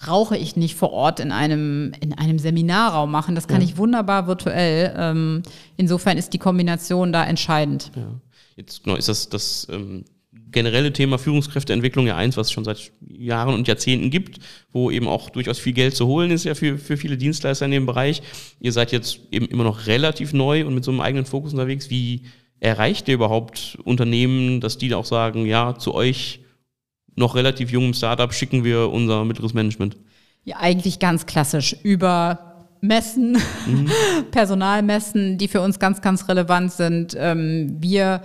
brauche 0.00 0.36
ich 0.36 0.56
nicht 0.56 0.76
vor 0.76 0.92
Ort 0.92 1.20
in 1.20 1.30
einem, 1.30 1.92
in 2.00 2.14
einem 2.14 2.38
Seminarraum 2.38 3.10
machen. 3.10 3.34
Das 3.34 3.46
kann 3.46 3.60
ja. 3.60 3.68
ich 3.68 3.76
wunderbar 3.76 4.26
virtuell. 4.26 4.94
Ähm, 4.96 5.42
insofern 5.76 6.16
ist 6.16 6.32
die 6.32 6.38
Kombination 6.38 7.12
da 7.12 7.24
entscheidend. 7.24 7.92
Ja. 7.94 8.08
Jetzt 8.56 8.82
genau, 8.82 8.96
ist 8.96 9.08
das, 9.08 9.28
das 9.28 9.68
ähm, 9.70 10.04
generelle 10.50 10.94
Thema 10.94 11.18
Führungskräfteentwicklung 11.18 12.06
ja 12.06 12.16
eins, 12.16 12.38
was 12.38 12.46
es 12.46 12.52
schon 12.52 12.64
seit 12.64 12.92
Jahren 13.10 13.54
und 13.54 13.68
Jahrzehnten 13.68 14.10
gibt, 14.10 14.38
wo 14.72 14.90
eben 14.90 15.06
auch 15.06 15.28
durchaus 15.28 15.58
viel 15.58 15.74
Geld 15.74 15.94
zu 15.94 16.06
holen 16.06 16.30
ist 16.30 16.44
ja 16.44 16.54
für, 16.54 16.78
für 16.78 16.96
viele 16.96 17.18
Dienstleister 17.18 17.66
in 17.66 17.72
dem 17.72 17.84
Bereich. 17.84 18.22
Ihr 18.58 18.72
seid 18.72 18.92
jetzt 18.92 19.20
eben 19.30 19.46
immer 19.46 19.64
noch 19.64 19.86
relativ 19.86 20.32
neu 20.32 20.64
und 20.66 20.74
mit 20.74 20.82
so 20.82 20.90
einem 20.92 21.00
eigenen 21.00 21.26
Fokus 21.26 21.52
unterwegs. 21.52 21.90
Wie 21.90 22.22
erreicht 22.58 23.06
ihr 23.08 23.14
überhaupt 23.14 23.78
Unternehmen, 23.84 24.62
dass 24.62 24.78
die 24.78 24.94
auch 24.94 25.04
sagen, 25.04 25.44
ja, 25.44 25.76
zu 25.76 25.94
euch 25.94 26.39
noch 27.20 27.36
relativ 27.36 27.70
jungem 27.70 27.94
Startup 27.94 28.32
schicken 28.34 28.64
wir 28.64 28.90
unser 28.90 29.24
mittleres 29.24 29.54
Management? 29.54 29.96
Ja, 30.44 30.56
eigentlich 30.58 30.98
ganz 30.98 31.26
klassisch 31.26 31.76
über 31.84 32.66
Messen, 32.80 33.38
mhm. 33.66 33.90
Personalmessen, 34.32 35.38
die 35.38 35.46
für 35.46 35.60
uns 35.60 35.78
ganz, 35.78 36.00
ganz 36.00 36.28
relevant 36.28 36.72
sind. 36.72 37.14
Ähm, 37.16 37.76
wir 37.78 38.22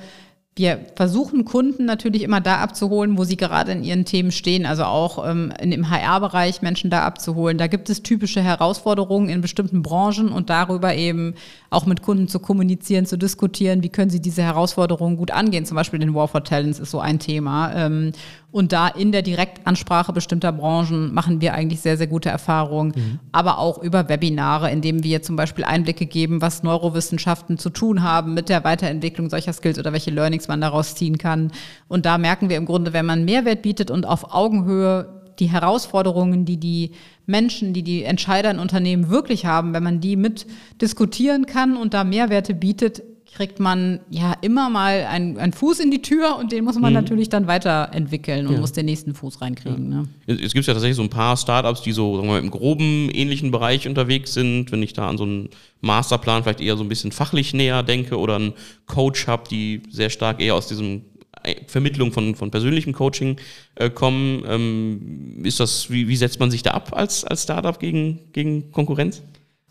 wir 0.58 0.86
versuchen 0.96 1.44
Kunden 1.44 1.84
natürlich 1.84 2.24
immer 2.24 2.40
da 2.40 2.60
abzuholen, 2.60 3.18
wo 3.18 3.26
sie 3.26 3.36
gerade 3.36 3.74
in 3.74 3.84
ihren 3.84 4.06
Themen 4.06 4.32
stehen, 4.32 4.66
also 4.66 4.86
auch 4.86 5.28
ähm, 5.30 5.52
in, 5.60 5.74
im 5.74 5.90
HR-Bereich 5.90 6.62
Menschen 6.62 6.90
da 6.90 7.04
abzuholen. 7.04 7.58
Da 7.58 7.68
gibt 7.68 7.90
es 7.90 8.04
typische 8.04 8.42
Herausforderungen 8.42 9.28
in 9.28 9.42
bestimmten 9.42 9.84
Branchen 9.84 10.30
und 10.30 10.50
darüber 10.50 10.96
eben 10.96 11.34
auch 11.70 11.86
mit 11.86 12.02
Kunden 12.02 12.30
zu 12.30 12.40
kommunizieren, 12.40 13.06
zu 13.06 13.18
diskutieren, 13.18 13.84
wie 13.84 13.90
können 13.90 14.10
sie 14.10 14.22
diese 14.22 14.44
Herausforderungen 14.44 15.18
gut 15.18 15.32
angehen. 15.32 15.66
Zum 15.66 15.76
Beispiel 15.76 16.00
den 16.00 16.14
War 16.14 16.30
for 16.30 16.46
Talents 16.46 16.80
ist 16.80 16.92
so 16.92 17.02
ein 17.02 17.20
Thema. 17.20 17.74
Ähm, 17.76 18.14
und 18.56 18.72
da 18.72 18.88
in 18.88 19.12
der 19.12 19.22
Direktansprache 19.22 20.14
bestimmter 20.14 20.54
Branchen 20.54 21.14
machen 21.14 21.42
wir 21.42 21.56
eigentlich 21.56 21.82
sehr, 21.82 21.98
sehr 21.98 22.08
gute 22.08 22.30
Erfahrungen, 22.30 22.94
mhm. 22.96 23.20
aber 23.34 23.60
auch 23.60 23.84
über 23.84 24.08
Webinare, 24.08 24.72
indem 24.72 25.04
wir 25.04 25.22
zum 25.22 25.36
Beispiel 25.36 25.66
Einblicke 25.66 26.06
geben, 26.06 26.42
was 26.42 26.64
Neurowissenschaften 26.64 27.58
zu 27.58 27.70
tun 27.70 28.02
haben 28.02 28.34
mit 28.34 28.48
der 28.48 28.64
Weiterentwicklung 28.64 29.30
solcher 29.30 29.52
Skills 29.52 29.78
oder 29.78 29.92
welche 29.92 30.10
Learnings 30.10 30.48
man 30.48 30.62
daraus 30.62 30.96
ziehen 30.96 31.18
kann. 31.18 31.52
Und 31.90 32.06
da 32.06 32.18
merken 32.18 32.48
wir 32.48 32.56
im 32.56 32.66
Grunde, 32.66 32.94
wenn 32.94 33.06
man 33.06 33.26
Mehrwert 33.26 33.62
bietet 33.62 33.92
und 33.92 34.06
auf 34.06 34.34
Augenhöhe 34.34 35.22
die 35.38 35.52
Herausforderungen, 35.52 36.46
die 36.46 36.56
die 36.56 36.92
Menschen, 37.26 37.74
die 37.74 37.84
die 37.84 38.04
Entscheider 38.06 38.52
in 38.52 38.60
Unternehmen 38.60 39.10
wirklich 39.10 39.46
haben, 39.46 39.74
wenn 39.74 39.84
man 39.84 40.00
die 40.00 40.16
mit 40.16 40.48
diskutieren 40.82 41.46
kann 41.46 41.76
und 41.76 41.94
da 41.94 42.06
Mehrwerte 42.06 42.54
bietet, 42.54 43.04
kriegt 43.36 43.60
man 43.60 44.00
ja 44.10 44.34
immer 44.42 44.70
mal 44.70 45.06
einen, 45.06 45.38
einen 45.38 45.52
Fuß 45.52 45.82
in 45.82 45.92
die 45.92 46.02
Tür 46.02 46.38
und 46.38 46.54
den 46.54 46.64
muss 46.64 46.80
man 46.80 46.94
mhm. 46.94 47.02
natürlich 47.02 47.28
dann 47.28 47.48
weiterentwickeln 47.48 48.48
und 48.48 48.54
ja. 48.54 48.60
muss 48.60 48.72
den 48.72 48.86
nächsten 48.86 49.14
Fuß 49.14 49.42
reinkriegen. 49.42 49.92
Ja. 49.92 50.34
Ne? 50.34 50.42
Es 50.42 50.54
gibt 50.54 50.66
ja 50.66 50.74
tatsächlich 50.74 50.96
so 50.96 51.04
ein 51.04 51.10
paar 51.10 51.36
Startups, 51.36 51.82
die 51.82 51.92
so 51.92 52.16
sagen 52.16 52.30
wir 52.30 52.36
mal, 52.36 52.40
im 52.40 52.50
groben 52.50 53.10
ähnlichen 53.12 53.52
Bereich 53.52 53.90
unterwegs 53.90 54.34
sind. 54.34 54.72
Wenn 54.72 54.82
ich 54.82 54.94
da 54.94 55.10
an 55.10 55.18
so 55.18 55.26
einen 55.26 55.50
Masterplan 55.82 56.44
vielleicht 56.44 56.62
eher 56.62 56.78
so 56.78 56.84
ein 56.84 56.90
bisschen 56.90 57.12
fachlich 57.12 57.54
näher 57.54 57.84
denke 57.84 58.18
oder 58.18 58.38
einen 58.38 58.54
Coach 58.86 59.28
habe, 59.28 59.44
die 59.50 59.84
sehr 59.90 60.10
stark 60.10 60.42
eher 60.42 60.56
aus 60.56 60.68
diesem 60.68 61.02
äh, 61.44 61.56
Vermittlung 61.68 62.14
von, 62.14 62.36
von 62.36 62.52
persönlichem 62.52 62.94
Coaching 62.94 63.36
äh, 63.76 63.90
kommen. 63.90 64.44
Ähm, 64.48 65.42
ist 65.44 65.60
das, 65.60 65.90
wie, 65.90 66.08
wie 66.08 66.16
setzt 66.16 66.40
man 66.40 66.52
sich 66.52 66.64
da 66.64 66.72
ab 66.72 66.94
als, 66.96 67.26
als 67.26 67.44
Startup 67.44 67.78
gegen, 67.78 68.32
gegen 68.32 68.72
Konkurrenz? 68.72 69.22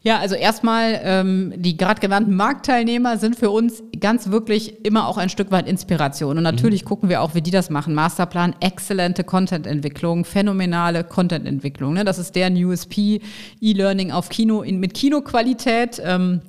Ja, 0.05 0.19
also 0.19 0.35
erstmal, 0.35 1.01
ähm, 1.03 1.55
die 1.57 1.79
gerade 1.79 1.99
genannten 1.99 2.37
Marktteilnehmer 2.37 3.17
sind 3.17 3.37
für 3.37 3.49
uns 3.49 3.83
ganz 3.99 4.29
wirklich 4.29 4.85
immer 4.85 5.09
auch 5.09 5.17
ein 5.17 5.31
Stück 5.31 5.51
weit 5.51 5.67
Inspiration. 5.67 6.37
Und 6.37 6.43
natürlich 6.43 6.85
mhm. 6.85 6.89
gucken 6.89 7.09
wir 7.09 7.23
auch, 7.23 7.35
wie 7.35 7.41
die 7.41 7.51
das 7.51 7.71
machen. 7.71 7.95
Masterplan, 7.95 8.55
exzellente 8.61 9.25
Content-Entwicklung, 9.25 10.27
phänomenale 10.27 11.05
Content-Entwicklung. 11.05 11.95
Ne? 11.95 12.05
Das 12.05 12.19
ist 12.19 12.37
deren 12.37 12.55
USP, 12.55 13.23
E-Learning 13.63 14.13
auf 14.13 14.29
Kino, 14.29 14.61
in, 14.61 14.79
mit 14.79 14.93
Kinoqualität. 14.93 16.03
Ähm, 16.05 16.43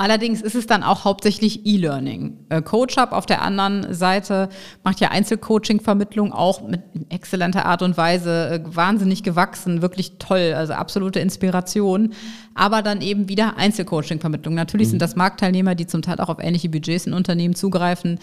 Allerdings 0.00 0.40
ist 0.40 0.54
es 0.54 0.66
dann 0.66 0.82
auch 0.82 1.04
hauptsächlich 1.04 1.66
E-Learning. 1.66 2.46
Äh, 2.48 2.62
CoachUp 2.62 3.12
auf 3.12 3.26
der 3.26 3.42
anderen 3.42 3.92
Seite 3.92 4.48
macht 4.82 4.98
ja 4.98 5.10
Einzelcoaching-Vermittlung 5.10 6.32
auch 6.32 6.66
mit 6.66 6.80
exzellenter 7.10 7.66
Art 7.66 7.82
und 7.82 7.98
Weise, 7.98 8.48
äh, 8.48 8.60
wahnsinnig 8.64 9.22
gewachsen, 9.22 9.82
wirklich 9.82 10.12
toll, 10.18 10.54
also 10.56 10.72
absolute 10.72 11.20
Inspiration. 11.20 12.14
Aber 12.54 12.80
dann 12.80 13.02
eben 13.02 13.28
wieder 13.28 13.58
Einzelcoaching-Vermittlung. 13.58 14.54
Natürlich 14.54 14.86
mhm. 14.86 14.92
sind 14.92 15.02
das 15.02 15.16
Marktteilnehmer, 15.16 15.74
die 15.74 15.86
zum 15.86 16.00
Teil 16.00 16.18
auch 16.20 16.30
auf 16.30 16.38
ähnliche 16.40 16.70
Budgets 16.70 17.06
in 17.06 17.12
Unternehmen 17.12 17.54
zugreifen. 17.54 18.18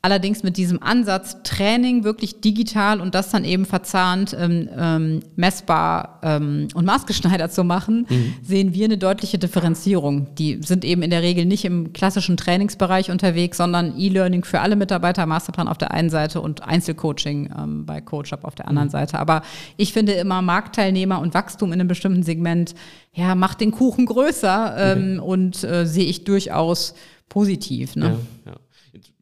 Allerdings 0.00 0.44
mit 0.44 0.56
diesem 0.56 0.80
Ansatz 0.80 1.42
Training 1.42 2.04
wirklich 2.04 2.40
digital 2.40 3.00
und 3.00 3.16
das 3.16 3.30
dann 3.30 3.44
eben 3.44 3.64
verzahnt, 3.64 4.36
ähm, 4.38 4.68
ähm, 4.78 5.20
messbar 5.34 6.20
ähm, 6.22 6.68
und 6.74 6.84
maßgeschneidert 6.84 7.52
zu 7.52 7.64
machen, 7.64 8.06
mhm. 8.08 8.34
sehen 8.40 8.74
wir 8.74 8.84
eine 8.84 8.96
deutliche 8.96 9.38
Differenzierung. 9.38 10.32
Die 10.36 10.60
sind 10.62 10.84
eben 10.84 11.02
in 11.02 11.10
der 11.10 11.22
Regel 11.22 11.46
nicht 11.46 11.64
im 11.64 11.92
klassischen 11.92 12.36
Trainingsbereich 12.36 13.10
unterwegs, 13.10 13.56
sondern 13.56 13.98
E-Learning 13.98 14.44
für 14.44 14.60
alle 14.60 14.76
Mitarbeiter, 14.76 15.26
Masterplan 15.26 15.66
auf 15.66 15.78
der 15.78 15.90
einen 15.90 16.10
Seite 16.10 16.40
und 16.40 16.62
Einzelcoaching 16.62 17.52
ähm, 17.58 17.84
bei 17.84 18.00
CoachUp 18.00 18.44
auf 18.44 18.54
der 18.54 18.68
anderen 18.68 18.88
mhm. 18.88 18.92
Seite. 18.92 19.18
Aber 19.18 19.42
ich 19.76 19.92
finde 19.92 20.12
immer 20.12 20.42
Marktteilnehmer 20.42 21.20
und 21.20 21.34
Wachstum 21.34 21.72
in 21.72 21.80
einem 21.80 21.88
bestimmten 21.88 22.22
Segment, 22.22 22.76
ja, 23.14 23.34
macht 23.34 23.60
den 23.60 23.72
Kuchen 23.72 24.06
größer 24.06 24.76
ähm, 24.78 25.14
mhm. 25.14 25.20
und 25.20 25.64
äh, 25.64 25.86
sehe 25.86 26.06
ich 26.06 26.22
durchaus 26.22 26.94
positiv. 27.28 27.96
Ne? 27.96 28.16
Ja, 28.46 28.52
ja 28.52 28.58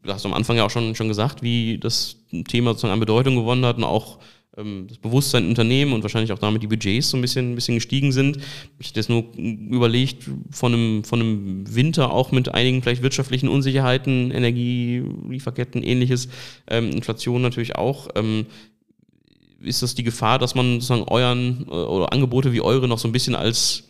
du 0.03 0.13
hast 0.13 0.25
am 0.27 0.35
Anfang 0.35 0.57
ja 0.57 0.65
auch 0.65 0.71
schon, 0.71 0.95
schon 0.95 1.09
gesagt, 1.09 1.43
wie 1.43 1.79
das 1.79 2.17
Thema 2.49 2.71
sozusagen 2.71 2.93
an 2.93 3.01
Bedeutung 3.01 3.37
gewonnen 3.37 3.65
hat 3.65 3.77
und 3.77 3.85
auch 3.85 4.19
ähm, 4.57 4.87
das 4.89 4.99
Bewusstsein 4.99 5.45
im 5.45 5.51
Unternehmen 5.51 5.93
und 5.93 6.03
wahrscheinlich 6.03 6.33
auch 6.33 6.39
damit 6.39 6.63
die 6.63 6.67
Budgets 6.67 7.11
so 7.11 7.17
ein 7.17 7.21
bisschen, 7.21 7.53
ein 7.53 7.55
bisschen 7.55 7.75
gestiegen 7.75 8.13
sind. 8.13 8.39
Ich 8.79 8.89
habe 8.89 8.95
das 8.95 9.09
nur 9.09 9.25
überlegt, 9.37 10.25
von 10.51 10.73
einem, 10.73 11.05
von 11.05 11.21
einem 11.21 11.75
Winter 11.75 12.13
auch 12.13 12.33
mit 12.33 12.53
einigen 12.55 12.83
vielleicht 12.83 13.03
wirtschaftlichen 13.03 13.49
Unsicherheiten, 13.49 14.31
Energie, 14.31 15.03
Lieferketten, 15.29 15.83
ähnliches, 15.83 16.29
ähm, 16.69 16.91
Inflation 16.91 17.43
natürlich 17.43 17.77
auch. 17.77 18.09
Ähm, 18.15 18.47
ist 19.61 19.83
das 19.83 19.95
die 19.95 20.05
Gefahr, 20.05 20.39
dass 20.39 20.55
man 20.55 20.81
sozusagen 20.81 21.05
euren 21.09 21.67
äh, 21.69 21.73
oder 21.73 22.13
Angebote 22.13 22.53
wie 22.53 22.61
eure 22.61 22.89
noch 22.89 22.99
so 22.99 23.09
ein 23.09 23.13
bisschen 23.13 23.35
als 23.35 23.85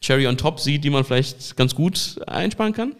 Cherry 0.00 0.26
on 0.26 0.36
top 0.36 0.60
sieht, 0.60 0.84
die 0.84 0.90
man 0.90 1.04
vielleicht 1.04 1.56
ganz 1.56 1.74
gut 1.74 2.16
einsparen 2.26 2.72
kann? 2.72 2.94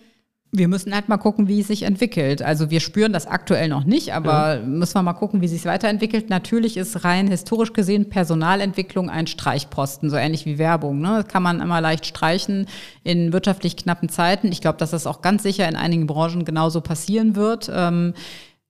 Wir 0.57 0.69
müssen 0.69 0.95
halt 0.95 1.09
mal 1.09 1.19
gucken, 1.19 1.49
wie 1.49 1.61
es 1.61 1.67
sich 1.69 1.83
entwickelt. 1.83 2.43
Also 2.43 2.71
wir 2.71 2.81
spüren 2.81 3.13
das 3.13 3.27
aktuell 3.27 3.69
noch 3.69 3.85
nicht, 3.85 4.15
aber 4.15 4.57
ja. 4.57 4.63
müssen 4.63 4.95
wir 4.95 5.03
mal 5.03 5.13
gucken, 5.13 5.41
wie 5.41 5.47
es 5.47 5.53
sich 5.53 5.65
weiterentwickelt. 5.65 6.31
Natürlich 6.31 6.77
ist 6.77 7.05
rein 7.05 7.29
historisch 7.29 7.73
gesehen 7.73 8.09
Personalentwicklung 8.09 9.11
ein 9.11 9.27
Streichposten, 9.27 10.09
so 10.09 10.17
ähnlich 10.17 10.47
wie 10.47 10.59
Werbung. 10.59 11.01
Ne? 11.01 11.23
Das 11.23 11.29
kann 11.29 11.43
man 11.43 11.61
immer 11.61 11.81
leicht 11.81 12.07
streichen 12.07 12.67
in 13.05 13.33
wirtschaftlich 13.33 13.77
knappen 13.77 14.09
Zeiten. 14.09 14.51
Ich 14.51 14.61
glaube, 14.61 14.79
dass 14.79 14.91
das 14.91 15.07
auch 15.07 15.23
ganz 15.23 15.43
sicher 15.43 15.69
in 15.69 15.77
einigen 15.77 16.07
Branchen 16.07 16.45
genauso 16.45 16.81
passieren 16.81 17.37
wird. 17.37 17.71
Ähm, 17.73 18.15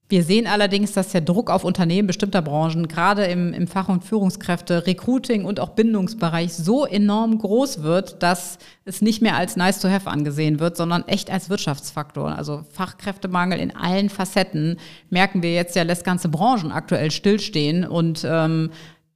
wir 0.09 0.23
sehen 0.23 0.47
allerdings, 0.47 0.93
dass 0.93 1.11
der 1.11 1.21
Druck 1.21 1.51
auf 1.51 1.65
Unternehmen 1.65 2.07
bestimmter 2.07 2.41
Branchen, 2.41 2.87
gerade 2.87 3.25
im, 3.25 3.53
im 3.53 3.67
Fach- 3.67 3.89
und 3.89 4.05
Führungskräfte, 4.05 4.87
Recruiting 4.87 5.45
und 5.45 5.59
auch 5.59 5.71
Bindungsbereich 5.71 6.53
so 6.53 6.87
enorm 6.87 7.39
groß 7.39 7.83
wird, 7.83 8.23
dass 8.23 8.59
es 8.85 9.03
nicht 9.03 9.21
mehr 9.21 9.37
als 9.37 9.57
nice 9.57 9.81
to 9.81 9.89
have 9.89 10.09
angesehen 10.09 10.61
wird, 10.61 10.77
sondern 10.77 11.09
echt 11.09 11.29
als 11.29 11.51
Wirtschaftsfaktor. 11.51 12.37
Also 12.37 12.65
Fachkräftemangel 12.71 13.59
in 13.59 13.75
allen 13.75 14.09
Facetten 14.09 14.79
merken 15.11 15.43
wir 15.43 15.53
jetzt 15.53 15.75
ja, 15.75 15.83
lässt 15.83 16.05
ganze 16.05 16.29
Branchen 16.29 16.71
aktuell 16.71 17.11
stillstehen 17.11 17.85
und 17.85 18.25
ähm, 18.29 18.71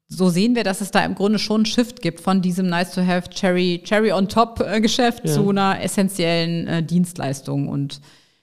so 0.09 0.29
sehen 0.29 0.57
wir, 0.57 0.64
dass 0.64 0.81
es 0.81 0.90
da 0.90 1.05
im 1.05 1.14
Grunde 1.14 1.38
schon 1.38 1.59
einen 1.59 1.66
Shift 1.66 2.03
gibt 2.03 2.18
von 2.18 2.42
diesem 2.42 2.68
nice 2.68 2.92
to 2.92 3.07
have 3.07 3.31
Cherry, 3.31 3.81
Cherry 3.85 4.11
on 4.11 4.29
top 4.29 4.61
äh, 4.61 4.81
Geschäft 4.81 5.24
ja. 5.24 5.33
zu 5.33 5.50
einer 5.50 5.81
essentiellen 5.81 6.66
äh, 6.66 6.83
Dienstleistung 6.83 7.68
und 7.68 8.00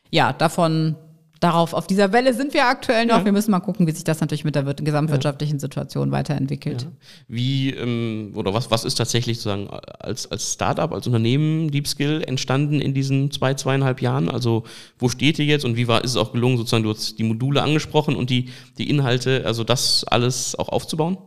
ja, 0.09 0.31
davon 0.31 0.95
darauf, 1.39 1.73
auf 1.73 1.87
dieser 1.87 2.13
Welle 2.13 2.33
sind 2.33 2.53
wir 2.53 2.65
aktuell 2.65 3.05
noch. 3.05 3.19
Ja. 3.19 3.25
Wir 3.25 3.31
müssen 3.31 3.51
mal 3.51 3.59
gucken, 3.59 3.87
wie 3.87 3.91
sich 3.91 4.03
das 4.03 4.19
natürlich 4.21 4.43
mit 4.43 4.55
der 4.55 4.65
wir- 4.65 4.73
gesamtwirtschaftlichen 4.73 5.59
Situation 5.59 6.11
weiterentwickelt. 6.11 6.87
Wie 7.27 7.71
ähm, 7.71 8.31
oder 8.35 8.53
was, 8.53 8.71
was 8.71 8.83
ist 8.85 8.95
tatsächlich 8.95 9.37
sozusagen 9.37 9.69
als, 9.99 10.29
als 10.31 10.53
Startup, 10.53 10.91
als 10.91 11.07
Unternehmen 11.07 11.71
Deep 11.71 11.87
Skill 11.87 12.23
entstanden 12.25 12.81
in 12.81 12.93
diesen 12.93 13.31
zwei, 13.31 13.53
zweieinhalb 13.53 14.01
Jahren? 14.01 14.29
Also 14.29 14.63
wo 14.99 15.09
steht 15.09 15.39
ihr 15.39 15.45
jetzt 15.45 15.65
und 15.65 15.75
wie 15.75 15.87
war, 15.87 16.03
ist 16.03 16.11
es 16.11 16.17
auch 16.17 16.31
gelungen, 16.31 16.57
sozusagen, 16.57 16.83
du 16.83 16.91
hast 16.91 17.17
die 17.19 17.23
Module 17.23 17.61
angesprochen 17.61 18.15
und 18.15 18.29
die, 18.29 18.49
die 18.77 18.89
Inhalte, 18.89 19.43
also 19.45 19.63
das 19.63 20.03
alles 20.05 20.57
auch 20.57 20.69
aufzubauen? 20.69 21.17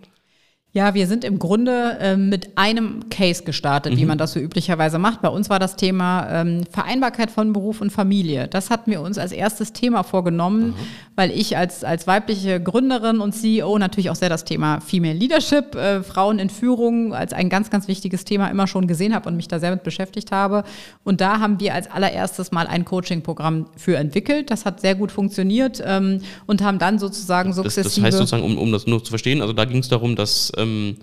Ja, 0.73 0.95
wir 0.95 1.09
sind 1.09 1.25
im 1.25 1.41
Grunde 1.41 1.99
ähm, 2.01 2.29
mit 2.29 2.57
einem 2.57 3.11
Case 3.11 3.43
gestartet, 3.43 3.97
wie 3.97 4.05
man 4.05 4.19
das 4.19 4.35
so 4.35 4.39
üblicherweise 4.39 5.01
macht. 5.01 5.21
Bei 5.21 5.29
uns 5.29 5.51
war 5.51 5.59
das 5.59 5.75
Thema 5.75 6.29
ähm, 6.31 6.63
Vereinbarkeit 6.71 7.33
von 7.33 7.53
Beruf 7.53 7.81
und 7.81 7.91
Familie. 7.91 8.47
Das 8.47 8.71
hatten 8.71 8.93
wir 8.93 9.01
uns 9.01 9.19
als 9.19 9.33
erstes 9.33 9.73
Thema 9.73 10.05
vorgenommen, 10.05 10.75
weil 11.17 11.33
ich 11.33 11.57
als, 11.57 11.83
als 11.83 12.07
weibliche 12.07 12.63
Gründerin 12.63 13.19
und 13.19 13.33
CEO 13.33 13.79
natürlich 13.79 14.11
auch 14.11 14.15
sehr 14.15 14.29
das 14.29 14.45
Thema 14.45 14.81
Female 14.81 15.15
Leadership, 15.19 15.75
äh, 15.75 16.05
Frauen 16.05 16.39
in 16.39 16.51
Führung 16.51 17.15
als 17.15 17.33
ein 17.33 17.49
ganz, 17.49 17.71
ganz 17.71 17.89
wichtiges 17.89 18.25
Thema 18.25 18.47
immer 18.47 18.69
schon 18.69 18.87
gesehen 18.87 19.13
habe 19.13 19.29
und 19.29 19.35
mich 19.35 19.49
da 19.49 19.59
sehr 19.59 19.73
mit 19.73 19.83
beschäftigt 19.83 20.31
habe. 20.31 20.63
Und 21.03 21.21
da 21.21 21.41
haben 21.41 21.59
wir 21.59 21.75
als 21.75 21.91
allererstes 21.91 22.53
mal 22.53 22.69
ein 22.69 22.85
Coaching-Programm 22.85 23.67
für 23.77 23.97
entwickelt. 23.97 24.53
Das 24.53 24.65
hat 24.67 24.81
sehr 24.81 24.95
gut 24.95 25.11
funktioniert 25.11 25.83
ähm, 25.85 26.21
und 26.47 26.63
haben 26.63 26.79
dann 26.79 27.01
sozusagen 27.01 27.49
Das, 27.49 27.57
sukzessive... 27.57 27.85
das 27.87 28.03
heißt 28.05 28.19
sozusagen, 28.19 28.45
um, 28.45 28.57
um 28.57 28.71
das 28.71 28.87
nur 28.87 29.03
zu 29.03 29.11
verstehen, 29.11 29.43
also 29.43 29.53
da 29.53 29.65
ging 29.65 29.79
es 29.79 29.89
darum, 29.89 30.15
dass 30.15 30.53
ähm, 30.61 30.97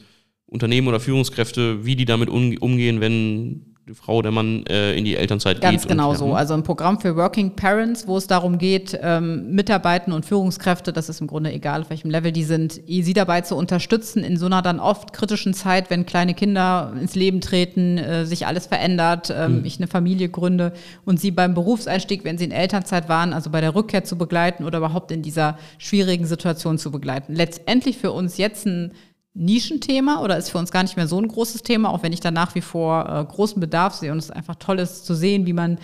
Unternehmen 0.46 0.88
oder 0.88 1.00
Führungskräfte, 1.00 1.86
wie 1.86 1.96
die 1.96 2.06
damit 2.06 2.30
um, 2.30 2.56
umgehen, 2.58 3.02
wenn 3.02 3.76
die 3.88 3.94
Frau, 3.94 4.22
der 4.22 4.32
Mann 4.32 4.66
äh, 4.68 4.96
in 4.96 5.06
die 5.06 5.16
Elternzeit 5.16 5.62
Ganz 5.62 5.84
geht. 5.84 5.92
genau 5.92 6.12
und, 6.12 6.18
so. 6.18 6.28
ja, 6.30 6.36
Also 6.36 6.54
ein 6.54 6.64
Programm 6.64 7.00
für 7.00 7.16
Working 7.16 7.56
Parents, 7.56 8.08
wo 8.08 8.18
es 8.18 8.28
darum 8.28 8.58
geht, 8.58 8.98
ähm, 9.02 9.52
Mitarbeitende 9.52 10.16
und 10.16 10.26
Führungskräfte, 10.26 10.92
das 10.92 11.10
ist 11.10 11.22
im 11.22 11.28
Grunde 11.28 11.54
egal, 11.54 11.82
auf 11.82 11.90
welchem 11.90 12.10
Level 12.10 12.32
die 12.32 12.44
sind, 12.44 12.82
sie 12.86 13.14
dabei 13.14 13.42
zu 13.42 13.56
unterstützen 13.56 14.24
in 14.24 14.38
so 14.38 14.46
einer 14.46 14.62
dann 14.62 14.80
oft 14.80 15.14
kritischen 15.14 15.54
Zeit, 15.54 15.90
wenn 15.90 16.06
kleine 16.06 16.34
Kinder 16.34 16.94
ins 17.00 17.16
Leben 17.16 17.40
treten, 17.40 17.98
äh, 17.98 18.26
sich 18.26 18.46
alles 18.46 18.68
verändert, 18.68 19.34
ähm, 19.36 19.62
ich 19.64 19.78
eine 19.78 19.88
Familie 19.88 20.30
gründe 20.30 20.74
und 21.06 21.20
sie 21.20 21.32
beim 21.32 21.54
Berufseinstieg, 21.54 22.24
wenn 22.26 22.38
sie 22.38 22.46
in 22.46 22.52
Elternzeit 22.52 23.08
waren, 23.08 23.32
also 23.32 23.50
bei 23.50 23.62
der 23.62 23.74
Rückkehr 23.74 24.04
zu 24.04 24.18
begleiten 24.18 24.66
oder 24.66 24.80
überhaupt 24.80 25.12
in 25.12 25.22
dieser 25.22 25.58
schwierigen 25.78 26.26
Situation 26.26 26.78
zu 26.78 26.92
begleiten. 26.92 27.34
Letztendlich 27.34 27.98
für 27.98 28.12
uns 28.12 28.38
jetzt 28.38 28.66
ein 28.66 28.92
Nischenthema 29.38 30.22
oder 30.22 30.38
ist 30.38 30.50
für 30.50 30.58
uns 30.58 30.72
gar 30.72 30.84
nicht 30.84 30.98
mehr 30.98 31.08
so 31.08 31.20
ein 31.20 31.28
großes 31.28 31.64
Thema, 31.64 31.90
auch 31.90 32.04
wenn 32.04 32.14
ich 32.14 32.20
da 32.20 32.32
nach 32.32 32.56
wie 32.56 32.62
vor 32.62 33.08
äh, 33.08 33.24
großen 33.24 33.60
Bedarf 33.60 33.94
sehe 33.94 34.12
und 34.12 34.18
es 34.18 34.32
einfach 34.32 34.56
toll 34.56 34.80
ist 34.80 35.06
zu 35.06 35.14
sehen, 35.14 35.46
wie 35.46 35.54
man 35.54 35.78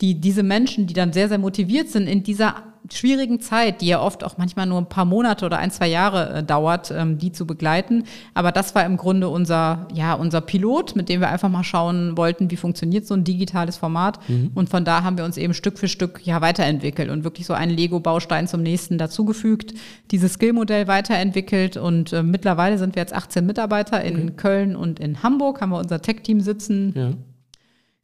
die, 0.00 0.20
diese 0.20 0.42
Menschen, 0.42 0.86
die 0.86 0.94
dann 0.94 1.12
sehr, 1.12 1.28
sehr 1.28 1.38
motiviert 1.38 1.88
sind 1.88 2.06
in 2.06 2.22
dieser 2.22 2.64
schwierigen 2.92 3.40
Zeit, 3.40 3.80
die 3.80 3.86
ja 3.86 4.00
oft 4.00 4.24
auch 4.24 4.36
manchmal 4.36 4.66
nur 4.66 4.78
ein 4.78 4.88
paar 4.88 5.06
Monate 5.06 5.46
oder 5.46 5.58
ein, 5.58 5.70
zwei 5.70 5.88
Jahre 5.88 6.34
äh, 6.34 6.42
dauert, 6.42 6.90
ähm, 6.90 7.16
die 7.18 7.32
zu 7.32 7.46
begleiten. 7.46 8.04
Aber 8.34 8.52
das 8.52 8.74
war 8.74 8.84
im 8.84 8.96
Grunde 8.96 9.28
unser, 9.28 9.88
ja, 9.94 10.12
unser 10.14 10.42
Pilot, 10.42 10.94
mit 10.94 11.08
dem 11.08 11.20
wir 11.20 11.30
einfach 11.30 11.48
mal 11.48 11.64
schauen 11.64 12.16
wollten, 12.16 12.50
wie 12.50 12.56
funktioniert 12.56 13.06
so 13.06 13.14
ein 13.14 13.24
digitales 13.24 13.78
Format. 13.78 14.18
Und 14.54 14.68
von 14.68 14.84
da 14.84 15.02
haben 15.02 15.16
wir 15.16 15.24
uns 15.24 15.38
eben 15.38 15.54
Stück 15.54 15.78
für 15.78 15.88
Stück 15.88 16.20
ja 16.24 16.40
weiterentwickelt 16.42 17.10
und 17.10 17.24
wirklich 17.24 17.46
so 17.46 17.54
einen 17.54 17.72
Lego-Baustein 17.72 18.46
zum 18.46 18.62
nächsten 18.62 18.98
dazugefügt, 18.98 19.74
dieses 20.10 20.34
Skill-Modell 20.34 20.86
weiterentwickelt 20.86 21.76
und 21.76 22.12
äh, 22.12 22.22
mittlerweile 22.22 22.76
sind 22.76 22.96
wir 22.96 23.00
jetzt 23.00 23.14
18 23.14 23.46
Mitarbeiter 23.46 24.02
in 24.02 24.36
Köln 24.36 24.76
und 24.76 25.00
in 25.00 25.22
Hamburg, 25.22 25.60
haben 25.60 25.70
wir 25.70 25.78
unser 25.78 26.02
Tech-Team 26.02 26.40
sitzen. 26.40 26.92
Ja. 26.94 27.10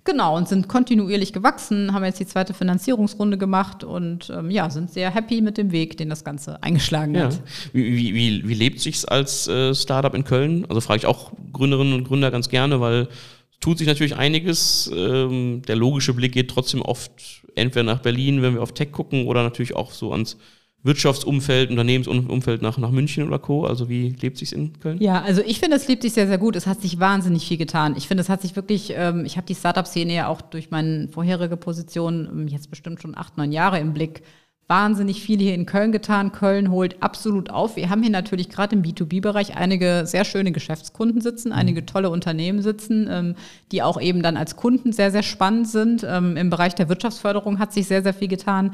Genau, 0.04 0.36
und 0.36 0.48
sind 0.48 0.66
kontinuierlich 0.66 1.32
gewachsen, 1.32 1.92
haben 1.92 2.04
jetzt 2.04 2.20
die 2.20 2.26
zweite 2.26 2.54
Finanzierungsrunde 2.54 3.36
gemacht 3.36 3.84
und 3.84 4.30
ähm, 4.34 4.50
ja, 4.50 4.70
sind 4.70 4.90
sehr 4.90 5.10
happy 5.14 5.42
mit 5.42 5.58
dem 5.58 5.72
Weg, 5.72 5.98
den 5.98 6.08
das 6.08 6.24
Ganze 6.24 6.62
eingeschlagen 6.62 7.14
Ja. 7.14 7.24
hat. 7.24 7.42
Wie, 7.72 7.84
wie, 7.96 8.14
wie, 8.14 8.48
wie 8.48 8.54
lebt 8.54 8.80
sich's 8.80 9.04
als 9.04 9.46
äh, 9.46 9.74
Startup 9.74 10.14
in 10.14 10.24
Köln? 10.24 10.64
Also 10.68 10.80
frage 10.80 10.98
ich 11.00 11.06
auch 11.06 11.32
Gründerinnen 11.52 11.92
und 11.92 12.04
Gründer 12.04 12.30
ganz 12.30 12.48
gerne, 12.48 12.80
weil 12.80 13.08
es 13.50 13.58
tut 13.60 13.76
sich 13.78 13.86
natürlich 13.86 14.16
einiges. 14.16 14.90
Ähm, 14.94 15.60
der 15.68 15.76
logische 15.76 16.14
Blick 16.14 16.32
geht 16.32 16.50
trotzdem 16.50 16.80
oft 16.80 17.12
entweder 17.54 17.82
nach 17.82 18.00
Berlin, 18.00 18.40
wenn 18.40 18.54
wir 18.54 18.62
auf 18.62 18.72
Tech 18.72 18.92
gucken, 18.92 19.26
oder 19.26 19.42
natürlich 19.42 19.76
auch 19.76 19.92
so 19.92 20.12
ans 20.12 20.38
Wirtschaftsumfeld, 20.82 21.70
Unternehmensumfeld 21.70 22.62
nach, 22.62 22.78
nach 22.78 22.90
München 22.90 23.26
oder 23.26 23.38
Co. 23.38 23.66
Also 23.66 23.88
wie 23.90 24.10
lebt 24.20 24.38
sich's 24.38 24.52
in 24.52 24.78
Köln? 24.80 24.98
Ja, 25.00 25.20
also 25.20 25.42
ich 25.44 25.60
finde, 25.60 25.76
es 25.76 25.86
lebt 25.88 26.02
sich 26.02 26.14
sehr, 26.14 26.26
sehr 26.26 26.38
gut. 26.38 26.56
Es 26.56 26.66
hat 26.66 26.80
sich 26.80 26.98
wahnsinnig 26.98 27.46
viel 27.46 27.58
getan. 27.58 27.94
Ich 27.98 28.08
finde, 28.08 28.22
es 28.22 28.30
hat 28.30 28.40
sich 28.40 28.56
wirklich, 28.56 28.94
ähm, 28.96 29.24
ich 29.26 29.36
habe 29.36 29.46
die 29.46 29.54
Startup-Szene 29.54 30.14
ja 30.14 30.28
auch 30.28 30.40
durch 30.40 30.70
meine 30.70 31.08
vorherige 31.08 31.58
Position 31.58 32.28
ähm, 32.32 32.48
jetzt 32.48 32.70
bestimmt 32.70 33.02
schon 33.02 33.16
acht, 33.16 33.36
neun 33.36 33.52
Jahre 33.52 33.78
im 33.78 33.92
Blick. 33.92 34.22
Wahnsinnig 34.68 35.20
viel 35.20 35.38
hier 35.38 35.54
in 35.54 35.66
Köln 35.66 35.92
getan. 35.92 36.32
Köln 36.32 36.70
holt 36.70 37.02
absolut 37.02 37.50
auf. 37.50 37.76
Wir 37.76 37.90
haben 37.90 38.02
hier 38.02 38.12
natürlich 38.12 38.48
gerade 38.48 38.76
im 38.76 38.82
B2B-Bereich 38.82 39.56
einige 39.56 40.04
sehr 40.06 40.24
schöne 40.24 40.52
Geschäftskunden 40.52 41.20
sitzen, 41.20 41.52
einige 41.52 41.84
tolle 41.84 42.08
Unternehmen 42.08 42.62
sitzen, 42.62 43.06
ähm, 43.10 43.34
die 43.70 43.82
auch 43.82 44.00
eben 44.00 44.22
dann 44.22 44.38
als 44.38 44.56
Kunden 44.56 44.92
sehr, 44.92 45.10
sehr 45.10 45.24
spannend 45.24 45.68
sind. 45.68 46.06
Ähm, 46.08 46.38
Im 46.38 46.48
Bereich 46.48 46.74
der 46.74 46.88
Wirtschaftsförderung 46.88 47.58
hat 47.58 47.74
sich 47.74 47.86
sehr, 47.86 48.02
sehr 48.02 48.14
viel 48.14 48.28
getan. 48.28 48.72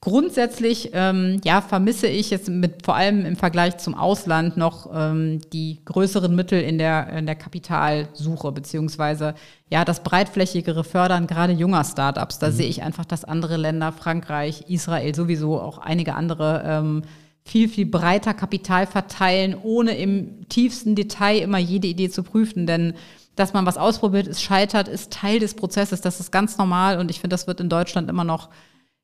Grundsätzlich, 0.00 0.90
ähm, 0.92 1.40
ja, 1.42 1.60
vermisse 1.60 2.06
ich 2.06 2.30
jetzt 2.30 2.48
mit, 2.48 2.84
vor 2.84 2.94
allem 2.94 3.26
im 3.26 3.34
Vergleich 3.34 3.78
zum 3.78 3.96
Ausland 3.96 4.56
noch 4.56 4.88
ähm, 4.94 5.40
die 5.52 5.80
größeren 5.84 6.32
Mittel 6.36 6.60
in 6.60 6.78
der, 6.78 7.08
in 7.08 7.26
der 7.26 7.34
Kapitalsuche, 7.34 8.52
beziehungsweise 8.52 9.34
ja, 9.70 9.84
das 9.84 10.04
breitflächigere 10.04 10.84
Fördern 10.84 11.26
gerade 11.26 11.52
junger 11.52 11.82
Startups. 11.82 12.38
Da 12.38 12.52
sehe 12.52 12.68
ich 12.68 12.82
einfach, 12.84 13.06
dass 13.06 13.24
andere 13.24 13.56
Länder, 13.56 13.90
Frankreich, 13.90 14.66
Israel 14.68 15.16
sowieso, 15.16 15.60
auch 15.60 15.78
einige 15.78 16.14
andere 16.14 16.62
ähm, 16.64 17.02
viel, 17.44 17.68
viel 17.68 17.86
breiter 17.86 18.34
Kapital 18.34 18.86
verteilen, 18.86 19.56
ohne 19.60 19.96
im 19.98 20.48
tiefsten 20.48 20.94
Detail 20.94 21.38
immer 21.38 21.58
jede 21.58 21.88
Idee 21.88 22.08
zu 22.08 22.22
prüfen. 22.22 22.68
Denn 22.68 22.94
dass 23.34 23.52
man 23.52 23.66
was 23.66 23.76
ausprobiert, 23.76 24.28
es 24.28 24.42
scheitert, 24.42 24.86
ist 24.86 25.12
Teil 25.12 25.40
des 25.40 25.54
Prozesses. 25.54 26.00
Das 26.00 26.20
ist 26.20 26.30
ganz 26.30 26.56
normal 26.56 26.98
und 26.98 27.10
ich 27.10 27.20
finde, 27.20 27.34
das 27.34 27.48
wird 27.48 27.60
in 27.60 27.68
Deutschland 27.68 28.08
immer 28.08 28.24
noch 28.24 28.48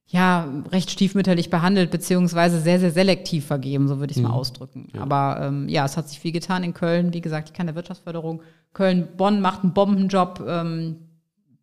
ja, 0.06 0.46
recht 0.70 0.90
stiefmütterlich 0.90 1.50
behandelt, 1.50 1.90
beziehungsweise 1.90 2.60
sehr, 2.60 2.78
sehr 2.78 2.90
selektiv 2.90 3.46
vergeben, 3.46 3.88
so 3.88 3.98
würde 4.00 4.10
ich 4.12 4.18
es 4.18 4.22
mal 4.22 4.30
ausdrücken. 4.32 4.88
Aber 4.98 5.38
ähm, 5.42 5.68
ja, 5.68 5.84
es 5.84 5.96
hat 5.96 6.08
sich 6.08 6.18
viel 6.20 6.32
getan 6.32 6.62
in 6.62 6.74
Köln. 6.74 7.12
Wie 7.14 7.20
gesagt, 7.22 7.48
ich 7.48 7.54
kann 7.54 7.66
der 7.66 7.74
Wirtschaftsförderung. 7.74 8.42
Köln-Bonn 8.74 9.40
macht 9.40 9.62
einen 9.62 9.72
Bombenjob, 9.72 10.44
ähm, 10.46 10.96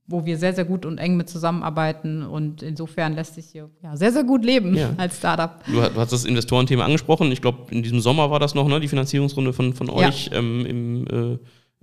wo 0.07 0.25
wir 0.25 0.37
sehr, 0.37 0.53
sehr 0.53 0.65
gut 0.65 0.85
und 0.85 0.97
eng 0.97 1.15
mit 1.17 1.29
zusammenarbeiten. 1.29 2.23
Und 2.23 2.63
insofern 2.63 3.13
lässt 3.13 3.35
sich 3.35 3.45
hier 3.45 3.69
ja, 3.83 3.95
sehr, 3.95 4.11
sehr 4.11 4.23
gut 4.23 4.43
leben 4.43 4.75
Ja. 4.75 4.89
als 4.97 5.17
Startup. 5.17 5.63
Du, 5.67 5.73
du 5.73 5.95
hast 5.95 6.11
das 6.11 6.25
Investorenthema 6.25 6.83
angesprochen. 6.83 7.31
Ich 7.31 7.41
glaube, 7.41 7.73
in 7.73 7.83
diesem 7.83 8.01
Sommer 8.01 8.31
war 8.31 8.39
das 8.39 8.55
noch, 8.55 8.67
ne? 8.67 8.79
Die 8.79 8.87
Finanzierungsrunde 8.89 9.53
von, 9.53 9.73
von 9.73 9.87
Ja. 9.87 9.93
euch 9.93 10.31
ähm, 10.33 10.65
im 10.65 11.05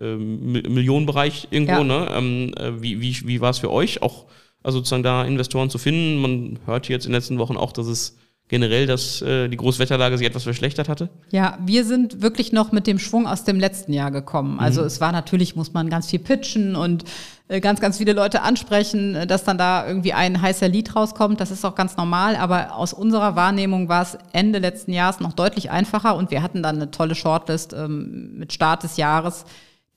äh, 0.00 0.14
Mi- 0.16 0.68
Millionenbereich 0.68 1.48
irgendwo, 1.50 1.72
Ja. 1.74 1.84
ne? 1.84 2.08
Ähm, 2.12 2.52
äh, 2.58 2.82
wie 2.82 3.00
wie, 3.00 3.16
wie 3.26 3.40
war 3.40 3.50
es 3.50 3.58
für 3.58 3.70
euch 3.70 4.02
auch, 4.02 4.26
also 4.62 4.78
sozusagen 4.78 5.02
da 5.02 5.24
Investoren 5.24 5.70
zu 5.70 5.78
finden? 5.78 6.20
Man 6.20 6.58
hört 6.66 6.88
jetzt 6.88 7.06
in 7.06 7.12
den 7.12 7.20
letzten 7.20 7.38
Wochen 7.38 7.56
auch, 7.56 7.72
dass 7.72 7.86
es 7.86 8.16
generell, 8.48 8.86
dass 8.86 9.22
äh, 9.22 9.48
die 9.48 9.56
Großwetterlage 9.56 10.16
sich 10.16 10.26
etwas 10.26 10.42
verschlechtert 10.42 10.88
hatte. 10.88 11.10
Ja, 11.30 11.58
wir 11.64 11.84
sind 11.84 12.22
wirklich 12.22 12.52
noch 12.52 12.72
mit 12.72 12.86
dem 12.86 12.98
Schwung 12.98 13.26
aus 13.26 13.44
dem 13.44 13.60
letzten 13.60 13.92
Jahr 13.92 14.10
gekommen. 14.10 14.58
Also 14.58 14.82
es 14.82 15.00
war 15.00 15.12
natürlich, 15.12 15.54
muss 15.54 15.74
man 15.74 15.90
ganz 15.90 16.08
viel 16.08 16.18
pitchen 16.18 16.74
und 16.74 17.04
äh, 17.48 17.60
ganz, 17.60 17.80
ganz 17.80 17.98
viele 17.98 18.14
Leute 18.14 18.42
ansprechen, 18.42 19.14
äh, 19.14 19.26
dass 19.26 19.44
dann 19.44 19.58
da 19.58 19.86
irgendwie 19.86 20.14
ein 20.14 20.40
heißer 20.40 20.68
Lied 20.68 20.96
rauskommt. 20.96 21.40
Das 21.40 21.50
ist 21.50 21.64
auch 21.64 21.74
ganz 21.74 21.96
normal. 21.98 22.36
Aber 22.36 22.74
aus 22.74 22.94
unserer 22.94 23.36
Wahrnehmung 23.36 23.88
war 23.88 24.02
es 24.02 24.18
Ende 24.32 24.58
letzten 24.58 24.92
Jahres 24.92 25.20
noch 25.20 25.34
deutlich 25.34 25.70
einfacher 25.70 26.16
und 26.16 26.30
wir 26.30 26.42
hatten 26.42 26.62
dann 26.62 26.76
eine 26.76 26.90
tolle 26.90 27.14
Shortlist 27.14 27.74
ähm, 27.74 28.38
mit 28.38 28.54
Start 28.54 28.82
des 28.82 28.96
Jahres. 28.96 29.44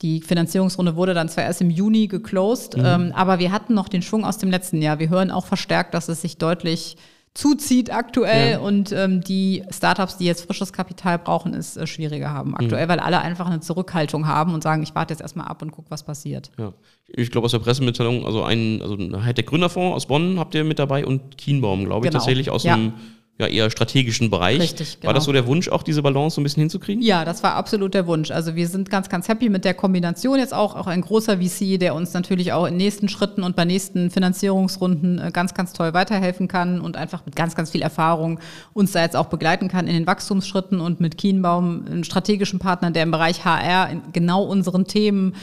Die 0.02 0.20
Finanzierungsrunde 0.20 0.96
wurde 0.96 1.14
dann 1.14 1.28
zwar 1.28 1.44
erst 1.44 1.60
im 1.60 1.70
Juni 1.70 2.08
geclosed, 2.08 2.74
ähm, 2.76 3.12
aber 3.14 3.38
wir 3.38 3.52
hatten 3.52 3.72
noch 3.74 3.88
den 3.88 4.02
Schwung 4.02 4.24
aus 4.24 4.36
dem 4.38 4.50
letzten 4.50 4.82
Jahr. 4.82 4.98
Wir 4.98 5.08
hören 5.10 5.30
auch 5.30 5.46
verstärkt, 5.46 5.94
dass 5.94 6.08
es 6.08 6.20
sich 6.22 6.38
deutlich 6.38 6.96
zuzieht 7.34 7.90
aktuell 7.90 8.52
Ja. 8.52 8.58
und 8.58 8.92
ähm, 8.92 9.22
die 9.22 9.62
Startups, 9.70 10.18
die 10.18 10.26
jetzt 10.26 10.44
frisches 10.44 10.70
Kapital 10.74 11.18
brauchen, 11.18 11.54
es 11.54 11.78
äh, 11.78 11.86
schwieriger 11.86 12.28
haben 12.30 12.54
aktuell, 12.54 12.88
weil 12.88 12.98
alle 13.00 13.22
einfach 13.22 13.46
eine 13.46 13.60
Zurückhaltung 13.60 14.26
haben 14.26 14.52
und 14.52 14.62
sagen, 14.62 14.82
ich 14.82 14.94
warte 14.94 15.14
jetzt 15.14 15.22
erstmal 15.22 15.46
ab 15.48 15.62
und 15.62 15.70
guck, 15.70 15.86
was 15.90 16.02
passiert. 16.02 16.50
Ja. 16.58 16.74
Ich 17.08 17.30
glaube 17.30 17.46
aus 17.46 17.52
der 17.52 17.60
Pressemitteilung, 17.60 18.26
also 18.26 18.42
ein, 18.42 18.82
also 18.82 18.96
ein 18.96 19.24
Hightech 19.24 19.46
Gründerfonds 19.46 19.96
aus 19.96 20.06
Bonn 20.06 20.38
habt 20.38 20.54
ihr 20.54 20.64
mit 20.64 20.78
dabei 20.78 21.06
und 21.06 21.38
Kienbaum, 21.38 21.84
glaube 21.86 22.04
ich, 22.06 22.10
Genau. 22.10 22.18
tatsächlich 22.20 22.50
aus 22.50 22.64
Ja. 22.64 22.74
einem 22.74 22.92
ja, 23.38 23.46
eher 23.46 23.70
strategischen 23.70 24.30
Bereich. 24.30 24.60
Richtig, 24.60 24.98
War 25.02 25.14
das 25.14 25.24
genau. 25.24 25.26
so 25.26 25.32
der 25.32 25.46
Wunsch, 25.46 25.68
auch 25.68 25.82
diese 25.82 26.02
Balance 26.02 26.36
so 26.36 26.40
ein 26.40 26.44
bisschen 26.44 26.60
hinzukriegen? 26.60 27.02
Ja, 27.02 27.24
das 27.24 27.42
war 27.42 27.54
absolut 27.54 27.94
der 27.94 28.06
Wunsch. 28.06 28.30
Also 28.30 28.54
wir 28.54 28.68
sind 28.68 28.90
ganz, 28.90 29.08
ganz 29.08 29.26
happy 29.26 29.48
mit 29.48 29.64
der 29.64 29.74
Kombination 29.74 30.38
jetzt 30.38 30.52
auch. 30.52 30.76
Auch 30.76 30.86
ein 30.86 31.00
großer 31.00 31.38
VC, 31.38 31.80
der 31.80 31.94
uns 31.94 32.12
natürlich 32.12 32.52
auch 32.52 32.66
in 32.66 32.76
nächsten 32.76 33.08
Schritten 33.08 33.42
und 33.42 33.56
bei 33.56 33.64
nächsten 33.64 34.10
Finanzierungsrunden 34.10 35.18
äh, 35.18 35.30
ganz, 35.32 35.54
ganz 35.54 35.72
toll 35.72 35.94
weiterhelfen 35.94 36.46
kann 36.46 36.80
und 36.80 36.96
einfach 36.96 37.24
mit 37.24 37.34
ganz, 37.34 37.54
ganz 37.54 37.70
viel 37.70 37.82
Erfahrung 37.82 38.38
uns 38.74 38.92
da 38.92 39.02
jetzt 39.02 39.16
auch 39.16 39.26
begleiten 39.26 39.68
kann 39.68 39.86
in 39.86 39.94
den 39.94 40.06
Wachstumsschritten 40.06 40.80
und 40.80 41.00
mit 41.00 41.16
Kienbaum, 41.16 41.86
einem 41.86 42.04
strategischen 42.04 42.58
Partner, 42.58 42.90
der 42.90 43.02
im 43.02 43.10
Bereich 43.10 43.44
HR 43.44 43.90
in 43.90 44.02
genau 44.12 44.44
unseren 44.44 44.86
Themen 44.86 45.34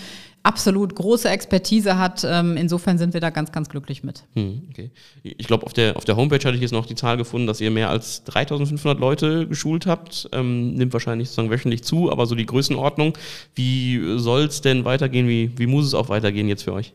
absolut 0.44 0.96
große 0.96 1.30
Expertise 1.30 1.98
hat. 1.98 2.26
Ähm, 2.28 2.58
insofern 2.58 2.98
sind 2.98 3.14
wir 3.14 3.22
da 3.22 3.30
ganz, 3.30 3.52
ganz 3.52 3.70
glücklich 3.70 4.04
mit. 4.04 4.24
Hm, 4.36 4.64
okay. 4.70 4.92
Ich 5.24 5.48
glaube, 5.48 5.66
auf 5.66 5.74
der, 5.74 5.98
auf 5.98 6.06
der 6.06 6.16
Homepage 6.16 6.44
hatte 6.44 6.56
ich 6.56 6.62
jetzt 6.62 6.72
noch 6.72 6.86
die 6.86 6.96
Zahl 6.96 7.18
gefunden, 7.18 7.48
dass 7.48 7.62
ihr 7.62 7.72
mehr 7.72 7.90
als 7.90 8.24
3500 8.26 9.00
Leute 9.00 9.48
geschult 9.48 9.86
habt. 9.86 10.30
Ähm, 10.32 10.74
nimmt 10.74 10.94
wahrscheinlich 10.94 11.30
sozusagen 11.30 11.52
wöchentlich 11.52 11.84
zu, 11.84 12.12
aber 12.12 12.26
so 12.26 12.36
die 12.36 12.46
Größenordnung. 12.46 13.18
Wie 13.56 14.18
soll 14.18 14.44
es 14.44 14.62
denn 14.62 14.86
weitergehen? 14.86 15.28
Wie, 15.28 15.52
wie 15.58 15.68
muss 15.68 15.86
es 15.86 15.94
auch 15.94 16.10
weitergehen 16.10 16.48
jetzt 16.48 16.64
für 16.64 16.74
euch? 16.74 16.94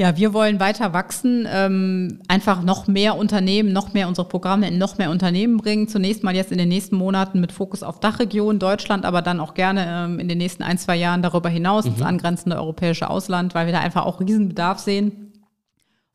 Ja, 0.00 0.16
wir 0.16 0.32
wollen 0.32 0.60
weiter 0.60 0.94
wachsen, 0.94 1.46
ähm, 1.46 2.20
einfach 2.26 2.62
noch 2.62 2.86
mehr 2.86 3.18
Unternehmen, 3.18 3.70
noch 3.74 3.92
mehr 3.92 4.08
unsere 4.08 4.26
Programme 4.26 4.66
in 4.66 4.78
noch 4.78 4.96
mehr 4.96 5.10
Unternehmen 5.10 5.58
bringen. 5.58 5.88
Zunächst 5.88 6.24
mal 6.24 6.34
jetzt 6.34 6.50
in 6.50 6.56
den 6.56 6.70
nächsten 6.70 6.96
Monaten 6.96 7.38
mit 7.38 7.52
Fokus 7.52 7.82
auf 7.82 8.00
Dachregion, 8.00 8.58
Deutschland, 8.58 9.04
aber 9.04 9.20
dann 9.20 9.40
auch 9.40 9.52
gerne 9.52 9.84
ähm, 9.86 10.18
in 10.18 10.26
den 10.26 10.38
nächsten 10.38 10.62
ein, 10.62 10.78
zwei 10.78 10.96
Jahren 10.96 11.20
darüber 11.20 11.50
hinaus 11.50 11.84
mhm. 11.84 11.90
ins 11.90 12.00
angrenzende 12.00 12.56
europäische 12.56 13.10
Ausland, 13.10 13.54
weil 13.54 13.66
wir 13.66 13.74
da 13.74 13.80
einfach 13.80 14.06
auch 14.06 14.20
Riesenbedarf 14.20 14.78
sehen 14.78 15.34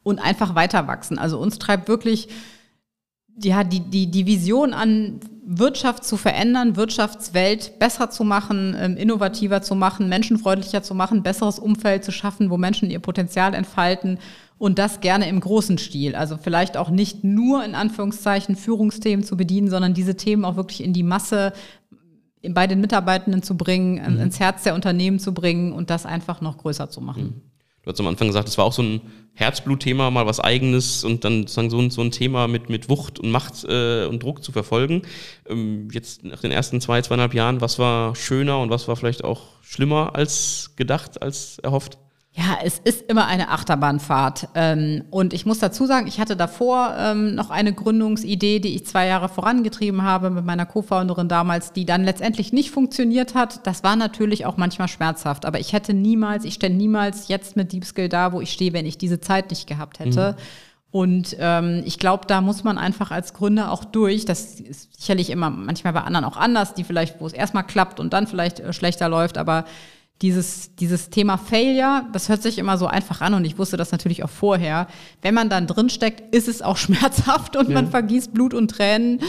und 0.01 0.17
einfach 0.17 0.55
weiter 0.55 0.88
wachsen. 0.88 1.19
Also 1.19 1.38
uns 1.38 1.59
treibt 1.59 1.88
wirklich 1.88 2.27
ja, 3.41 3.63
die, 3.63 3.81
die, 3.81 4.07
die 4.07 4.25
Vision 4.25 4.73
an, 4.73 5.19
Wirtschaft 5.45 6.03
zu 6.05 6.17
verändern, 6.17 6.75
Wirtschaftswelt 6.75 7.77
besser 7.77 8.09
zu 8.09 8.23
machen, 8.23 8.75
ähm, 8.79 8.97
innovativer 8.97 9.61
zu 9.61 9.75
machen, 9.75 10.09
menschenfreundlicher 10.09 10.81
zu 10.81 10.95
machen, 10.95 11.21
besseres 11.21 11.59
Umfeld 11.59 12.03
zu 12.03 12.11
schaffen, 12.11 12.49
wo 12.49 12.57
Menschen 12.57 12.89
ihr 12.89 12.99
Potenzial 12.99 13.53
entfalten 13.53 14.17
und 14.57 14.79
das 14.79 15.01
gerne 15.01 15.29
im 15.29 15.39
großen 15.39 15.77
Stil. 15.77 16.15
Also 16.15 16.38
vielleicht 16.38 16.77
auch 16.77 16.89
nicht 16.89 17.23
nur 17.23 17.63
in 17.63 17.75
Anführungszeichen 17.75 18.55
Führungsthemen 18.55 19.23
zu 19.23 19.38
bedienen, 19.38 19.69
sondern 19.69 19.93
diese 19.93 20.15
Themen 20.15 20.45
auch 20.45 20.55
wirklich 20.55 20.83
in 20.83 20.93
die 20.93 21.03
Masse 21.03 21.53
bei 22.49 22.67
den 22.67 22.81
Mitarbeitenden 22.81 23.43
zu 23.43 23.57
bringen, 23.57 23.95
mhm. 23.95 24.21
ins 24.21 24.39
Herz 24.39 24.63
der 24.63 24.75
Unternehmen 24.75 25.19
zu 25.19 25.33
bringen 25.33 25.73
und 25.73 25.89
das 25.89 26.05
einfach 26.05 26.41
noch 26.41 26.57
größer 26.57 26.89
zu 26.89 27.01
machen. 27.01 27.23
Mhm. 27.23 27.55
Du 27.86 27.91
hast 27.91 27.99
am 27.99 28.07
Anfang 28.07 28.27
gesagt, 28.27 28.47
es 28.47 28.57
war 28.57 28.65
auch 28.65 28.73
so 28.73 28.81
ein 28.81 29.01
Herzblutthema, 29.36 30.09
mal 30.09 30.25
was 30.25 30.39
Eigenes 30.39 31.03
und 31.03 31.23
dann 31.23 31.41
sozusagen 31.41 31.69
so 31.69 31.79
ein, 31.79 31.91
so 31.91 32.01
ein 32.01 32.09
Thema 32.09 32.47
mit, 32.47 32.67
mit 32.67 32.89
Wucht 32.89 33.19
und 33.19 33.29
Macht 33.29 33.63
äh, 33.63 34.05
und 34.05 34.23
Druck 34.23 34.43
zu 34.43 34.51
verfolgen. 34.51 35.03
Ähm, 35.47 35.89
jetzt 35.91 36.23
nach 36.23 36.41
den 36.41 36.51
ersten 36.51 36.81
zwei, 36.81 37.01
zweieinhalb 37.01 37.36
Jahren, 37.36 37.61
was 37.61 37.77
war 37.77 38.15
schöner 38.15 38.59
und 38.59 38.71
was 38.71 38.88
war 38.88 38.95
vielleicht 38.95 39.23
auch 39.23 39.43
schlimmer 39.61 40.15
als 40.15 40.71
gedacht, 40.77 41.21
als 41.21 41.59
erhofft? 41.59 41.99
Ja, 42.38 42.57
es 42.61 42.79
ist 42.83 43.09
immer 43.09 43.27
eine 43.27 43.49
Achterbahnfahrt. 43.49 44.49
Ähm, 44.55 45.05
und 45.09 45.33
ich 45.33 45.45
muss 45.45 45.59
dazu 45.59 45.86
sagen, 45.86 46.05
ich 46.05 46.19
hatte 46.19 46.36
davor 46.36 46.93
ähm, 46.99 47.33
noch 47.33 47.49
eine 47.49 47.71
Gründungsidee, 47.71 48.59
die 48.59 48.75
ich 48.75 48.86
zwei 48.86 49.07
Jahre 49.07 49.29
vorangetrieben 49.29 50.01
habe 50.01 50.29
mit 50.29 50.43
meiner 50.43 50.65
Co-Founderin 50.65 51.29
damals, 51.29 51.71
die 51.71 51.86
dann 51.86 52.03
letztendlich 52.03 52.51
nicht 52.51 52.71
funktioniert 52.71 53.36
hat. 53.36 53.65
Das 53.65 53.86
war 53.86 53.95
natürlich 53.95 54.45
auch 54.45 54.57
manchmal 54.57 54.89
schmerzhaft. 54.89 55.45
Aber 55.45 55.61
ich 55.61 55.71
hätte 55.71 55.93
niemals, 55.93 56.43
ich 56.43 56.55
stände 56.55 56.77
niemals 56.77 57.29
jetzt 57.29 57.55
mit 57.55 57.71
Deep 57.71 57.86
Skill 57.86 58.09
da, 58.09 58.33
wo 58.33 58.41
ich 58.41 58.51
stehe, 58.51 58.73
wenn 58.73 58.86
ich 58.86 58.97
diese 58.97 59.21
Zeit 59.21 59.49
nicht 59.49 59.65
gehabt 59.65 59.99
hätte. 59.99 60.36
Mhm. 60.38 60.41
Und 60.91 61.38
ähm, 61.39 61.83
ich 61.86 61.99
glaube, 61.99 62.25
da 62.27 62.41
muss 62.41 62.65
man 62.65 62.77
einfach 62.77 63.11
als 63.11 63.33
Gründer 63.33 63.71
auch 63.71 63.86
durch. 63.86 64.25
Das 64.25 64.59
ist 64.59 64.97
sicherlich 64.99 65.29
immer 65.29 65.49
manchmal 65.49 65.93
bei 65.93 66.01
anderen 66.01 66.25
auch 66.25 66.38
anders, 66.38 66.73
die 66.73 66.83
vielleicht, 66.83 67.21
wo 67.21 67.27
es 67.27 67.33
erstmal 67.33 67.65
klappt 67.65 68.01
und 68.01 68.11
dann 68.11 68.27
vielleicht 68.27 68.59
äh, 68.59 68.73
schlechter 68.73 69.07
läuft. 69.07 69.38
Aber 69.38 69.63
dieses, 70.22 70.74
dieses 70.76 71.09
Thema 71.09 71.38
Failure, 71.38 72.05
das 72.13 72.30
hört 72.30 72.41
sich 72.41 72.57
immer 72.57 72.78
so 72.78 72.88
einfach 72.88 73.22
an 73.22 73.34
und 73.34 73.43
ich 73.43 73.57
wusste 73.57 73.76
das 73.76 73.91
natürlich 73.91 74.24
auch 74.24 74.30
vorher. 74.30 74.88
Wenn 75.22 75.34
man 75.34 75.49
dann 75.49 75.68
drinsteckt, 75.68 76.34
ist 76.34 76.47
es 76.47 76.61
auch 76.61 76.78
schmerzhaft 76.78 77.55
und 77.55 77.70
ja. 77.70 77.74
man 77.74 77.89
vergießt 77.89 78.34
Blut 78.34 78.53
und 78.53 78.72
Tränen. 78.72 79.20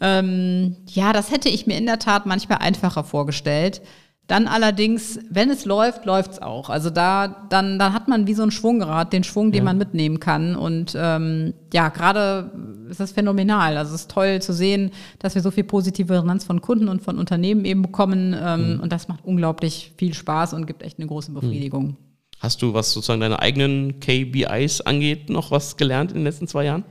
Ähm, 0.00 0.76
ja, 0.88 1.12
das 1.12 1.30
hätte 1.30 1.48
ich 1.48 1.66
mir 1.66 1.78
in 1.78 1.86
der 1.86 1.98
Tat 1.98 2.26
manchmal 2.26 2.58
einfacher 2.58 3.02
vorgestellt. 3.02 3.80
Dann 4.26 4.48
allerdings, 4.48 5.20
wenn 5.30 5.50
es 5.50 5.64
läuft, 5.64 6.04
läuft 6.04 6.32
es 6.32 6.42
auch. 6.42 6.68
Also 6.68 6.90
da, 6.90 7.46
dann, 7.48 7.78
dann 7.78 7.92
hat 7.92 8.08
man 8.08 8.26
wie 8.26 8.34
so 8.34 8.42
ein 8.42 8.50
Schwungrad, 8.50 9.12
den 9.12 9.22
Schwung, 9.22 9.52
den 9.52 9.58
ja. 9.58 9.64
man 9.64 9.78
mitnehmen 9.78 10.18
kann. 10.18 10.56
Und 10.56 10.96
ähm, 10.98 11.54
ja, 11.72 11.90
gerade 11.90 12.50
ist 12.90 12.98
das 12.98 13.12
phänomenal. 13.12 13.76
Also 13.76 13.94
es 13.94 14.02
ist 14.02 14.10
toll 14.10 14.42
zu 14.42 14.52
sehen, 14.52 14.90
dass 15.20 15.36
wir 15.36 15.42
so 15.42 15.52
viel 15.52 15.62
positive 15.62 16.12
Resonanz 16.12 16.42
von 16.44 16.60
Kunden 16.60 16.88
und 16.88 17.02
von 17.02 17.18
Unternehmen 17.18 17.64
eben 17.64 17.82
bekommen. 17.82 18.34
Ähm, 18.36 18.74
mhm. 18.74 18.80
Und 18.80 18.92
das 18.92 19.06
macht 19.06 19.24
unglaublich 19.24 19.92
viel 19.96 20.12
Spaß 20.12 20.54
und 20.54 20.66
gibt 20.66 20.82
echt 20.82 20.98
eine 20.98 21.06
große 21.06 21.30
Befriedigung. 21.30 21.86
Mhm. 21.86 21.96
Hast 22.40 22.60
du, 22.62 22.74
was 22.74 22.92
sozusagen 22.92 23.20
deine 23.20 23.38
eigenen 23.38 24.00
KBIs 24.00 24.80
angeht, 24.80 25.30
noch 25.30 25.52
was 25.52 25.76
gelernt 25.76 26.10
in 26.10 26.18
den 26.18 26.24
letzten 26.24 26.48
zwei 26.48 26.64
Jahren? 26.64 26.84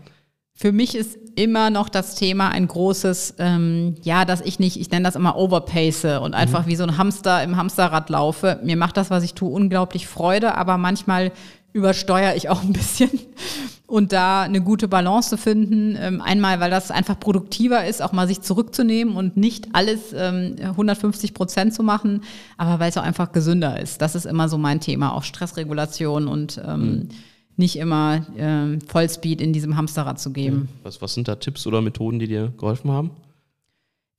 Für 0.57 0.71
mich 0.71 0.95
ist 0.95 1.17
immer 1.35 1.69
noch 1.69 1.89
das 1.89 2.15
Thema 2.15 2.47
ein 2.47 2.69
großes, 2.69 3.35
ähm, 3.39 3.95
ja, 4.03 4.23
dass 4.23 4.39
ich 4.39 4.57
nicht, 4.57 4.79
ich 4.79 4.89
nenne 4.89 5.03
das 5.03 5.17
immer 5.17 5.35
overpace 5.35 6.21
und 6.21 6.33
einfach 6.33 6.65
mhm. 6.65 6.69
wie 6.69 6.75
so 6.77 6.83
ein 6.85 6.97
Hamster 6.97 7.43
im 7.43 7.57
Hamsterrad 7.57 8.09
laufe. 8.09 8.61
Mir 8.63 8.77
macht 8.77 8.95
das, 8.95 9.09
was 9.09 9.23
ich 9.23 9.33
tue, 9.33 9.49
unglaublich 9.49 10.07
Freude, 10.07 10.55
aber 10.55 10.77
manchmal 10.77 11.33
übersteuere 11.73 12.37
ich 12.37 12.47
auch 12.47 12.63
ein 12.63 12.71
bisschen. 12.71 13.09
Und 13.87 14.13
da 14.13 14.41
eine 14.41 14.61
gute 14.61 14.87
Balance 14.87 15.29
zu 15.29 15.37
finden, 15.37 15.95
ähm, 15.99 16.19
einmal, 16.19 16.59
weil 16.59 16.71
das 16.71 16.89
einfach 16.89 17.19
produktiver 17.19 17.85
ist, 17.85 18.01
auch 18.01 18.13
mal 18.13 18.27
sich 18.27 18.41
zurückzunehmen 18.41 19.15
und 19.15 19.37
nicht 19.37 19.67
alles 19.73 20.11
ähm, 20.11 20.55
150 20.59 21.35
Prozent 21.35 21.71
zu 21.71 21.83
machen, 21.83 22.23
aber 22.57 22.79
weil 22.79 22.89
es 22.89 22.97
auch 22.97 23.03
einfach 23.03 23.31
gesünder 23.31 23.79
ist. 23.79 24.01
Das 24.01 24.15
ist 24.15 24.25
immer 24.25 24.49
so 24.49 24.57
mein 24.57 24.79
Thema, 24.79 25.13
auch 25.13 25.21
Stressregulation 25.21 26.27
und 26.27 26.59
ähm, 26.65 26.81
mhm 26.81 27.09
nicht 27.57 27.77
immer 27.77 28.25
äh, 28.37 28.79
Vollspeed 28.87 29.41
in 29.41 29.53
diesem 29.53 29.77
Hamsterrad 29.77 30.19
zu 30.19 30.31
geben. 30.31 30.69
Was, 30.83 31.01
was 31.01 31.13
sind 31.13 31.27
da 31.27 31.35
Tipps 31.35 31.65
oder 31.67 31.81
Methoden, 31.81 32.19
die 32.19 32.27
dir 32.27 32.53
geholfen 32.57 32.91
haben? 32.91 33.11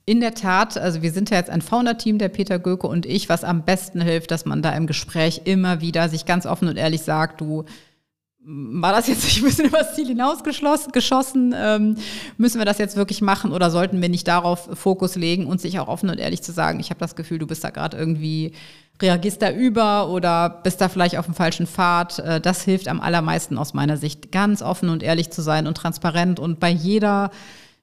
In 0.09 0.21
der 0.21 0.35
Tat, 0.35 0.79
also 0.79 1.03
wir 1.03 1.11
sind 1.11 1.31
ja 1.31 1.37
jetzt 1.37 1.51
ein 1.51 1.63
Founder-Team, 1.63 2.19
der 2.19 2.29
Peter 2.29 2.61
Göke 2.61 2.87
und 2.87 3.07
ich, 3.07 3.29
was 3.29 3.43
am 3.43 3.65
besten 3.65 4.01
hilft, 4.01 4.31
dass 4.31 4.45
man 4.45 4.63
da 4.63 4.71
im 4.71 4.87
Gespräch 4.87 5.43
immer 5.45 5.81
wieder 5.81 6.09
sich 6.09 6.27
ganz 6.27 6.47
offen 6.47 6.69
und 6.69 6.77
ehrlich 6.77 7.03
sagt, 7.03 7.41
du, 7.41 7.65
war 8.49 8.93
das 8.93 9.09
jetzt 9.09 9.25
nicht 9.25 9.39
ein 9.39 9.45
bisschen 9.45 9.65
übers 9.67 9.97
Ziel 9.97 10.07
hinausgeschossen? 10.07 11.53
Ähm, 11.59 11.97
müssen 12.39 12.59
wir 12.59 12.65
das 12.65 12.79
jetzt 12.79 12.97
wirklich 12.97 13.21
machen 13.21 13.51
oder 13.51 13.73
sollten 13.73 14.01
wir 14.01 14.09
nicht 14.09 14.29
darauf 14.29 14.69
Fokus 14.75 15.17
legen 15.17 15.47
und 15.47 15.61
sich 15.61 15.81
auch 15.81 15.89
offen 15.89 16.09
und 16.09 16.19
ehrlich 16.19 16.43
zu 16.43 16.53
sagen, 16.53 16.79
ich 16.79 16.91
habe 16.91 17.01
das 17.01 17.17
Gefühl, 17.17 17.41
du 17.41 17.49
bist 17.49 17.65
da 17.65 17.71
gerade 17.71 17.97
irgendwie 17.97 18.53
reagierst 19.01 19.43
da 19.43 19.51
über 19.51 20.09
oder 20.09 20.61
bist 20.63 20.81
da 20.81 20.89
vielleicht 20.89 21.19
auf 21.19 21.27
dem 21.27 21.35
falschen 21.35 21.67
Pfad. 21.67 22.19
Äh, 22.19 22.41
das 22.41 22.63
hilft 22.63 22.89
am 22.89 23.01
allermeisten 23.01 23.59
aus 23.59 23.75
meiner 23.75 23.97
Sicht, 23.97 24.33
ganz 24.33 24.63
offen 24.63 24.89
und 24.89 25.03
ehrlich 25.03 25.31
zu 25.31 25.43
sein 25.43 25.67
und 25.67 25.77
transparent 25.77 26.41
und 26.41 26.61
bei 26.61 26.71
jeder 26.71 27.31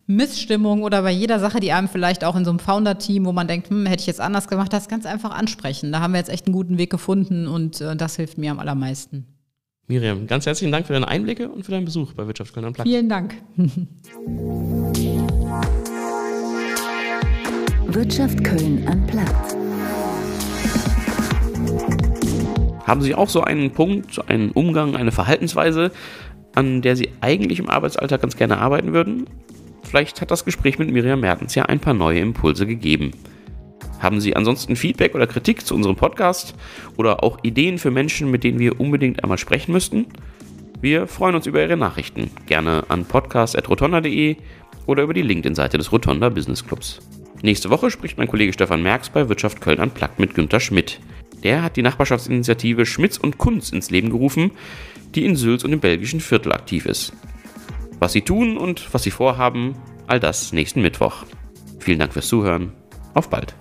Missstimmung 0.05 0.83
oder 0.83 1.01
bei 1.01 1.11
jeder 1.11 1.39
Sache, 1.39 1.59
die 1.59 1.71
einem 1.71 1.87
vielleicht 1.87 2.25
auch 2.25 2.35
in 2.35 2.43
so 2.43 2.51
einem 2.51 2.59
Founder-Team, 2.59 3.25
wo 3.25 3.31
man 3.31 3.47
denkt, 3.47 3.69
hm, 3.69 3.85
hätte 3.85 4.01
ich 4.01 4.07
jetzt 4.07 4.19
anders 4.19 4.47
gemacht, 4.47 4.73
das 4.73 4.89
ganz 4.89 5.05
einfach 5.05 5.31
ansprechen. 5.31 5.91
Da 5.91 6.01
haben 6.01 6.13
wir 6.13 6.19
jetzt 6.19 6.29
echt 6.29 6.45
einen 6.45 6.53
guten 6.53 6.77
Weg 6.77 6.89
gefunden 6.89 7.47
und 7.47 7.79
äh, 7.79 7.95
das 7.95 8.17
hilft 8.17 8.37
mir 8.37 8.51
am 8.51 8.59
allermeisten. 8.59 9.27
Miriam, 9.87 10.27
ganz 10.27 10.45
herzlichen 10.45 10.71
Dank 10.71 10.87
für 10.87 10.93
deine 10.93 11.07
Einblicke 11.07 11.49
und 11.49 11.63
für 11.63 11.71
deinen 11.71 11.85
Besuch 11.85 12.13
bei 12.13 12.25
Wirtschaft 12.27 12.53
Köln 12.53 12.71
Platz. 12.73 12.87
Vielen 12.87 13.09
Dank. 13.09 13.35
Wirtschaft 17.87 18.43
Köln 18.43 18.87
am 18.87 19.05
Platz. 19.07 19.62
Haben 22.83 23.01
Sie 23.01 23.15
auch 23.15 23.29
so 23.29 23.41
einen 23.41 23.71
Punkt, 23.71 24.29
einen 24.29 24.51
Umgang, 24.51 24.95
eine 24.95 25.11
Verhaltensweise, 25.11 25.91
an 26.53 26.81
der 26.81 26.95
Sie 26.95 27.09
eigentlich 27.21 27.59
im 27.59 27.69
Arbeitsalltag 27.69 28.21
ganz 28.21 28.35
gerne 28.35 28.57
arbeiten 28.57 28.93
würden? 28.93 29.27
Vielleicht 29.83 30.21
hat 30.21 30.31
das 30.31 30.45
Gespräch 30.45 30.79
mit 30.79 30.91
Miriam 30.91 31.21
Mertens 31.21 31.55
ja 31.55 31.63
ein 31.65 31.79
paar 31.79 31.93
neue 31.93 32.19
Impulse 32.19 32.65
gegeben. 32.65 33.11
Haben 33.99 34.19
Sie 34.19 34.35
ansonsten 34.35 34.75
Feedback 34.75 35.15
oder 35.15 35.27
Kritik 35.27 35.65
zu 35.65 35.75
unserem 35.75 35.95
Podcast 35.95 36.55
oder 36.97 37.23
auch 37.23 37.39
Ideen 37.43 37.77
für 37.77 37.91
Menschen, 37.91 38.31
mit 38.31 38.43
denen 38.43 38.59
wir 38.59 38.79
unbedingt 38.79 39.23
einmal 39.23 39.37
sprechen 39.37 39.71
müssten? 39.71 40.07
Wir 40.81 41.07
freuen 41.07 41.35
uns 41.35 41.45
über 41.47 41.61
Ihre 41.61 41.77
Nachrichten, 41.77 42.29
gerne 42.45 42.83
an 42.89 43.05
podcast.rotonda.de 43.05 44.35
oder 44.85 45.03
über 45.03 45.13
die 45.13 45.21
LinkedIn-Seite 45.21 45.77
des 45.77 45.93
Rotonda 45.93 46.27
Business 46.27 46.65
Clubs. 46.65 46.99
Nächste 47.41 47.69
Woche 47.69 47.89
spricht 47.89 48.17
mein 48.17 48.27
Kollege 48.27 48.51
Stefan 48.51 48.83
Merks 48.83 49.09
bei 49.09 49.29
Wirtschaft 49.29 49.61
Köln 49.61 49.79
an 49.79 49.91
Plagt 49.91 50.19
mit 50.19 50.35
Günter 50.35 50.59
Schmidt. 50.59 50.99
Der 51.43 51.61
hat 51.61 51.75
die 51.75 51.81
Nachbarschaftsinitiative 51.81 52.85
Schmitz 52.85 53.17
und 53.17 53.37
Kunz 53.37 53.69
ins 53.71 53.91
Leben 53.91 54.09
gerufen, 54.09 54.51
die 55.13 55.25
in 55.25 55.35
Sülz 55.35 55.63
und 55.63 55.73
im 55.73 55.79
belgischen 55.79 56.21
Viertel 56.21 56.53
aktiv 56.53 56.85
ist. 56.85 57.13
Was 57.99 58.13
sie 58.13 58.21
tun 58.21 58.57
und 58.57 58.93
was 58.93 59.03
sie 59.03 59.11
vorhaben, 59.11 59.75
all 60.07 60.19
das 60.19 60.53
nächsten 60.53 60.81
Mittwoch. 60.81 61.25
Vielen 61.79 61.99
Dank 61.99 62.13
fürs 62.13 62.27
Zuhören. 62.27 62.71
Auf 63.13 63.29
bald. 63.29 63.55